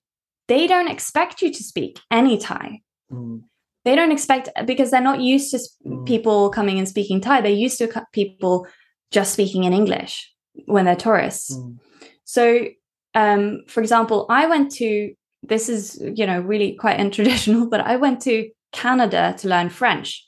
they 0.47 0.67
don't 0.67 0.89
expect 0.89 1.41
you 1.41 1.51
to 1.51 1.63
speak 1.63 1.99
any 2.11 2.37
Thai. 2.37 2.81
Mm. 3.11 3.43
They 3.83 3.95
don't 3.95 4.11
expect 4.11 4.49
because 4.65 4.91
they're 4.91 5.01
not 5.01 5.21
used 5.21 5.51
to 5.51 5.59
mm. 5.85 6.05
people 6.05 6.49
coming 6.49 6.79
and 6.79 6.87
speaking 6.87 7.21
Thai. 7.21 7.41
They're 7.41 7.51
used 7.51 7.77
to 7.79 8.05
people 8.13 8.67
just 9.11 9.33
speaking 9.33 9.63
in 9.63 9.73
English 9.73 10.31
when 10.65 10.85
they're 10.85 10.95
tourists. 10.95 11.55
Mm. 11.55 11.77
So 12.23 12.67
um, 13.15 13.63
for 13.67 13.81
example, 13.81 14.25
I 14.29 14.45
went 14.47 14.71
to 14.73 15.13
this 15.41 15.69
is 15.69 16.01
you 16.15 16.25
know 16.27 16.39
really 16.41 16.75
quite 16.75 16.99
untraditional, 17.03 17.69
but 17.69 17.81
I 17.81 17.95
went 17.95 18.21
to 18.23 18.49
Canada 18.71 19.35
to 19.39 19.47
learn 19.47 19.69
French, 19.69 20.27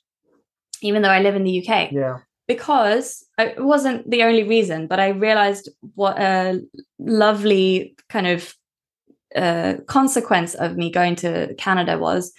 even 0.81 1.01
though 1.01 1.09
I 1.09 1.21
live 1.21 1.35
in 1.35 1.43
the 1.43 1.59
UK. 1.67 1.91
Yeah. 1.91 2.17
Because 2.47 3.25
it 3.37 3.61
wasn't 3.61 4.09
the 4.09 4.23
only 4.23 4.43
reason, 4.43 4.87
but 4.87 5.01
I 5.01 5.09
realized 5.09 5.69
what 5.95 6.17
a 6.17 6.61
lovely 6.97 7.93
kind 8.07 8.25
of 8.25 8.53
uh, 9.35 9.73
consequence 9.87 10.55
of 10.55 10.77
me 10.77 10.89
going 10.89 11.17
to 11.17 11.53
Canada 11.55 11.97
was 11.97 12.31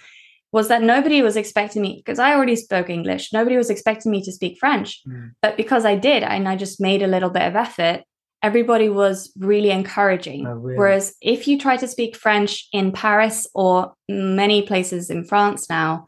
was 0.51 0.67
that 0.69 0.81
nobody 0.81 1.21
was 1.21 1.37
expecting 1.37 1.83
me 1.83 1.97
because 1.97 2.17
I 2.17 2.33
already 2.33 2.55
spoke 2.55 2.89
English. 2.89 3.31
Nobody 3.31 3.55
was 3.55 3.69
expecting 3.69 4.11
me 4.11 4.23
to 4.23 4.31
speak 4.31 4.57
French, 4.57 4.99
Mm. 5.07 5.31
but 5.43 5.55
because 5.57 5.85
I 5.85 5.95
did, 5.95 6.23
and 6.23 6.47
I 6.49 6.55
just 6.55 6.81
made 6.81 7.03
a 7.03 7.07
little 7.07 7.29
bit 7.29 7.43
of 7.43 7.55
effort, 7.55 8.01
everybody 8.41 8.89
was 8.89 9.31
really 9.37 9.71
encouraging. 9.71 10.47
Oh, 10.47 10.53
really? 10.53 10.77
Whereas 10.77 11.15
if 11.21 11.47
you 11.47 11.59
try 11.59 11.77
to 11.77 11.87
speak 11.87 12.15
French 12.15 12.67
in 12.71 12.91
Paris 12.91 13.47
or 13.53 13.93
many 14.07 14.61
places 14.61 15.09
in 15.09 15.23
France 15.23 15.69
now, 15.69 16.05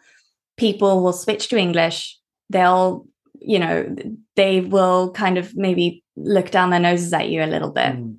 people 0.58 1.04
will 1.04 1.14
switch 1.14 1.50
to 1.50 1.58
English. 1.58 2.18
They'll, 2.50 3.06
you 3.40 3.60
know, 3.60 3.96
they 4.36 4.62
will 4.62 5.12
kind 5.12 5.38
of 5.38 5.56
maybe 5.56 6.04
look 6.16 6.52
down 6.52 6.70
their 6.70 6.80
noses 6.80 7.12
at 7.14 7.30
you 7.30 7.44
a 7.44 7.46
little 7.46 7.72
bit. 7.72 7.96
Mm. 7.96 8.18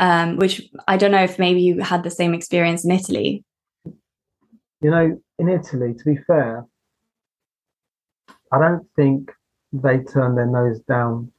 Um, 0.00 0.36
which 0.36 0.62
I 0.86 0.96
don't 0.96 1.10
know 1.10 1.24
if 1.24 1.40
maybe 1.40 1.60
you 1.60 1.80
had 1.80 2.04
the 2.04 2.10
same 2.10 2.32
experience 2.32 2.84
in 2.84 2.92
Italy. 2.92 3.44
You 4.80 4.90
know, 4.92 5.20
in 5.40 5.48
Italy, 5.48 5.92
to 5.92 6.04
be 6.04 6.16
fair, 6.24 6.66
I 8.52 8.58
don't 8.60 8.86
think 8.94 9.32
they 9.72 9.98
turn 9.98 10.36
their 10.36 10.46
nose 10.46 10.78
down 10.80 11.32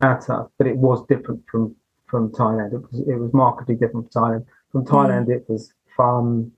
at 0.00 0.28
us, 0.30 0.48
but 0.58 0.66
it 0.66 0.76
was 0.76 1.04
different 1.06 1.42
from 1.50 1.74
from 2.06 2.30
Thailand. 2.30 2.74
It 2.74 2.82
was 2.82 3.00
it 3.00 3.18
was 3.18 3.32
markedly 3.32 3.74
different 3.74 4.12
from 4.12 4.22
Thailand. 4.22 4.46
From 4.72 4.82
hmm. 4.82 4.94
Thailand, 4.94 5.28
it 5.28 5.44
was 5.48 5.72
fun. 5.96 6.52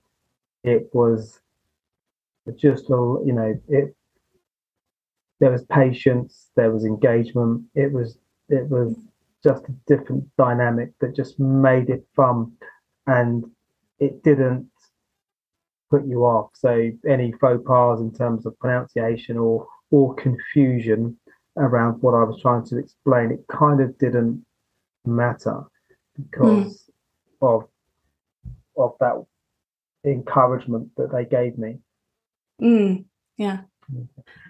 It 0.65 0.89
was 0.93 1.41
just 2.57 2.91
a 2.91 3.23
you 3.25 3.33
know 3.33 3.55
it. 3.69 3.95
There 5.39 5.51
was 5.51 5.65
patience. 5.65 6.51
There 6.57 6.73
was 6.73 6.85
engagement. 6.85 7.65
It 7.75 7.93
was 7.93 8.19
it 8.49 8.69
was 8.69 8.95
just 9.45 9.65
a 9.69 9.75
different 9.87 10.25
dynamic 10.37 10.93
that 11.01 11.15
just 11.15 11.39
made 11.39 11.91
it 11.91 12.05
fun, 12.17 12.53
and 13.07 13.45
it 13.99 14.23
didn't 14.23 14.69
put 15.91 16.07
you 16.07 16.25
off. 16.25 16.51
So 16.55 16.91
any 17.09 17.33
faux 17.41 17.63
pas 17.67 18.01
in 18.01 18.13
terms 18.13 18.47
of 18.47 18.59
pronunciation 18.59 19.37
or 19.37 19.67
or 19.91 20.15
confusion 20.15 21.17
around 21.57 22.03
what 22.03 22.15
I 22.15 22.25
was 22.25 22.41
trying 22.41 22.65
to 22.67 22.79
explain, 22.79 23.33
it 23.33 23.45
kind 23.49 23.81
of 23.81 23.97
didn't 23.99 24.45
matter 25.05 25.63
because 26.17 26.91
of 27.41 27.65
of 28.77 28.95
that 29.01 29.25
encouragement 30.05 30.91
that 30.97 31.11
they 31.13 31.25
gave 31.25 31.59
me. 31.59 31.79
Mm, 32.61 33.05
yeah, 33.37 33.61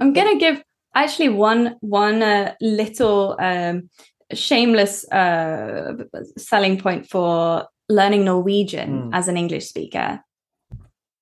I'm 0.00 0.12
gonna 0.12 0.38
give 0.38 0.62
actually 0.94 1.28
one 1.30 1.76
one 1.80 2.22
uh, 2.22 2.54
little 2.60 3.36
um, 3.38 3.90
shameless 4.32 5.10
uh, 5.10 5.92
selling 6.36 6.78
point 6.78 7.08
for 7.08 7.66
learning 7.88 8.24
Norwegian 8.24 8.90
Mm. 8.90 9.10
as 9.12 9.28
an 9.28 9.36
English 9.36 9.68
speaker. 9.68 10.20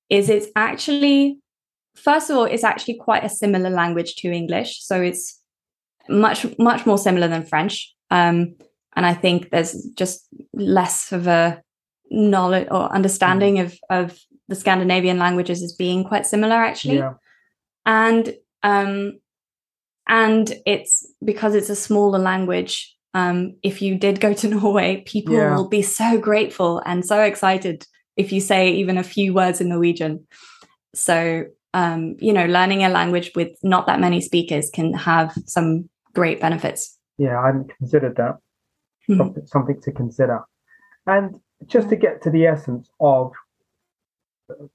Is 0.09 0.29
it's 0.29 0.49
actually 0.57 1.39
first 1.95 2.31
of 2.31 2.37
all, 2.37 2.45
it's 2.45 2.65
actually 2.65 2.97
quite 2.97 3.25
a 3.25 3.29
similar 3.29 3.71
language 3.71 4.17
to 4.17 4.33
English, 4.33 4.83
so 4.83 5.01
it's 5.01 5.41
much 6.09 6.47
much 6.59 6.87
more 6.87 6.99
similar 6.99 7.29
than 7.29 7.45
French. 7.45 7.93
Um, 8.11 8.55
and 8.97 9.05
I 9.05 9.15
think 9.15 9.51
there's 9.51 9.73
just 9.97 10.29
less 10.53 11.13
of 11.13 11.27
a 11.27 11.63
knowledge 12.11 12.69
or 12.71 12.93
understanding 12.93 13.59
of 13.59 13.79
of 13.91 14.19
the 14.49 14.55
Scandinavian 14.55 15.19
languages 15.19 15.63
as 15.63 15.73
being 15.73 16.05
quite 16.05 16.27
similar 16.27 16.57
actually 16.57 16.99
Yeah, 16.99 17.15
and 17.87 18.35
um 18.63 19.19
and 20.07 20.53
it's 20.67 21.07
because 21.25 21.55
it's 21.55 21.71
a 21.71 21.77
smaller 21.77 22.19
language 22.19 22.95
um 23.15 23.57
if 23.63 23.81
you 23.81 23.97
did 23.99 24.21
go 24.21 24.35
to 24.35 24.49
norway 24.61 25.03
people 25.07 25.35
Yeah. 25.35 25.57
will 25.57 25.69
be 25.69 25.83
so 25.83 26.19
grateful 26.19 26.83
and 26.85 27.05
so 27.05 27.21
excited 27.23 27.87
if 28.17 28.33
you 28.33 28.41
say 28.41 28.71
even 28.73 28.99
a 28.99 29.03
few 29.03 29.33
words 29.33 29.61
in 29.61 29.71
norwegian 29.71 30.27
so 30.95 31.45
um 31.73 32.17
you 32.19 32.33
know 32.33 32.47
learning 32.47 32.85
a 32.85 32.89
language 32.91 33.33
with 33.35 33.57
not 33.63 33.87
that 33.87 33.99
many 33.99 34.21
speakers 34.21 34.71
can 34.73 34.93
have 34.93 35.35
some 35.47 35.89
great 36.15 36.41
benefits 36.41 36.99
yeah, 37.19 37.41
I 37.41 37.47
hadn't 37.47 37.77
considered 37.77 38.17
that. 38.17 38.39
Mhm. 39.09 39.17
Something, 39.19 39.47
something 39.47 39.81
to 39.83 39.93
consider. 39.93 40.45
And 41.07 41.41
just 41.67 41.89
to 41.91 41.97
get 41.97 42.23
to 42.23 42.31
the 42.31 42.47
essence 42.47 42.91
of, 43.01 43.33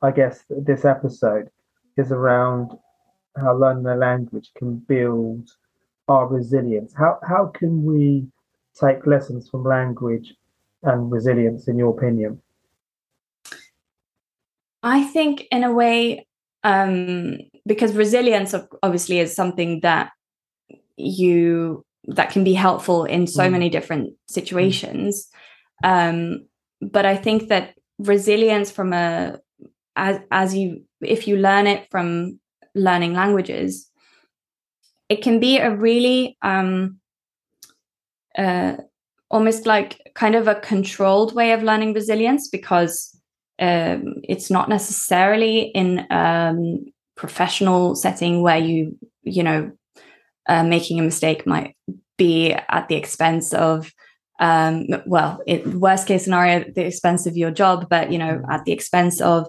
I 0.01 0.11
guess 0.11 0.43
this 0.49 0.85
episode 0.85 1.49
is 1.97 2.11
around 2.11 2.71
how 3.35 3.55
learning 3.55 3.85
a 3.87 3.95
language 3.95 4.51
can 4.55 4.77
build 4.77 5.49
our 6.07 6.27
resilience. 6.27 6.93
How 6.95 7.19
how 7.23 7.47
can 7.47 7.83
we 7.83 8.27
take 8.79 9.05
lessons 9.05 9.49
from 9.49 9.63
language 9.63 10.35
and 10.83 11.11
resilience, 11.11 11.67
in 11.67 11.77
your 11.77 11.95
opinion? 11.95 12.41
I 14.81 15.03
think 15.03 15.45
in 15.51 15.63
a 15.63 15.73
way, 15.73 16.25
um, 16.63 17.37
because 17.65 17.95
resilience 17.95 18.55
obviously 18.81 19.19
is 19.19 19.35
something 19.35 19.81
that 19.81 20.11
you 20.99 21.83
that 22.07 22.31
can 22.31 22.43
be 22.43 22.53
helpful 22.53 23.05
in 23.05 23.27
so 23.27 23.43
Mm. 23.43 23.51
many 23.51 23.69
different 23.69 24.13
situations. 24.27 25.27
Um, 25.83 26.47
but 26.81 27.05
I 27.05 27.15
think 27.15 27.49
that 27.49 27.75
resilience 27.99 28.71
from 28.71 28.93
a 28.93 29.39
as 29.95 30.19
as 30.31 30.55
you 30.55 30.83
if 31.01 31.27
you 31.27 31.37
learn 31.37 31.67
it 31.67 31.87
from 31.91 32.39
learning 32.75 33.13
languages, 33.13 33.89
it 35.09 35.21
can 35.21 35.39
be 35.39 35.57
a 35.57 35.75
really 35.75 36.37
um, 36.41 36.99
uh, 38.37 38.77
almost 39.29 39.65
like 39.65 39.99
kind 40.15 40.35
of 40.35 40.47
a 40.47 40.55
controlled 40.55 41.35
way 41.35 41.51
of 41.51 41.63
learning 41.63 41.93
resilience 41.93 42.49
because 42.49 43.15
um, 43.59 44.15
it's 44.23 44.49
not 44.49 44.69
necessarily 44.69 45.71
in 45.75 46.05
um, 46.09 46.85
professional 47.15 47.95
setting 47.95 48.41
where 48.41 48.57
you 48.57 48.97
you 49.23 49.43
know 49.43 49.71
uh, 50.49 50.63
making 50.63 50.99
a 50.99 51.03
mistake 51.03 51.47
might 51.47 51.75
be 52.17 52.51
at 52.51 52.87
the 52.89 52.95
expense 52.95 53.53
of 53.53 53.93
um, 54.41 54.87
well 55.05 55.41
in 55.47 55.79
worst 55.79 56.07
case 56.07 56.23
scenario 56.25 56.65
the 56.75 56.85
expense 56.85 57.25
of 57.25 57.37
your 57.37 57.51
job 57.51 57.87
but 57.89 58.11
you 58.11 58.17
know 58.17 58.41
at 58.49 58.65
the 58.65 58.73
expense 58.73 59.21
of 59.21 59.47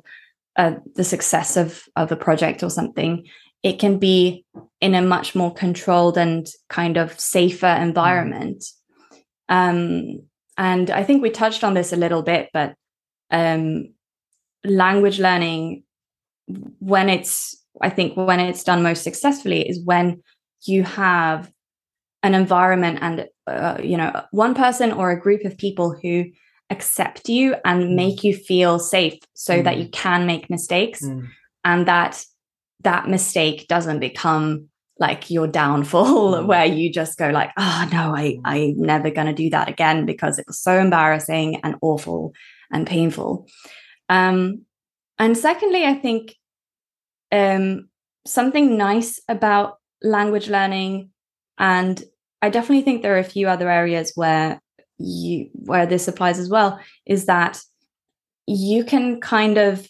uh, 0.57 0.75
the 0.95 1.05
success 1.05 1.57
of 1.57 1.83
of 1.97 2.13
a 2.13 2.17
project 2.17 2.63
or 2.63 2.71
something. 2.71 3.27
It 3.63 3.79
can 3.79 3.99
be 3.99 4.45
in 4.81 4.95
a 4.95 5.03
much 5.03 5.35
more 5.35 5.53
controlled 5.53 6.17
and 6.17 6.47
kind 6.69 6.97
of 6.97 7.19
safer 7.19 7.67
environment. 7.67 8.65
Um, 9.49 10.23
and 10.61 10.91
i 10.91 11.03
think 11.03 11.23
we 11.23 11.31
touched 11.31 11.65
on 11.65 11.75
this 11.75 11.93
a 11.93 11.97
little 11.97 12.23
bit 12.23 12.51
but 12.53 12.75
um, 13.33 13.93
language 14.65 15.19
learning 15.19 15.83
when 16.79 17.09
it's 17.09 17.57
i 17.81 17.89
think 17.89 18.17
when 18.17 18.41
it's 18.41 18.65
done 18.65 18.83
most 18.83 19.03
successfully 19.03 19.69
is 19.69 19.81
when 19.85 20.23
you 20.67 20.83
have 20.83 21.51
an 22.23 22.35
environment 22.35 22.99
and 23.01 23.27
uh, 23.47 23.79
you 23.83 23.97
know 23.97 24.23
one 24.31 24.55
person 24.55 24.93
or 24.93 25.11
a 25.11 25.21
group 25.21 25.45
of 25.45 25.57
people 25.57 25.97
who 26.03 26.25
accept 26.71 27.29
you 27.29 27.57
and 27.65 27.83
Mm. 27.85 27.95
make 27.97 28.25
you 28.25 28.35
feel 28.35 28.79
safe 28.79 29.19
so 29.35 29.63
that 29.63 29.77
Mm. 29.77 29.83
you 29.85 29.89
can 29.91 30.27
make 30.27 30.49
mistakes 30.51 31.03
Mm. 31.03 31.29
and 31.65 31.87
that 31.89 32.25
that 32.83 33.09
mistake 33.09 33.67
doesn't 33.69 33.99
become 34.01 34.69
like 34.99 35.31
your 35.31 35.47
downfall 35.47 36.35
Mm. 36.35 36.47
where 36.51 36.67
you 36.67 36.93
just 36.93 37.19
go 37.19 37.31
like 37.31 37.51
oh 37.59 37.89
no 37.93 38.15
i 38.15 38.39
i'm 38.45 38.81
never 38.81 39.11
going 39.11 39.27
to 39.27 39.33
do 39.33 39.51
that 39.51 39.69
again 39.69 40.07
because 40.07 40.39
it 40.39 40.47
was 40.47 40.61
so 40.61 40.79
embarrassing 40.79 41.57
and 41.65 41.75
awful 41.83 42.33
and 42.71 42.87
painful 42.87 43.47
um 44.09 44.63
and 45.19 45.37
secondly 45.37 45.85
i 45.85 45.95
think 45.95 46.35
um 47.33 47.89
something 48.27 48.77
nice 48.77 49.19
about 49.29 49.80
language 50.03 50.49
learning 50.49 51.11
and 51.59 52.03
i 52.43 52.49
definitely 52.49 52.83
think 52.83 53.03
there 53.03 53.15
are 53.15 53.19
a 53.19 53.25
few 53.25 53.47
other 53.49 53.69
areas 53.71 54.13
where 54.15 54.61
you 54.99 55.49
where 55.55 55.87
this 55.87 56.09
applies 56.09 56.39
as 56.39 56.49
well 56.49 56.79
is 57.07 57.27
that 57.27 57.61
you 58.47 58.85
can 58.85 59.21
kind 59.21 59.59
of 59.59 59.87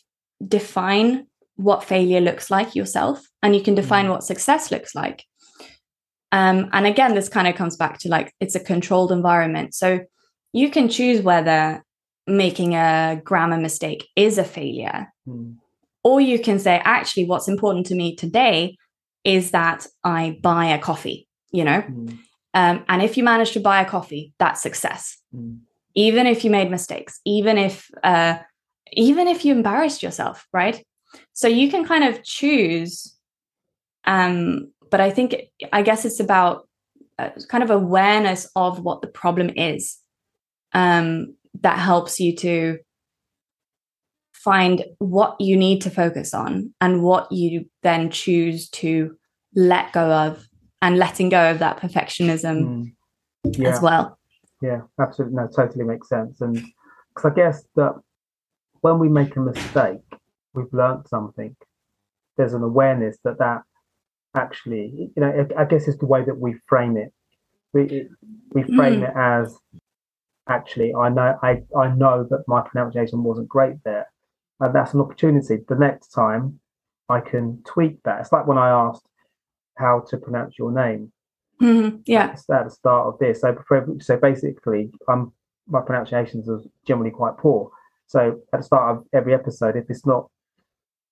define 0.46 1.26
what 1.56 1.84
failure 1.84 2.20
looks 2.20 2.50
like 2.50 2.74
yourself 2.74 3.20
and 3.42 3.54
you 3.54 3.62
can 3.62 3.74
define 3.74 4.06
Mm. 4.06 4.10
what 4.10 4.24
success 4.24 4.70
looks 4.70 4.94
like 4.94 5.24
um, 6.32 6.68
and 6.72 6.86
again 6.86 7.14
this 7.14 7.28
kind 7.28 7.48
of 7.48 7.54
comes 7.54 7.76
back 7.76 7.98
to 7.98 8.08
like 8.08 8.32
it's 8.40 8.54
a 8.54 8.60
controlled 8.60 9.12
environment 9.12 9.74
so 9.74 10.00
you 10.52 10.70
can 10.70 10.88
choose 10.88 11.22
whether 11.22 11.82
making 12.26 12.74
a 12.74 13.20
grammar 13.24 13.58
mistake 13.58 14.08
is 14.16 14.38
a 14.38 14.44
failure 14.44 15.08
Mm. 15.28 15.56
or 16.02 16.20
you 16.20 16.38
can 16.38 16.58
say 16.58 16.80
actually 16.84 17.26
what's 17.26 17.48
important 17.48 17.86
to 17.86 17.94
me 17.94 18.16
today 18.16 18.76
is 19.24 19.50
that 19.50 19.86
i 20.04 20.38
buy 20.42 20.66
a 20.66 20.78
coffee 20.78 21.28
you 21.52 21.64
know 21.64 21.82
Mm. 21.82 22.18
um, 22.54 22.84
and 22.88 23.02
if 23.02 23.16
you 23.16 23.24
manage 23.24 23.52
to 23.52 23.60
buy 23.60 23.80
a 23.80 23.88
coffee 23.88 24.32
that's 24.38 24.62
success 24.62 25.16
Mm. 25.34 25.60
even 25.94 26.26
if 26.26 26.44
you 26.44 26.50
made 26.50 26.70
mistakes 26.70 27.20
even 27.24 27.58
if 27.58 27.90
uh, 28.04 28.38
even 28.92 29.28
if 29.28 29.44
you 29.44 29.52
embarrassed 29.54 30.02
yourself 30.02 30.46
right 30.52 30.84
so 31.32 31.46
you 31.48 31.70
can 31.70 31.84
kind 31.84 32.04
of 32.04 32.22
choose 32.24 33.16
Um, 34.06 34.72
but 34.90 35.00
I 35.00 35.10
think, 35.10 35.34
I 35.72 35.82
guess 35.82 36.04
it's 36.04 36.20
about 36.20 36.66
uh, 37.18 37.30
kind 37.48 37.62
of 37.62 37.70
awareness 37.70 38.50
of 38.56 38.80
what 38.80 39.02
the 39.02 39.08
problem 39.22 39.50
is 39.54 39.98
um, 40.72 41.36
that 41.60 41.78
helps 41.78 42.18
you 42.18 42.34
to 42.36 42.78
find 44.42 44.84
what 44.98 45.36
you 45.38 45.56
need 45.56 45.80
to 45.82 45.90
focus 45.90 46.32
on 46.32 46.72
and 46.80 47.02
what 47.02 47.30
you 47.30 47.66
then 47.82 48.10
choose 48.10 48.68
to 48.70 49.14
let 49.54 49.92
go 49.92 50.10
of 50.10 50.46
and 50.80 50.96
letting 50.96 51.28
go 51.28 51.50
of 51.50 51.58
that 51.58 51.78
perfectionism 51.78 52.62
mm. 52.62 52.92
yeah. 53.58 53.68
as 53.68 53.80
well. 53.80 54.18
Yeah, 54.62 54.80
absolutely. 55.00 55.36
No, 55.36 55.48
totally 55.48 55.84
makes 55.84 56.08
sense. 56.08 56.40
And 56.40 56.54
because 56.54 57.32
I 57.32 57.34
guess 57.34 57.64
that 57.76 57.94
when 58.80 58.98
we 58.98 59.08
make 59.08 59.36
a 59.36 59.40
mistake, 59.40 60.00
we've 60.54 60.72
learned 60.72 61.06
something. 61.08 61.54
There's 62.36 62.54
an 62.54 62.62
awareness 62.62 63.18
that 63.24 63.38
that 63.38 63.62
actually, 64.34 65.10
you 65.14 65.20
know, 65.22 65.48
I 65.58 65.64
guess 65.64 65.86
it's 65.88 65.98
the 65.98 66.06
way 66.06 66.24
that 66.24 66.38
we 66.38 66.54
frame 66.66 66.96
it. 66.96 67.12
We 67.72 68.08
we 68.52 68.62
frame 68.62 69.00
mm. 69.00 69.08
it 69.08 69.14
as 69.16 69.56
actually, 70.48 70.94
I 70.94 71.08
know, 71.10 71.38
I 71.42 71.62
I 71.76 71.94
know 71.94 72.26
that 72.30 72.44
my 72.48 72.62
pronunciation 72.62 73.22
wasn't 73.22 73.48
great 73.48 73.76
there, 73.84 74.06
and 74.60 74.74
that's 74.74 74.94
an 74.94 75.00
opportunity. 75.00 75.58
The 75.68 75.74
next 75.74 76.08
time, 76.08 76.60
I 77.08 77.20
can 77.20 77.62
tweak 77.64 78.02
that. 78.04 78.20
It's 78.20 78.32
like 78.32 78.46
when 78.46 78.58
I 78.58 78.68
asked 78.68 79.06
how 79.76 80.04
to 80.10 80.16
pronounce 80.16 80.58
your 80.58 80.70
name. 80.70 81.12
Mm-hmm. 81.60 81.98
Yeah, 82.06 82.34
at 82.34 82.64
the 82.64 82.70
start 82.70 83.06
of 83.06 83.18
this. 83.18 83.42
So, 83.42 83.56
so 84.00 84.16
basically, 84.16 84.90
um, 85.08 85.32
my 85.68 85.80
pronunciations 85.80 86.48
are 86.48 86.62
generally 86.86 87.10
quite 87.10 87.36
poor. 87.36 87.70
So 88.06 88.40
at 88.52 88.60
the 88.60 88.64
start 88.64 88.96
of 88.96 89.04
every 89.12 89.34
episode, 89.34 89.76
if 89.76 89.84
it's 89.88 90.06
not, 90.06 90.30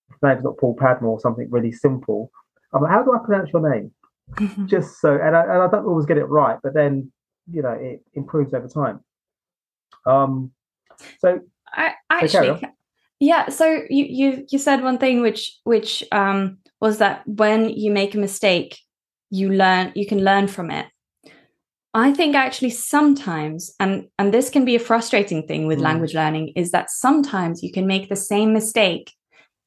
if 0.09 0.17
name's 0.23 0.43
not 0.43 0.57
Paul 0.57 0.75
Padmore 0.75 1.03
or 1.03 1.19
something 1.19 1.47
really 1.51 1.71
simple, 1.71 2.31
I'm 2.73 2.81
like, 2.81 2.91
how 2.91 3.03
do 3.03 3.13
I 3.13 3.23
pronounce 3.23 3.51
your 3.53 3.69
name? 3.71 3.91
Mm-hmm. 4.33 4.65
Just 4.67 4.99
so, 4.99 5.15
and 5.15 5.35
I, 5.35 5.41
and 5.43 5.61
I 5.63 5.67
don't 5.69 5.85
always 5.85 6.05
get 6.05 6.17
it 6.17 6.25
right, 6.25 6.57
but 6.61 6.73
then 6.73 7.11
you 7.51 7.61
know 7.61 7.71
it 7.71 8.01
improves 8.13 8.53
over 8.53 8.67
time. 8.67 8.99
Um, 10.05 10.51
so 11.19 11.39
I 11.67 11.93
actually, 12.09 12.61
yeah. 13.19 13.49
So 13.49 13.83
you 13.89 14.05
you 14.05 14.45
you 14.49 14.59
said 14.59 14.81
one 14.81 14.97
thing 14.97 15.21
which 15.21 15.57
which 15.63 16.03
um 16.11 16.57
was 16.81 16.97
that 16.99 17.27
when 17.27 17.69
you 17.69 17.91
make 17.91 18.15
a 18.15 18.19
mistake, 18.19 18.79
you 19.29 19.49
learn 19.49 19.91
you 19.95 20.07
can 20.07 20.23
learn 20.23 20.47
from 20.47 20.71
it. 20.71 20.85
I 21.93 22.13
think 22.13 22.35
actually 22.35 22.69
sometimes, 22.69 23.73
and 23.79 24.07
and 24.17 24.33
this 24.33 24.49
can 24.49 24.63
be 24.63 24.75
a 24.75 24.79
frustrating 24.79 25.47
thing 25.47 25.67
with 25.67 25.79
mm. 25.79 25.83
language 25.83 26.13
learning, 26.13 26.53
is 26.55 26.71
that 26.71 26.89
sometimes 26.89 27.63
you 27.63 27.71
can 27.71 27.87
make 27.87 28.09
the 28.09 28.15
same 28.15 28.53
mistake 28.53 29.11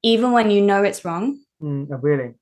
even 0.03 0.33
when 0.33 0.51
you 0.51 0.61
know 0.61 0.83
it's 0.83 1.05
wrong. 1.05 1.39
Mm, 1.63 1.89
oh, 1.93 1.97
really? 1.97 2.35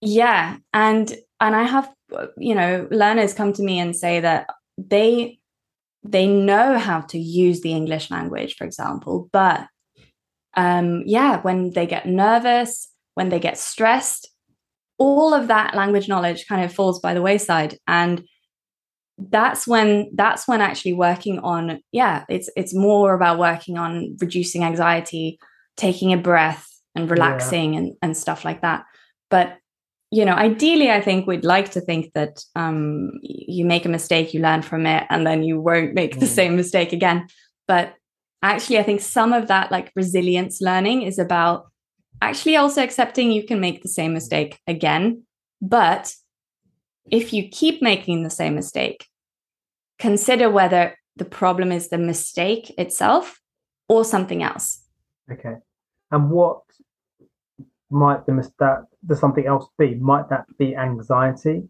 Yeah, 0.00 0.58
and 0.72 1.12
and 1.40 1.56
I 1.56 1.64
have 1.64 1.92
you 2.36 2.54
know 2.54 2.86
learners 2.90 3.34
come 3.34 3.52
to 3.54 3.62
me 3.62 3.78
and 3.78 3.96
say 3.96 4.20
that 4.20 4.46
they 4.78 5.38
they 6.04 6.26
know 6.26 6.78
how 6.78 7.00
to 7.00 7.18
use 7.18 7.60
the 7.60 7.72
English 7.72 8.10
language, 8.10 8.56
for 8.56 8.64
example, 8.64 9.28
but 9.32 9.66
um, 10.54 11.02
yeah, 11.06 11.40
when 11.40 11.70
they 11.70 11.86
get 11.86 12.06
nervous, 12.06 12.88
when 13.14 13.28
they 13.28 13.40
get 13.40 13.58
stressed, 13.58 14.28
all 14.98 15.34
of 15.34 15.48
that 15.48 15.74
language 15.74 16.08
knowledge 16.08 16.46
kind 16.46 16.64
of 16.64 16.72
falls 16.72 17.00
by 17.00 17.14
the 17.14 17.22
wayside, 17.22 17.78
and 17.86 18.22
that's 19.18 19.66
when 19.66 20.10
that's 20.14 20.48
when 20.48 20.60
actually 20.60 20.94
working 20.94 21.38
on 21.40 21.80
yeah 21.92 22.24
it's 22.28 22.48
it's 22.56 22.74
more 22.74 23.14
about 23.14 23.38
working 23.38 23.78
on 23.78 24.16
reducing 24.20 24.64
anxiety 24.64 25.38
taking 25.76 26.12
a 26.12 26.16
breath 26.16 26.66
and 26.94 27.10
relaxing 27.10 27.74
yeah. 27.74 27.80
and, 27.80 27.92
and 28.02 28.16
stuff 28.16 28.44
like 28.44 28.62
that 28.62 28.84
but 29.30 29.58
you 30.10 30.24
know 30.24 30.34
ideally 30.34 30.90
i 30.90 31.00
think 31.00 31.26
we'd 31.26 31.44
like 31.44 31.70
to 31.70 31.80
think 31.80 32.12
that 32.14 32.42
um, 32.56 33.10
you 33.22 33.64
make 33.64 33.84
a 33.84 33.90
mistake 33.90 34.32
you 34.32 34.40
learn 34.40 34.62
from 34.62 34.86
it 34.86 35.04
and 35.10 35.26
then 35.26 35.42
you 35.42 35.60
won't 35.60 35.94
make 35.94 36.16
mm. 36.16 36.20
the 36.20 36.26
same 36.26 36.56
mistake 36.56 36.92
again 36.92 37.26
but 37.68 37.94
actually 38.42 38.78
i 38.78 38.82
think 38.82 39.00
some 39.00 39.32
of 39.32 39.48
that 39.48 39.70
like 39.70 39.92
resilience 39.96 40.60
learning 40.60 41.02
is 41.02 41.18
about 41.18 41.66
actually 42.20 42.56
also 42.56 42.82
accepting 42.82 43.32
you 43.32 43.44
can 43.44 43.60
make 43.60 43.82
the 43.82 43.88
same 43.88 44.12
mistake 44.12 44.58
again 44.66 45.22
but 45.60 46.14
if 47.10 47.32
you 47.32 47.48
keep 47.48 47.82
making 47.82 48.22
the 48.22 48.30
same 48.30 48.54
mistake, 48.54 49.06
consider 49.98 50.50
whether 50.50 50.96
the 51.16 51.24
problem 51.24 51.72
is 51.72 51.88
the 51.88 51.98
mistake 51.98 52.72
itself 52.78 53.40
or 53.88 54.04
something 54.04 54.42
else. 54.42 54.82
Okay. 55.30 55.56
And 56.10 56.30
what 56.30 56.62
might 57.90 58.26
the 58.26 58.32
mistake, 58.32 58.84
the 59.02 59.16
something 59.16 59.46
else 59.46 59.66
be? 59.78 59.94
Might 59.94 60.28
that 60.30 60.46
be 60.58 60.74
anxiety? 60.74 61.64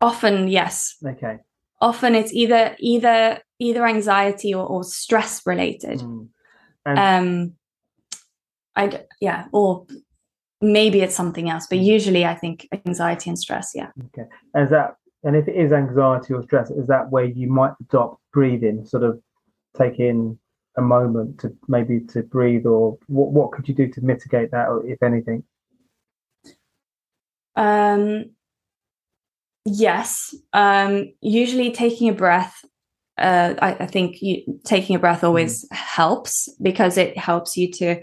Often, 0.00 0.48
yes. 0.48 0.96
Okay. 1.04 1.38
Often 1.80 2.14
it's 2.14 2.32
either 2.32 2.76
either 2.78 3.40
either 3.62 3.86
anxiety 3.86 4.52
or, 4.54 4.66
or 4.66 4.84
stress 4.84 5.42
related. 5.46 6.00
Mm. 6.00 6.28
um 6.86 7.52
I 8.74 9.04
yeah, 9.20 9.46
or 9.52 9.86
maybe 10.62 11.00
it's 11.00 11.16
something 11.16 11.50
else 11.50 11.66
but 11.68 11.78
mm. 11.78 11.84
usually 11.84 12.24
i 12.24 12.34
think 12.34 12.68
anxiety 12.86 13.28
and 13.28 13.38
stress 13.38 13.72
yeah 13.74 13.90
okay 14.06 14.28
is 14.54 14.70
that 14.70 14.94
and 15.24 15.34
if 15.34 15.48
it 15.48 15.56
is 15.56 15.72
anxiety 15.72 16.32
or 16.32 16.42
stress 16.44 16.70
is 16.70 16.86
that 16.86 17.10
where 17.10 17.24
you 17.24 17.48
might 17.48 17.72
adopt 17.80 18.20
breathing 18.32 18.86
sort 18.86 19.02
of 19.02 19.20
take 19.76 19.98
in 19.98 20.38
a 20.76 20.80
moment 20.80 21.40
to 21.40 21.54
maybe 21.68 22.00
to 22.00 22.22
breathe 22.22 22.64
or 22.64 22.96
what, 23.08 23.30
what 23.32 23.52
could 23.52 23.68
you 23.68 23.74
do 23.74 23.88
to 23.88 24.00
mitigate 24.00 24.52
that 24.52 24.68
or 24.68 24.86
if 24.86 25.02
anything 25.02 25.42
um 27.56 28.24
yes 29.64 30.34
um 30.52 31.12
usually 31.20 31.72
taking 31.72 32.08
a 32.08 32.14
breath 32.14 32.64
uh 33.18 33.54
i, 33.60 33.74
I 33.80 33.86
think 33.86 34.22
you, 34.22 34.60
taking 34.64 34.96
a 34.96 34.98
breath 34.98 35.24
always 35.24 35.64
mm. 35.64 35.76
helps 35.76 36.48
because 36.60 36.96
it 36.96 37.16
helps 37.16 37.56
you 37.56 37.70
to 37.72 38.00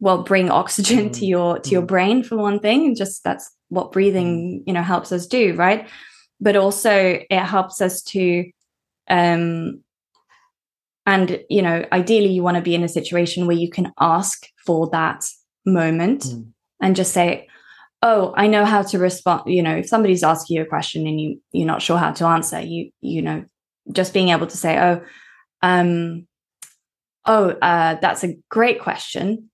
well 0.00 0.22
bring 0.22 0.50
oxygen 0.50 1.10
mm. 1.10 1.12
to 1.14 1.26
your 1.26 1.58
to 1.58 1.70
your 1.70 1.82
mm. 1.82 1.88
brain 1.88 2.22
for 2.22 2.36
one 2.36 2.60
thing 2.60 2.86
and 2.86 2.96
just 2.96 3.24
that's 3.24 3.50
what 3.68 3.92
breathing 3.92 4.62
you 4.66 4.72
know 4.72 4.82
helps 4.82 5.12
us 5.12 5.26
do 5.26 5.54
right 5.54 5.88
but 6.40 6.56
also 6.56 7.18
it 7.30 7.40
helps 7.40 7.80
us 7.80 8.02
to 8.02 8.44
um 9.08 9.82
and 11.06 11.40
you 11.48 11.62
know 11.62 11.84
ideally 11.92 12.28
you 12.28 12.42
want 12.42 12.56
to 12.56 12.62
be 12.62 12.74
in 12.74 12.82
a 12.82 12.88
situation 12.88 13.46
where 13.46 13.56
you 13.56 13.70
can 13.70 13.92
ask 14.00 14.46
for 14.64 14.88
that 14.90 15.24
moment 15.64 16.22
mm. 16.22 16.46
and 16.80 16.96
just 16.96 17.12
say 17.12 17.48
oh 18.02 18.34
i 18.36 18.46
know 18.46 18.64
how 18.64 18.82
to 18.82 18.98
respond 18.98 19.42
you 19.46 19.62
know 19.62 19.76
if 19.76 19.88
somebody's 19.88 20.22
asking 20.22 20.56
you 20.56 20.62
a 20.62 20.66
question 20.66 21.06
and 21.06 21.20
you 21.20 21.40
you're 21.52 21.66
not 21.66 21.82
sure 21.82 21.98
how 21.98 22.10
to 22.10 22.26
answer 22.26 22.60
you 22.60 22.90
you 23.00 23.22
know 23.22 23.44
just 23.92 24.12
being 24.12 24.30
able 24.30 24.46
to 24.46 24.56
say 24.56 24.78
oh 24.78 25.00
um 25.62 26.26
oh 27.24 27.50
uh, 27.50 27.96
that's 28.00 28.24
a 28.24 28.36
great 28.50 28.80
question 28.80 29.50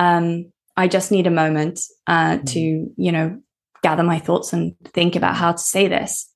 um, 0.00 0.50
I 0.80 0.88
just 0.88 1.12
need 1.12 1.26
a 1.26 1.30
moment 1.30 1.80
uh, 2.06 2.38
mm. 2.38 2.52
to, 2.52 2.60
you 2.96 3.12
know, 3.12 3.38
gather 3.82 4.02
my 4.02 4.18
thoughts 4.18 4.54
and 4.54 4.74
think 4.94 5.14
about 5.14 5.36
how 5.36 5.52
to 5.52 5.58
say 5.58 5.88
this. 5.88 6.26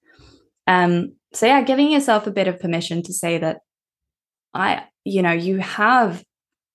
Um, 0.67 1.15
so 1.33 1.47
yeah, 1.47 1.63
giving 1.63 1.91
yourself 1.91 2.27
a 2.27 2.31
bit 2.31 2.47
of 2.47 2.61
permission 2.61 3.03
to 3.05 3.13
say 3.15 3.39
that 3.39 3.61
I, 4.53 4.85
you 5.05 5.23
know, 5.23 5.33
you 5.33 5.59
have, 5.61 6.23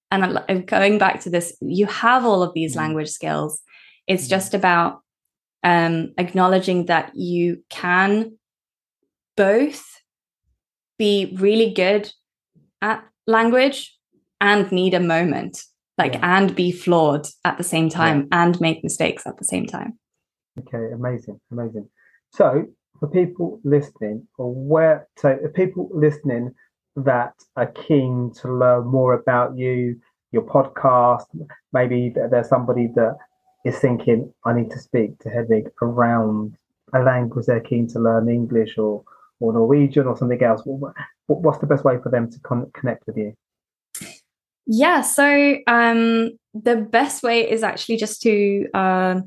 and 0.10 0.66
going 0.66 0.98
back 0.98 1.22
to 1.22 1.30
this, 1.30 1.56
you 1.62 1.86
have 1.86 2.26
all 2.26 2.42
of 2.42 2.56
these 2.56 2.74
mm. 2.74 2.78
language 2.78 3.10
skills. 3.10 3.62
It's 4.08 4.26
mm. 4.26 4.30
just 4.30 4.56
about 4.56 5.02
um, 5.64 6.14
acknowledging 6.18 6.88
that 6.88 7.12
you 7.14 7.64
can 7.70 8.40
both 9.38 9.99
be 11.00 11.36
really 11.40 11.74
good 11.74 12.12
at 12.82 13.04
language 13.26 13.98
and 14.40 14.72
need 14.72 14.94
a 14.94 15.00
moment 15.00 15.64
like 15.98 16.14
yeah. 16.14 16.38
and 16.38 16.56
be 16.56 16.72
flawed 16.72 17.28
at 17.46 17.58
the 17.58 17.64
same 17.64 17.90
time 17.90 18.28
yeah. 18.32 18.44
and 18.44 18.62
make 18.62 18.84
mistakes 18.84 19.26
at 19.26 19.38
the 19.38 19.46
same 19.46 19.66
time 19.66 19.98
okay 20.60 20.92
amazing 20.94 21.40
amazing 21.52 21.88
so 22.32 22.66
for 23.00 23.08
people 23.08 23.60
listening 23.64 24.28
or 24.38 24.54
where 24.54 25.08
so 25.18 25.38
people 25.56 25.90
listening 25.94 26.54
that 26.96 27.34
are 27.56 27.72
keen 27.88 28.32
to 28.42 28.52
learn 28.54 28.86
more 28.86 29.14
about 29.14 29.58
you 29.58 29.96
your 30.32 30.44
podcast 30.44 31.26
maybe 31.74 32.14
there's 32.30 32.50
somebody 32.50 32.88
that 32.96 33.16
is 33.66 33.78
thinking 33.80 34.32
i 34.46 34.54
need 34.54 34.70
to 34.70 34.80
speak 34.80 35.18
to 35.20 35.30
Hedvig 35.30 35.68
around 35.82 36.56
a 36.94 37.00
language 37.00 37.46
they're 37.46 37.60
keen 37.60 37.88
to 37.88 38.00
learn 38.00 38.30
english 38.30 38.78
or 38.78 39.04
or 39.40 39.54
norwegian 39.54 40.08
or 40.08 40.18
something 40.18 40.42
else 40.44 40.62
what's 41.28 41.60
the 41.60 41.68
best 41.68 41.84
way 41.84 41.98
for 42.02 42.10
them 42.10 42.30
to 42.30 42.40
con- 42.40 42.70
connect 42.74 43.06
with 43.08 43.18
you 43.18 43.34
yeah, 44.72 45.02
so 45.02 45.58
um, 45.66 46.38
the 46.54 46.76
best 46.76 47.24
way 47.24 47.50
is 47.50 47.64
actually 47.64 47.98
just 47.98 48.22
to, 48.22 48.70
um, 48.76 49.26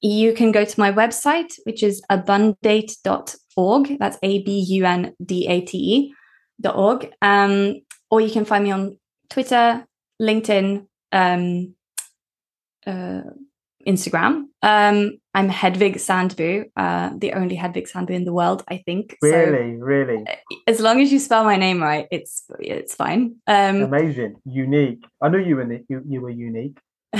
you 0.00 0.32
can 0.32 0.50
go 0.50 0.64
to 0.64 0.80
my 0.80 0.90
website, 0.90 1.52
which 1.62 1.84
is 1.84 2.02
abundate.org. 2.10 3.98
That's 4.00 4.18
A 4.20 4.42
B 4.42 4.58
U 4.58 4.84
N 4.84 5.14
D 5.24 5.46
A 5.46 5.60
T 5.60 5.78
E 5.78 6.14
dot 6.60 6.74
org. 6.74 7.08
Um, 7.22 7.82
or 8.10 8.20
you 8.20 8.32
can 8.32 8.44
find 8.44 8.64
me 8.64 8.72
on 8.72 8.98
Twitter, 9.28 9.86
LinkedIn, 10.20 10.86
um, 11.12 11.76
uh, 12.84 13.20
Instagram. 13.86 14.46
Um, 14.62 15.18
I'm 15.34 15.48
Hedvig 15.48 15.96
Sandbu, 15.96 16.70
uh, 16.76 17.10
the 17.16 17.32
only 17.32 17.56
Hedvig 17.56 17.90
Sandbu 17.90 18.10
in 18.10 18.24
the 18.24 18.32
world, 18.32 18.64
I 18.68 18.78
think. 18.78 19.16
Really, 19.22 19.78
so, 19.78 19.84
really. 19.84 20.24
As 20.66 20.80
long 20.80 21.00
as 21.00 21.12
you 21.12 21.18
spell 21.18 21.44
my 21.44 21.56
name 21.56 21.82
right, 21.82 22.06
it's 22.10 22.44
it's 22.58 22.94
fine. 22.94 23.36
Um, 23.46 23.82
Amazing, 23.82 24.36
unique. 24.44 25.04
I 25.22 25.28
knew 25.28 25.38
you 25.38 25.56
were 25.56 25.72
you, 25.88 26.02
you 26.06 26.20
were 26.20 26.30
unique. 26.30 26.78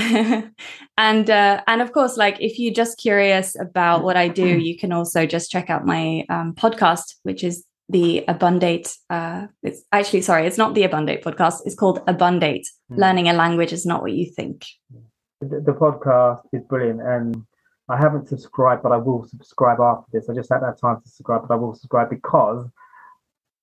and 0.97 1.29
uh, 1.29 1.61
and 1.67 1.81
of 1.81 1.91
course, 1.91 2.17
like 2.17 2.37
if 2.39 2.59
you're 2.59 2.73
just 2.73 2.97
curious 2.97 3.59
about 3.59 4.03
what 4.03 4.15
I 4.15 4.27
do, 4.27 4.45
you 4.45 4.77
can 4.77 4.91
also 4.91 5.25
just 5.25 5.51
check 5.51 5.69
out 5.69 5.85
my 5.85 6.25
um, 6.29 6.53
podcast, 6.53 7.15
which 7.23 7.43
is 7.43 7.65
the 7.89 8.23
Abundate. 8.27 8.95
Uh, 9.09 9.47
it's 9.63 9.83
actually 9.91 10.21
sorry, 10.21 10.47
it's 10.47 10.57
not 10.57 10.75
the 10.75 10.83
Abundate 10.83 11.23
podcast. 11.23 11.61
It's 11.65 11.75
called 11.75 12.01
Abundate. 12.07 12.67
Mm. 12.91 12.97
Learning 12.97 13.29
a 13.29 13.33
language 13.33 13.73
is 13.73 13.85
not 13.85 14.01
what 14.01 14.13
you 14.13 14.31
think. 14.31 14.65
The, 14.91 15.01
the, 15.41 15.73
podcast 15.73 16.41
is 16.53 16.63
brilliant, 16.63 17.01
and 17.01 17.43
I 17.89 17.97
haven't 17.97 18.29
subscribed, 18.29 18.83
but 18.83 18.91
I 18.91 18.97
will 18.97 19.27
subscribe 19.27 19.79
after 19.79 20.05
this. 20.11 20.29
I 20.29 20.33
just 20.33 20.49
haven't 20.49 20.67
had 20.67 20.77
time 20.77 21.01
to 21.01 21.07
subscribe, 21.07 21.47
but 21.47 21.53
I 21.53 21.57
will 21.57 21.73
subscribe 21.73 22.09
because 22.09 22.67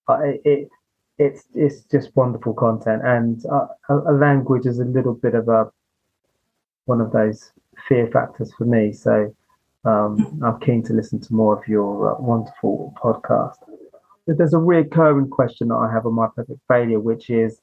uh, 0.08 0.20
it, 0.20 0.40
it 0.44 0.68
it's 1.18 1.44
it's 1.54 1.82
just 1.84 2.14
wonderful 2.16 2.54
content, 2.54 3.02
and 3.04 3.44
uh, 3.46 3.66
a, 3.88 4.12
a 4.12 4.14
language 4.14 4.66
is 4.66 4.78
a 4.78 4.84
little 4.84 5.14
bit 5.14 5.34
of 5.34 5.48
a 5.48 5.70
one 6.84 7.00
of 7.00 7.12
those 7.12 7.52
fear 7.88 8.08
factors 8.08 8.52
for 8.54 8.64
me. 8.64 8.92
So 8.92 9.34
um, 9.84 10.40
I'm 10.44 10.60
keen 10.60 10.82
to 10.84 10.92
listen 10.92 11.20
to 11.20 11.34
more 11.34 11.60
of 11.60 11.68
your 11.68 12.14
uh, 12.14 12.20
wonderful 12.20 12.94
podcast. 13.02 13.56
There's 14.26 14.52
a 14.52 14.58
recurring 14.58 15.28
question 15.28 15.68
that 15.68 15.76
I 15.76 15.90
have 15.90 16.06
on 16.06 16.14
my 16.14 16.28
perfect 16.34 16.60
failure, 16.68 17.00
which 17.00 17.30
is 17.30 17.60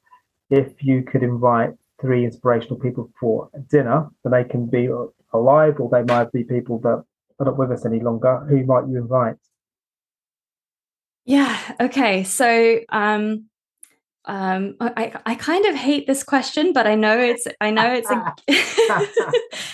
if 0.49 0.83
you 0.83 1.03
could 1.03 1.21
invite 1.21 1.73
three 2.01 2.25
inspirational 2.25 2.79
people 2.79 3.11
for 3.19 3.49
dinner, 3.69 4.09
then 4.23 4.31
they 4.31 4.43
can 4.43 4.67
be 4.67 4.89
alive 5.33 5.79
or 5.79 5.89
they 5.89 6.03
might 6.03 6.31
be 6.31 6.43
people 6.43 6.79
that 6.79 7.03
are 7.39 7.45
not 7.45 7.57
with 7.57 7.71
us 7.71 7.85
any 7.85 7.99
longer. 7.99 8.45
Who 8.49 8.65
might 8.65 8.87
you 8.87 8.97
invite? 8.97 9.35
Yeah. 11.25 11.57
Okay. 11.79 12.23
So 12.23 12.79
um, 12.89 13.45
um 14.27 14.75
i 14.79 15.13
i 15.25 15.35
kind 15.35 15.65
of 15.65 15.75
hate 15.75 16.07
this 16.07 16.23
question 16.23 16.73
but 16.73 16.87
i 16.87 16.95
know 16.95 17.17
it's 17.17 17.47
i 17.61 17.69
know 17.69 17.93
it's 17.93 18.09
a 18.09 18.33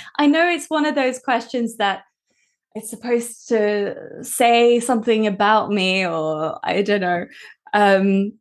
i 0.18 0.28
know 0.28 0.50
it's 0.50 0.70
one 0.70 0.86
of 0.86 0.96
those 0.96 1.20
questions 1.20 1.78
that 1.78 2.04
it's 2.76 2.90
supposed 2.90 3.48
to 3.50 4.24
say 4.24 4.80
something 4.80 5.26
about 5.26 5.72
me 5.72 6.06
or 6.06 6.60
i 6.64 6.82
don't 6.82 7.02
know 7.02 7.26
um 7.74 8.34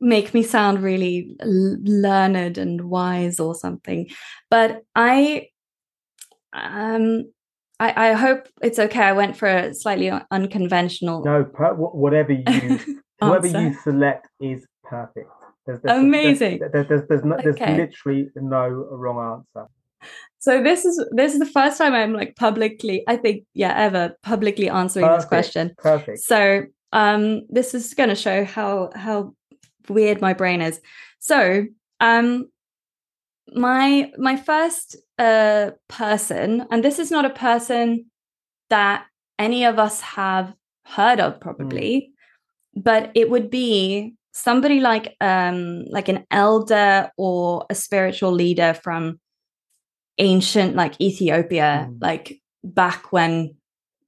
make 0.00 0.32
me 0.32 0.42
sound 0.42 0.82
really 0.82 1.36
learned 1.40 2.58
and 2.58 2.82
wise 2.82 3.38
or 3.38 3.54
something 3.54 4.08
but 4.50 4.82
i 4.94 5.46
um 6.52 7.24
I, 7.78 8.10
I 8.10 8.12
hope 8.14 8.48
it's 8.62 8.78
okay. 8.78 9.02
I 9.02 9.12
went 9.12 9.36
for 9.36 9.46
a 9.46 9.74
slightly 9.74 10.10
unconventional. 10.30 11.22
No, 11.22 11.42
whatever 11.42 12.32
you 12.32 12.78
whatever 13.18 13.46
you 13.48 13.74
select 13.82 14.28
is 14.40 14.66
perfect. 14.84 15.28
There's, 15.66 15.80
there's, 15.82 15.98
Amazing. 15.98 16.60
There's, 16.72 16.88
there's, 16.88 17.08
there's, 17.08 17.24
no, 17.24 17.36
there's 17.42 17.56
okay. 17.56 17.76
literally 17.76 18.30
no 18.36 18.68
wrong 18.68 19.44
answer. 19.56 19.68
So 20.38 20.62
this 20.62 20.84
is 20.84 21.04
this 21.10 21.32
is 21.32 21.40
the 21.40 21.46
first 21.46 21.76
time 21.76 21.92
I'm 21.92 22.12
like 22.12 22.36
publicly, 22.36 23.02
I 23.08 23.16
think, 23.16 23.44
yeah, 23.52 23.74
ever 23.76 24.14
publicly 24.22 24.68
answering 24.68 25.06
perfect. 25.06 25.22
this 25.22 25.28
question. 25.28 25.74
Perfect. 25.78 26.18
So 26.20 26.66
um 26.96 27.42
this 27.48 27.74
is 27.74 27.94
gonna 27.94 28.16
show 28.16 28.44
how 28.44 28.90
how 28.94 29.34
weird 29.88 30.20
my 30.20 30.32
brain 30.32 30.60
is. 30.62 30.80
So 31.18 31.66
um 32.00 32.46
my 33.54 34.10
my 34.18 34.36
first 34.36 34.96
uh 35.18 35.70
person, 35.88 36.66
and 36.70 36.82
this 36.82 36.98
is 36.98 37.10
not 37.10 37.24
a 37.24 37.30
person 37.30 38.06
that 38.70 39.06
any 39.38 39.64
of 39.64 39.78
us 39.78 40.00
have 40.00 40.54
heard 40.86 41.20
of 41.20 41.38
probably, 41.38 42.10
mm. 42.76 42.82
but 42.82 43.12
it 43.14 43.30
would 43.30 43.50
be 43.50 44.14
somebody 44.32 44.80
like 44.80 45.16
um 45.20 45.84
like 45.90 46.08
an 46.08 46.24
elder 46.30 47.10
or 47.16 47.66
a 47.70 47.74
spiritual 47.74 48.32
leader 48.32 48.74
from 48.74 49.20
ancient 50.18 50.74
like 50.74 50.98
Ethiopia 51.00 51.88
mm. 51.90 51.98
like 52.00 52.40
back 52.64 53.12
when 53.12 53.54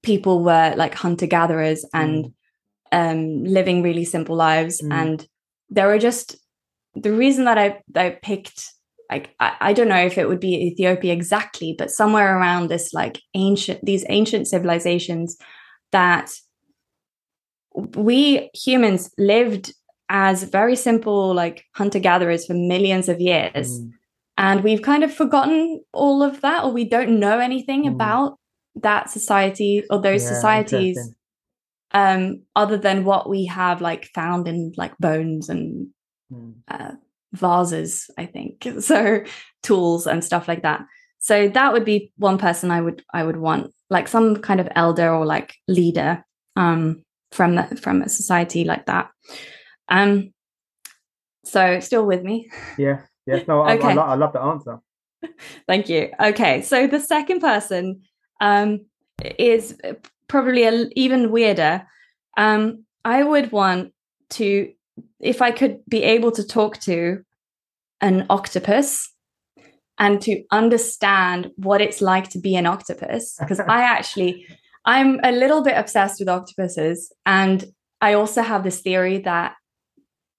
people 0.02 0.42
were 0.42 0.74
like 0.76 0.94
hunter 0.94 1.26
gatherers 1.26 1.84
and 1.92 2.24
mm. 2.24 2.32
Um 2.92 3.44
living 3.44 3.82
really 3.82 4.04
simple 4.04 4.36
lives 4.36 4.80
mm. 4.80 4.92
and 4.92 5.26
there 5.70 5.86
were 5.86 5.98
just 5.98 6.36
the 6.94 7.12
reason 7.12 7.44
that 7.44 7.58
I 7.58 7.80
I 7.94 8.10
picked 8.22 8.72
like 9.10 9.34
I, 9.40 9.56
I 9.60 9.72
don't 9.72 9.88
know 9.88 10.04
if 10.04 10.18
it 10.18 10.28
would 10.28 10.40
be 10.40 10.66
Ethiopia 10.66 11.12
exactly 11.12 11.74
but 11.78 11.90
somewhere 11.90 12.38
around 12.38 12.68
this 12.68 12.92
like 12.92 13.20
ancient 13.34 13.84
these 13.84 14.04
ancient 14.08 14.48
civilizations 14.48 15.36
that 15.92 16.30
we 17.96 18.50
humans 18.54 19.10
lived 19.18 19.72
as 20.08 20.42
very 20.42 20.76
simple 20.76 21.34
like 21.34 21.64
hunter 21.74 21.98
gatherers 21.98 22.46
for 22.46 22.54
millions 22.54 23.08
of 23.08 23.20
years 23.20 23.80
mm. 23.80 23.90
and 24.36 24.64
we've 24.64 24.82
kind 24.82 25.04
of 25.04 25.12
forgotten 25.12 25.82
all 25.92 26.22
of 26.22 26.40
that 26.40 26.64
or 26.64 26.72
we 26.72 26.84
don't 26.84 27.20
know 27.20 27.38
anything 27.38 27.84
mm. 27.84 27.92
about 27.92 28.38
that 28.74 29.10
society 29.10 29.82
or 29.90 30.00
those 30.00 30.22
yeah, 30.22 30.28
societies 30.28 31.14
um 31.92 32.42
other 32.54 32.76
than 32.76 33.04
what 33.04 33.28
we 33.28 33.46
have 33.46 33.80
like 33.80 34.06
found 34.14 34.46
in 34.46 34.72
like 34.76 34.96
bones 34.98 35.48
and 35.48 35.88
mm. 36.32 36.54
uh, 36.68 36.92
vases 37.32 38.10
i 38.18 38.26
think 38.26 38.66
so 38.80 39.22
tools 39.62 40.06
and 40.06 40.24
stuff 40.24 40.48
like 40.48 40.62
that 40.62 40.84
so 41.18 41.48
that 41.48 41.72
would 41.72 41.84
be 41.84 42.12
one 42.16 42.38
person 42.38 42.70
i 42.70 42.80
would 42.80 43.02
i 43.14 43.22
would 43.22 43.36
want 43.36 43.72
like 43.90 44.08
some 44.08 44.36
kind 44.36 44.60
of 44.60 44.68
elder 44.74 45.12
or 45.12 45.24
like 45.24 45.54
leader 45.66 46.24
um 46.56 47.02
from 47.32 47.56
the, 47.56 47.64
from 47.82 48.02
a 48.02 48.08
society 48.08 48.64
like 48.64 48.86
that 48.86 49.10
um, 49.88 50.32
so 51.44 51.80
still 51.80 52.06
with 52.06 52.22
me? 52.22 52.50
Yeah. 52.76 53.00
Yes. 53.26 53.46
No, 53.48 53.62
I, 53.62 53.74
okay. 53.78 53.88
I, 53.88 53.94
I, 53.94 54.12
I 54.12 54.14
love 54.14 54.32
the 54.32 54.40
answer. 54.40 54.78
Thank 55.66 55.88
you. 55.88 56.10
Okay. 56.20 56.62
So 56.62 56.86
the 56.86 57.00
second 57.00 57.40
person 57.40 58.02
um, 58.40 58.86
is 59.38 59.76
probably 60.28 60.64
a, 60.64 60.86
even 60.92 61.30
weirder. 61.30 61.86
Um, 62.36 62.84
I 63.04 63.22
would 63.22 63.52
want 63.52 63.92
to, 64.30 64.72
if 65.20 65.42
I 65.42 65.50
could 65.50 65.80
be 65.88 66.02
able 66.02 66.32
to 66.32 66.46
talk 66.46 66.78
to 66.82 67.22
an 68.00 68.26
octopus 68.30 69.12
and 69.98 70.20
to 70.22 70.44
understand 70.52 71.50
what 71.56 71.80
it's 71.80 72.00
like 72.00 72.28
to 72.30 72.38
be 72.38 72.54
an 72.54 72.66
octopus, 72.66 73.36
because 73.40 73.60
I 73.60 73.82
actually, 73.96 74.46
I'm 74.84 75.18
a 75.22 75.32
little 75.32 75.62
bit 75.62 75.76
obsessed 75.76 76.20
with 76.20 76.28
octopuses. 76.28 77.12
And 77.26 77.64
I 78.00 78.14
also 78.14 78.42
have 78.42 78.62
this 78.62 78.80
theory 78.80 79.18
that 79.18 79.54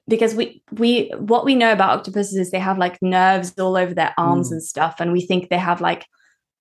because 0.07 0.33
we 0.33 0.61
we 0.71 1.11
what 1.17 1.45
we 1.45 1.55
know 1.55 1.71
about 1.71 1.99
octopuses 1.99 2.35
is 2.35 2.51
they 2.51 2.59
have 2.59 2.77
like 2.77 2.97
nerves 3.01 3.53
all 3.59 3.77
over 3.77 3.93
their 3.93 4.13
arms 4.17 4.49
mm. 4.49 4.53
and 4.53 4.63
stuff 4.63 4.95
and 4.99 5.11
we 5.11 5.21
think 5.21 5.49
they 5.49 5.57
have 5.57 5.81
like 5.81 6.05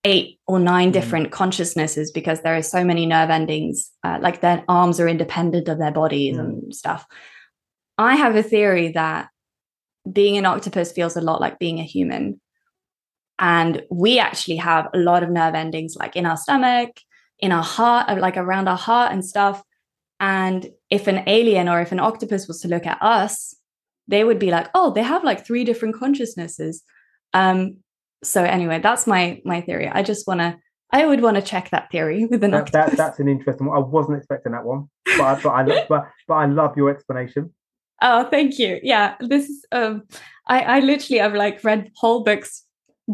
eight 0.05 0.39
or 0.47 0.59
nine 0.59 0.91
mm. 0.91 0.93
different 0.93 1.33
consciousnesses 1.33 2.11
because 2.11 2.43
there 2.43 2.57
are 2.57 2.63
so 2.63 2.85
many 2.85 3.07
nerve 3.07 3.31
endings 3.31 3.91
uh, 4.05 4.19
like 4.21 4.41
their 4.41 4.65
arms 4.69 5.01
are 5.01 5.09
independent 5.09 5.69
of 5.69 5.79
their 5.79 5.93
bodies 5.93 6.37
mm. 6.37 6.41
and 6.41 6.75
stuff 6.75 7.07
i 7.97 8.15
have 8.15 8.37
a 8.37 8.43
theory 8.43 8.93
that 8.93 9.29
being 10.11 10.37
an 10.37 10.47
octopus 10.47 10.93
feels 10.93 11.17
a 11.17 11.21
lot 11.21 11.41
like 11.41 11.59
being 11.59 11.79
a 11.81 11.85
human 11.85 12.41
and 13.39 13.83
we 13.91 14.19
actually 14.19 14.57
have 14.57 14.89
a 14.95 14.99
lot 14.99 15.23
of 15.23 15.31
nerve 15.31 15.55
endings 15.55 15.97
like 15.97 16.17
in 16.17 16.27
our 16.27 16.37
stomach 16.37 17.01
in 17.41 17.53
our 17.53 17.63
heart 17.63 18.19
like 18.19 18.37
around 18.37 18.69
our 18.69 18.77
heart 18.77 19.13
and 19.13 19.25
stuff 19.25 19.63
and 20.21 20.71
if 20.91 21.07
an 21.07 21.23
alien 21.27 21.69
or 21.69 21.81
if 21.81 21.93
an 21.93 22.01
octopus 22.01 22.49
was 22.49 22.61
to 22.63 22.69
look 22.69 22.87
at 22.87 23.01
us, 23.01 23.55
they 24.09 24.25
would 24.25 24.39
be 24.39 24.51
like, 24.51 24.69
oh, 24.75 24.93
they 24.93 25.03
have 25.03 25.25
like 25.25 25.47
three 25.47 25.65
different 25.65 25.95
consciousnesses. 25.95 26.83
Um, 27.35 27.79
so 28.23 28.45
anyway, 28.45 28.81
that's 28.81 29.07
my 29.07 29.41
my 29.45 29.61
theory. 29.61 29.89
I 29.89 30.03
just 30.03 30.27
want 30.27 30.41
to, 30.41 30.59
I 30.91 31.07
would 31.07 31.21
want 31.21 31.37
to 31.37 31.43
check 31.43 31.71
that 31.71 31.91
theory 31.91 32.25
with 32.31 32.43
an 32.45 32.53
that, 32.53 32.73
that, 32.73 32.97
that's 32.97 33.21
an 33.21 33.29
interesting 33.29 33.67
one. 33.67 33.77
I 33.77 33.81
wasn't 33.81 34.19
expecting 34.19 34.53
that 34.53 34.65
one, 34.65 34.89
but 35.05 35.21
I, 35.21 35.41
but 35.41 35.51
I 35.51 35.87
but, 35.89 36.09
but 36.27 36.35
I 36.35 36.47
love 36.47 36.77
your 36.77 36.91
explanation. 36.91 37.53
Oh, 38.01 38.25
thank 38.25 38.59
you. 38.59 38.79
Yeah, 38.83 39.17
this 39.21 39.49
is 39.49 39.65
um, 39.73 40.05
I 40.47 40.61
I 40.61 40.81
literally 40.81 41.19
have 41.19 41.35
like 41.35 41.63
read 41.65 41.91
whole 41.97 42.23
books 42.23 42.65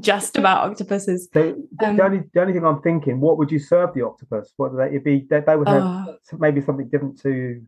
just 0.01 0.36
about 0.36 0.70
octopuses. 0.70 1.28
So 1.32 1.55
um, 1.82 1.97
the 1.97 2.05
only 2.05 2.22
the 2.32 2.40
only 2.40 2.52
thing 2.52 2.66
I'm 2.66 2.82
thinking, 2.82 3.20
what 3.20 3.39
would 3.39 3.51
you 3.51 3.59
serve 3.59 3.94
the 3.94 4.02
octopus? 4.02 4.52
What 4.56 4.72
would 4.72 4.93
they 4.93 4.98
be? 4.98 5.26
They, 5.28 5.40
they 5.40 5.56
would 5.56 5.68
have 5.68 5.82
oh. 5.82 6.16
maybe 6.39 6.60
something 6.60 6.89
different 6.89 7.20
to 7.22 7.62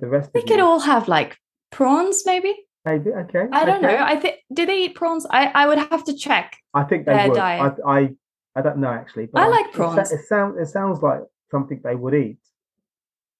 the 0.00 0.06
rest. 0.06 0.32
They 0.32 0.42
could 0.42 0.60
all 0.60 0.80
have 0.80 1.08
like 1.08 1.38
prawns, 1.70 2.22
maybe. 2.26 2.54
Maybe 2.84 3.10
okay. 3.10 3.46
I 3.52 3.64
don't 3.64 3.84
okay. 3.84 3.94
know. 3.96 4.04
I 4.04 4.16
think 4.16 4.36
do 4.52 4.66
they 4.66 4.84
eat 4.84 4.94
prawns? 4.94 5.26
I 5.30 5.46
I 5.46 5.66
would 5.66 5.78
have 5.78 6.04
to 6.04 6.14
check. 6.14 6.56
I 6.74 6.82
think 6.84 7.06
they 7.06 7.28
would. 7.28 7.36
Diet. 7.36 7.74
I, 7.86 7.98
I 7.98 8.08
I 8.56 8.62
don't 8.62 8.78
know 8.78 8.88
actually. 8.88 9.28
I 9.34 9.48
like 9.48 9.72
prawns. 9.72 10.10
It, 10.10 10.16
it 10.16 10.26
sounds 10.26 10.58
it 10.58 10.66
sounds 10.66 11.00
like 11.00 11.20
something 11.50 11.80
they 11.84 11.94
would 11.94 12.14
eat. 12.14 12.38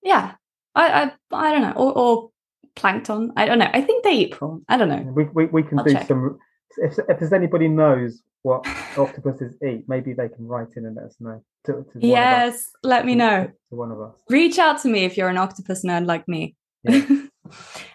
Yeah, 0.02 0.34
I 0.74 1.02
I 1.02 1.12
I 1.32 1.52
don't 1.52 1.62
know, 1.62 1.72
or, 1.72 1.98
or 1.98 2.30
plankton. 2.76 3.32
I 3.36 3.46
don't 3.46 3.58
know. 3.58 3.70
I 3.72 3.80
think 3.82 4.04
they 4.04 4.12
eat 4.12 4.32
prawn. 4.32 4.64
I 4.68 4.76
don't 4.76 4.88
know. 4.88 5.02
We 5.12 5.24
we, 5.24 5.46
we 5.46 5.62
can 5.64 5.80
I'll 5.80 5.84
do 5.84 5.92
check. 5.92 6.06
some 6.06 6.38
if, 6.78 6.98
if 7.08 7.18
there's 7.18 7.32
anybody 7.32 7.68
knows 7.68 8.22
what 8.42 8.66
octopuses 8.96 9.54
eat, 9.66 9.84
maybe 9.88 10.12
they 10.12 10.28
can 10.28 10.46
write 10.46 10.68
in 10.76 10.86
and 10.86 10.96
let 10.96 11.06
us 11.06 11.16
know. 11.20 11.42
To, 11.66 11.84
to 11.92 12.06
yes, 12.06 12.54
us, 12.54 12.70
let 12.82 13.06
me 13.06 13.14
know. 13.14 13.44
To, 13.44 13.52
to, 13.70 13.76
one 13.76 13.92
of 13.92 14.00
us. 14.00 14.14
Reach 14.28 14.58
out 14.58 14.80
to 14.82 14.88
me 14.88 15.04
if 15.04 15.16
you're 15.16 15.28
an 15.28 15.38
octopus 15.38 15.84
nerd 15.84 16.06
like 16.06 16.26
me. 16.28 16.56
Yeah. 16.84 17.06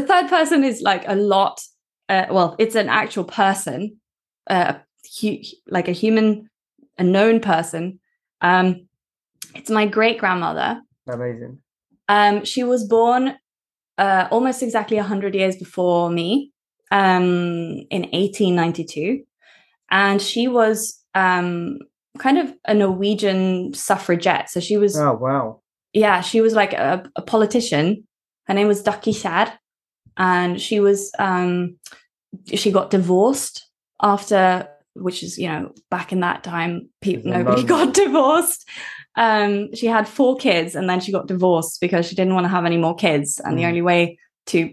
the 0.00 0.06
third 0.06 0.28
person 0.28 0.64
is 0.64 0.80
like 0.82 1.04
a 1.06 1.16
lot. 1.16 1.60
Uh, 2.08 2.26
well, 2.30 2.56
it's 2.58 2.74
an 2.74 2.88
actual 2.88 3.24
person, 3.24 3.98
uh, 4.48 4.74
hu- 5.20 5.42
like 5.68 5.88
a 5.88 5.92
human, 5.92 6.48
a 6.98 7.04
known 7.04 7.40
person. 7.40 8.00
Um, 8.40 8.88
it's 9.54 9.70
my 9.70 9.86
great 9.86 10.18
grandmother. 10.18 10.80
Amazing. 11.08 11.58
Um, 12.08 12.44
she 12.44 12.64
was 12.64 12.86
born 12.86 13.36
uh, 13.98 14.28
almost 14.30 14.62
exactly 14.62 14.96
100 14.96 15.34
years 15.34 15.56
before 15.56 16.10
me 16.10 16.52
um, 16.90 17.84
in 17.90 18.02
1892. 18.12 19.24
And 19.90 20.22
she 20.22 20.48
was 20.48 21.02
um, 21.14 21.78
kind 22.18 22.38
of 22.38 22.54
a 22.66 22.74
Norwegian 22.74 23.74
suffragette. 23.74 24.48
So 24.50 24.60
she 24.60 24.76
was. 24.76 24.96
Oh, 24.96 25.14
wow. 25.14 25.60
Yeah, 25.92 26.20
she 26.20 26.40
was 26.40 26.54
like 26.54 26.72
a, 26.74 27.02
a 27.16 27.22
politician. 27.22 28.06
Her 28.46 28.54
name 28.54 28.68
was 28.68 28.82
Ducky 28.82 29.12
Shad. 29.12 29.58
And 30.18 30.60
she 30.60 30.80
was. 30.80 31.10
Um, 31.18 31.78
she 32.54 32.70
got 32.70 32.90
divorced 32.90 33.66
after 34.02 34.68
which 34.94 35.22
is 35.22 35.38
you 35.38 35.48
know 35.48 35.72
back 35.90 36.12
in 36.12 36.20
that 36.20 36.42
time 36.42 36.88
people 37.00 37.30
nobody 37.30 37.62
got 37.76 37.94
divorced 37.94 38.68
um, 39.16 39.74
she 39.74 39.86
had 39.86 40.06
four 40.06 40.36
kids 40.36 40.76
and 40.76 40.88
then 40.88 41.00
she 41.00 41.10
got 41.10 41.26
divorced 41.26 41.80
because 41.80 42.06
she 42.06 42.14
didn't 42.14 42.34
want 42.34 42.44
to 42.44 42.48
have 42.48 42.64
any 42.64 42.76
more 42.76 42.94
kids 42.94 43.40
and 43.40 43.54
mm. 43.54 43.58
the 43.58 43.66
only 43.66 43.82
way 43.82 44.18
to 44.46 44.72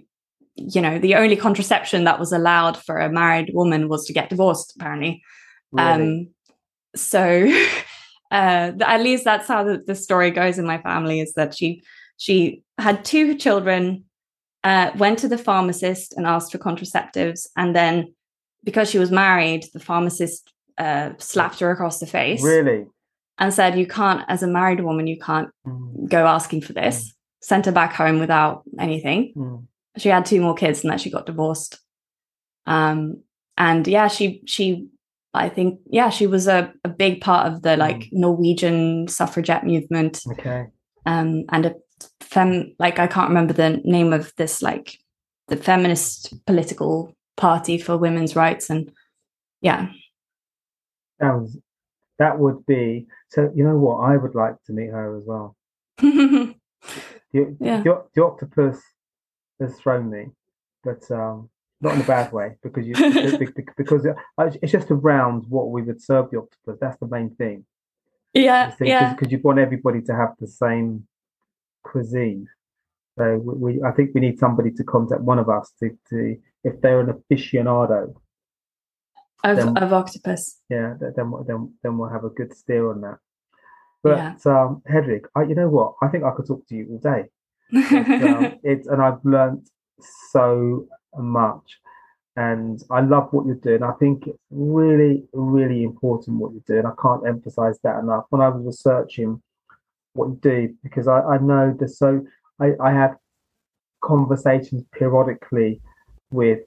you 0.56 0.82
know 0.82 1.00
the 1.00 1.16
only 1.16 1.36
contraception 1.36 2.04
that 2.04 2.20
was 2.20 2.32
allowed 2.32 2.78
for 2.78 3.00
a 3.00 3.12
married 3.12 3.52
woman 3.54 3.90
was 3.90 4.06
to 4.06 4.14
get 4.14 4.30
divorced 4.30 4.74
apparently 4.76 5.22
really? 5.72 5.88
um 5.88 6.28
so 6.96 7.52
uh 8.32 8.72
at 8.82 9.02
least 9.02 9.24
that's 9.24 9.48
how 9.48 9.64
the, 9.64 9.84
the 9.86 9.96
story 9.96 10.32
goes 10.32 10.58
in 10.58 10.66
my 10.66 10.82
family 10.82 11.20
is 11.20 11.34
that 11.34 11.56
she 11.56 11.82
she 12.18 12.64
had 12.78 13.04
two 13.04 13.36
children 13.36 14.04
uh, 14.66 14.92
went 14.98 15.20
to 15.20 15.28
the 15.28 15.38
pharmacist 15.38 16.14
and 16.18 16.26
asked 16.26 16.52
for 16.52 16.58
contraceptives 16.58 17.48
and 17.56 17.76
then 17.76 18.14
because 18.64 18.90
she 18.90 18.98
was 18.98 19.12
married, 19.12 19.64
the 19.74 19.80
pharmacist 19.80 20.52
uh, 20.80 21.12
slapped 21.20 21.60
her 21.60 21.70
across 21.72 22.00
the 22.00 22.08
face. 22.08 22.44
Really? 22.44 22.88
And 23.38 23.54
said, 23.54 23.78
You 23.78 23.86
can't, 23.86 24.24
as 24.28 24.42
a 24.42 24.48
married 24.48 24.82
woman, 24.82 25.08
you 25.08 25.20
can't 25.20 25.50
mm. 25.66 26.10
go 26.10 26.26
asking 26.26 26.62
for 26.62 26.74
this. 26.74 27.06
Mm. 27.06 27.12
Sent 27.42 27.66
her 27.68 27.72
back 27.72 27.94
home 27.94 28.20
without 28.20 28.64
anything. 28.80 29.34
Mm. 29.38 29.68
She 29.98 30.10
had 30.10 30.26
two 30.26 30.42
more 30.42 30.56
kids 30.56 30.84
and 30.84 30.92
then 30.92 30.98
she 30.98 31.12
got 31.12 31.28
divorced. 31.28 31.80
Um, 32.66 33.22
and 33.58 33.88
yeah, 33.88 34.08
she, 34.08 34.42
she, 34.48 34.88
I 35.34 35.48
think, 35.48 35.80
yeah, 35.86 36.10
she 36.10 36.26
was 36.26 36.48
a, 36.48 36.74
a 36.84 36.90
big 36.90 37.22
part 37.22 37.54
of 37.54 37.62
the 37.62 37.78
like 37.78 37.98
mm. 37.98 38.14
Norwegian 38.14 39.08
suffragette 39.08 39.64
movement. 39.64 40.22
Okay. 40.32 40.66
Um, 41.06 41.46
and 41.52 41.68
a 41.68 41.76
fem, 42.20 42.76
like, 42.80 43.00
I 43.00 43.08
can't 43.08 43.30
remember 43.30 43.54
the 43.54 43.82
name 43.84 44.14
of 44.14 44.34
this, 44.38 44.62
like, 44.62 45.00
the 45.48 45.58
feminist 45.58 46.34
political 46.46 47.16
party 47.38 47.78
for 47.78 47.98
women's 47.98 48.36
rights 48.36 48.70
and 48.70 48.92
yeah. 49.62 49.90
Sounds 51.20 51.58
that 52.20 52.40
would 52.40 52.66
be 52.66 53.08
so 53.30 53.52
you 53.56 53.64
know 53.64 53.78
what? 53.78 53.98
I 53.98 54.18
would 54.18 54.36
like 54.36 54.56
to 54.68 54.74
meet 54.74 54.90
her 54.90 55.18
as 55.18 55.24
well. 55.26 55.56
The, 57.34 57.54
yeah. 57.60 57.82
the, 57.82 58.02
the, 58.16 58.24
octopus 58.24 58.82
has 59.60 59.76
thrown 59.78 60.10
me 60.10 60.28
but 60.86 61.04
um 61.12 61.50
not 61.82 61.96
in 61.96 62.00
a 62.00 62.06
bad 62.06 62.32
way 62.32 62.56
because 62.64 62.88
you 62.88 62.94
because 63.76 64.08
it's 64.38 64.72
just 64.72 64.90
around 64.90 65.44
what 65.50 65.70
we 65.70 65.82
would 65.82 66.02
serve 66.02 66.32
the 66.32 66.38
octopus. 66.38 66.78
That's 66.80 66.98
the 67.00 67.08
main 67.08 67.36
thing. 67.36 67.66
Yeah 68.34 68.74
yeah. 68.80 69.14
because 69.14 69.34
you 69.34 69.40
want 69.40 69.60
everybody 69.60 70.02
to 70.04 70.16
have 70.16 70.36
the 70.40 70.48
same 70.48 71.08
cuisine 71.86 72.48
so 73.18 73.38
we, 73.38 73.76
we, 73.76 73.84
I 73.84 73.92
think 73.92 74.12
we 74.14 74.22
need 74.22 74.40
somebody 74.40 74.72
to 74.72 74.84
contact 74.84 75.22
one 75.22 75.40
of 75.40 75.50
us 75.50 75.72
to, 75.80 75.90
to 76.10 76.38
if 76.64 76.82
they're 76.82 77.00
an 77.00 77.14
aficionado 77.14 78.14
of, 79.44 79.58
then, 79.58 79.78
of 79.78 79.94
octopus. 79.94 80.60
Yeah, 80.70 80.96
then 81.00 81.32
then 81.48 81.74
then 81.84 81.98
we'll 81.98 82.10
have 82.10 82.24
a 82.24 82.30
good 82.30 82.56
steer 82.56 82.90
on 82.90 83.02
that. 83.02 83.18
But 84.04 84.18
yeah. 84.18 84.36
um, 84.46 84.82
I, 84.88 85.44
you 85.44 85.56
know 85.56 85.70
what? 85.70 85.96
I 86.02 86.08
think 86.08 86.24
I 86.24 86.32
could 86.36 86.48
talk 86.48 86.68
to 86.68 86.76
you 86.76 86.88
all 86.92 86.98
day. 87.00 87.26
um, 87.76 88.60
it's 88.64 88.88
and 88.88 89.02
I've 89.02 89.24
learned 89.24 89.68
so 90.32 90.88
much, 91.16 91.80
and 92.36 92.82
I 92.92 93.02
love 93.02 93.30
what 93.32 93.46
you're 93.46 93.56
doing. 93.56 93.84
I 93.84 93.94
think 93.94 94.28
it's 94.28 94.38
really, 94.52 95.24
really 95.34 95.84
important 95.84 96.38
what 96.38 96.52
you're 96.52 96.82
doing. 96.82 96.86
I 96.86 97.02
can't 97.02 97.28
emphasize 97.28 97.80
that 97.84 98.00
enough. 98.00 98.26
When 98.30 98.42
I 98.42 98.50
was 98.50 98.66
researching 98.66 99.42
what 100.16 100.30
you 100.30 100.40
do, 100.42 100.76
because 100.84 101.08
I, 101.08 101.20
I 101.22 101.38
know 101.38 101.76
there's 101.78 101.98
so 101.98 102.26
I, 102.60 102.72
I 102.82 102.92
have 102.92 103.16
conversations 104.02 104.84
periodically 104.94 105.82
with 106.32 106.60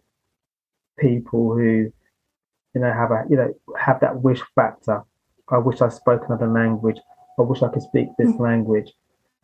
people 0.98 1.54
who 1.54 1.90
you 2.74 2.80
know 2.80 2.92
have 2.92 3.10
a 3.10 3.24
you 3.30 3.36
know 3.36 3.52
have 3.78 4.00
that 4.00 4.22
wish 4.22 4.42
factor. 4.54 5.02
I 5.50 5.58
wish 5.58 5.80
i 5.80 5.88
spoke 5.88 6.24
another 6.26 6.48
language. 6.48 6.98
I 7.38 7.42
wish 7.42 7.62
i 7.62 7.68
could 7.68 7.82
speak 7.82 8.08
this 8.18 8.28
mm-hmm. 8.28 8.42
language. 8.42 8.92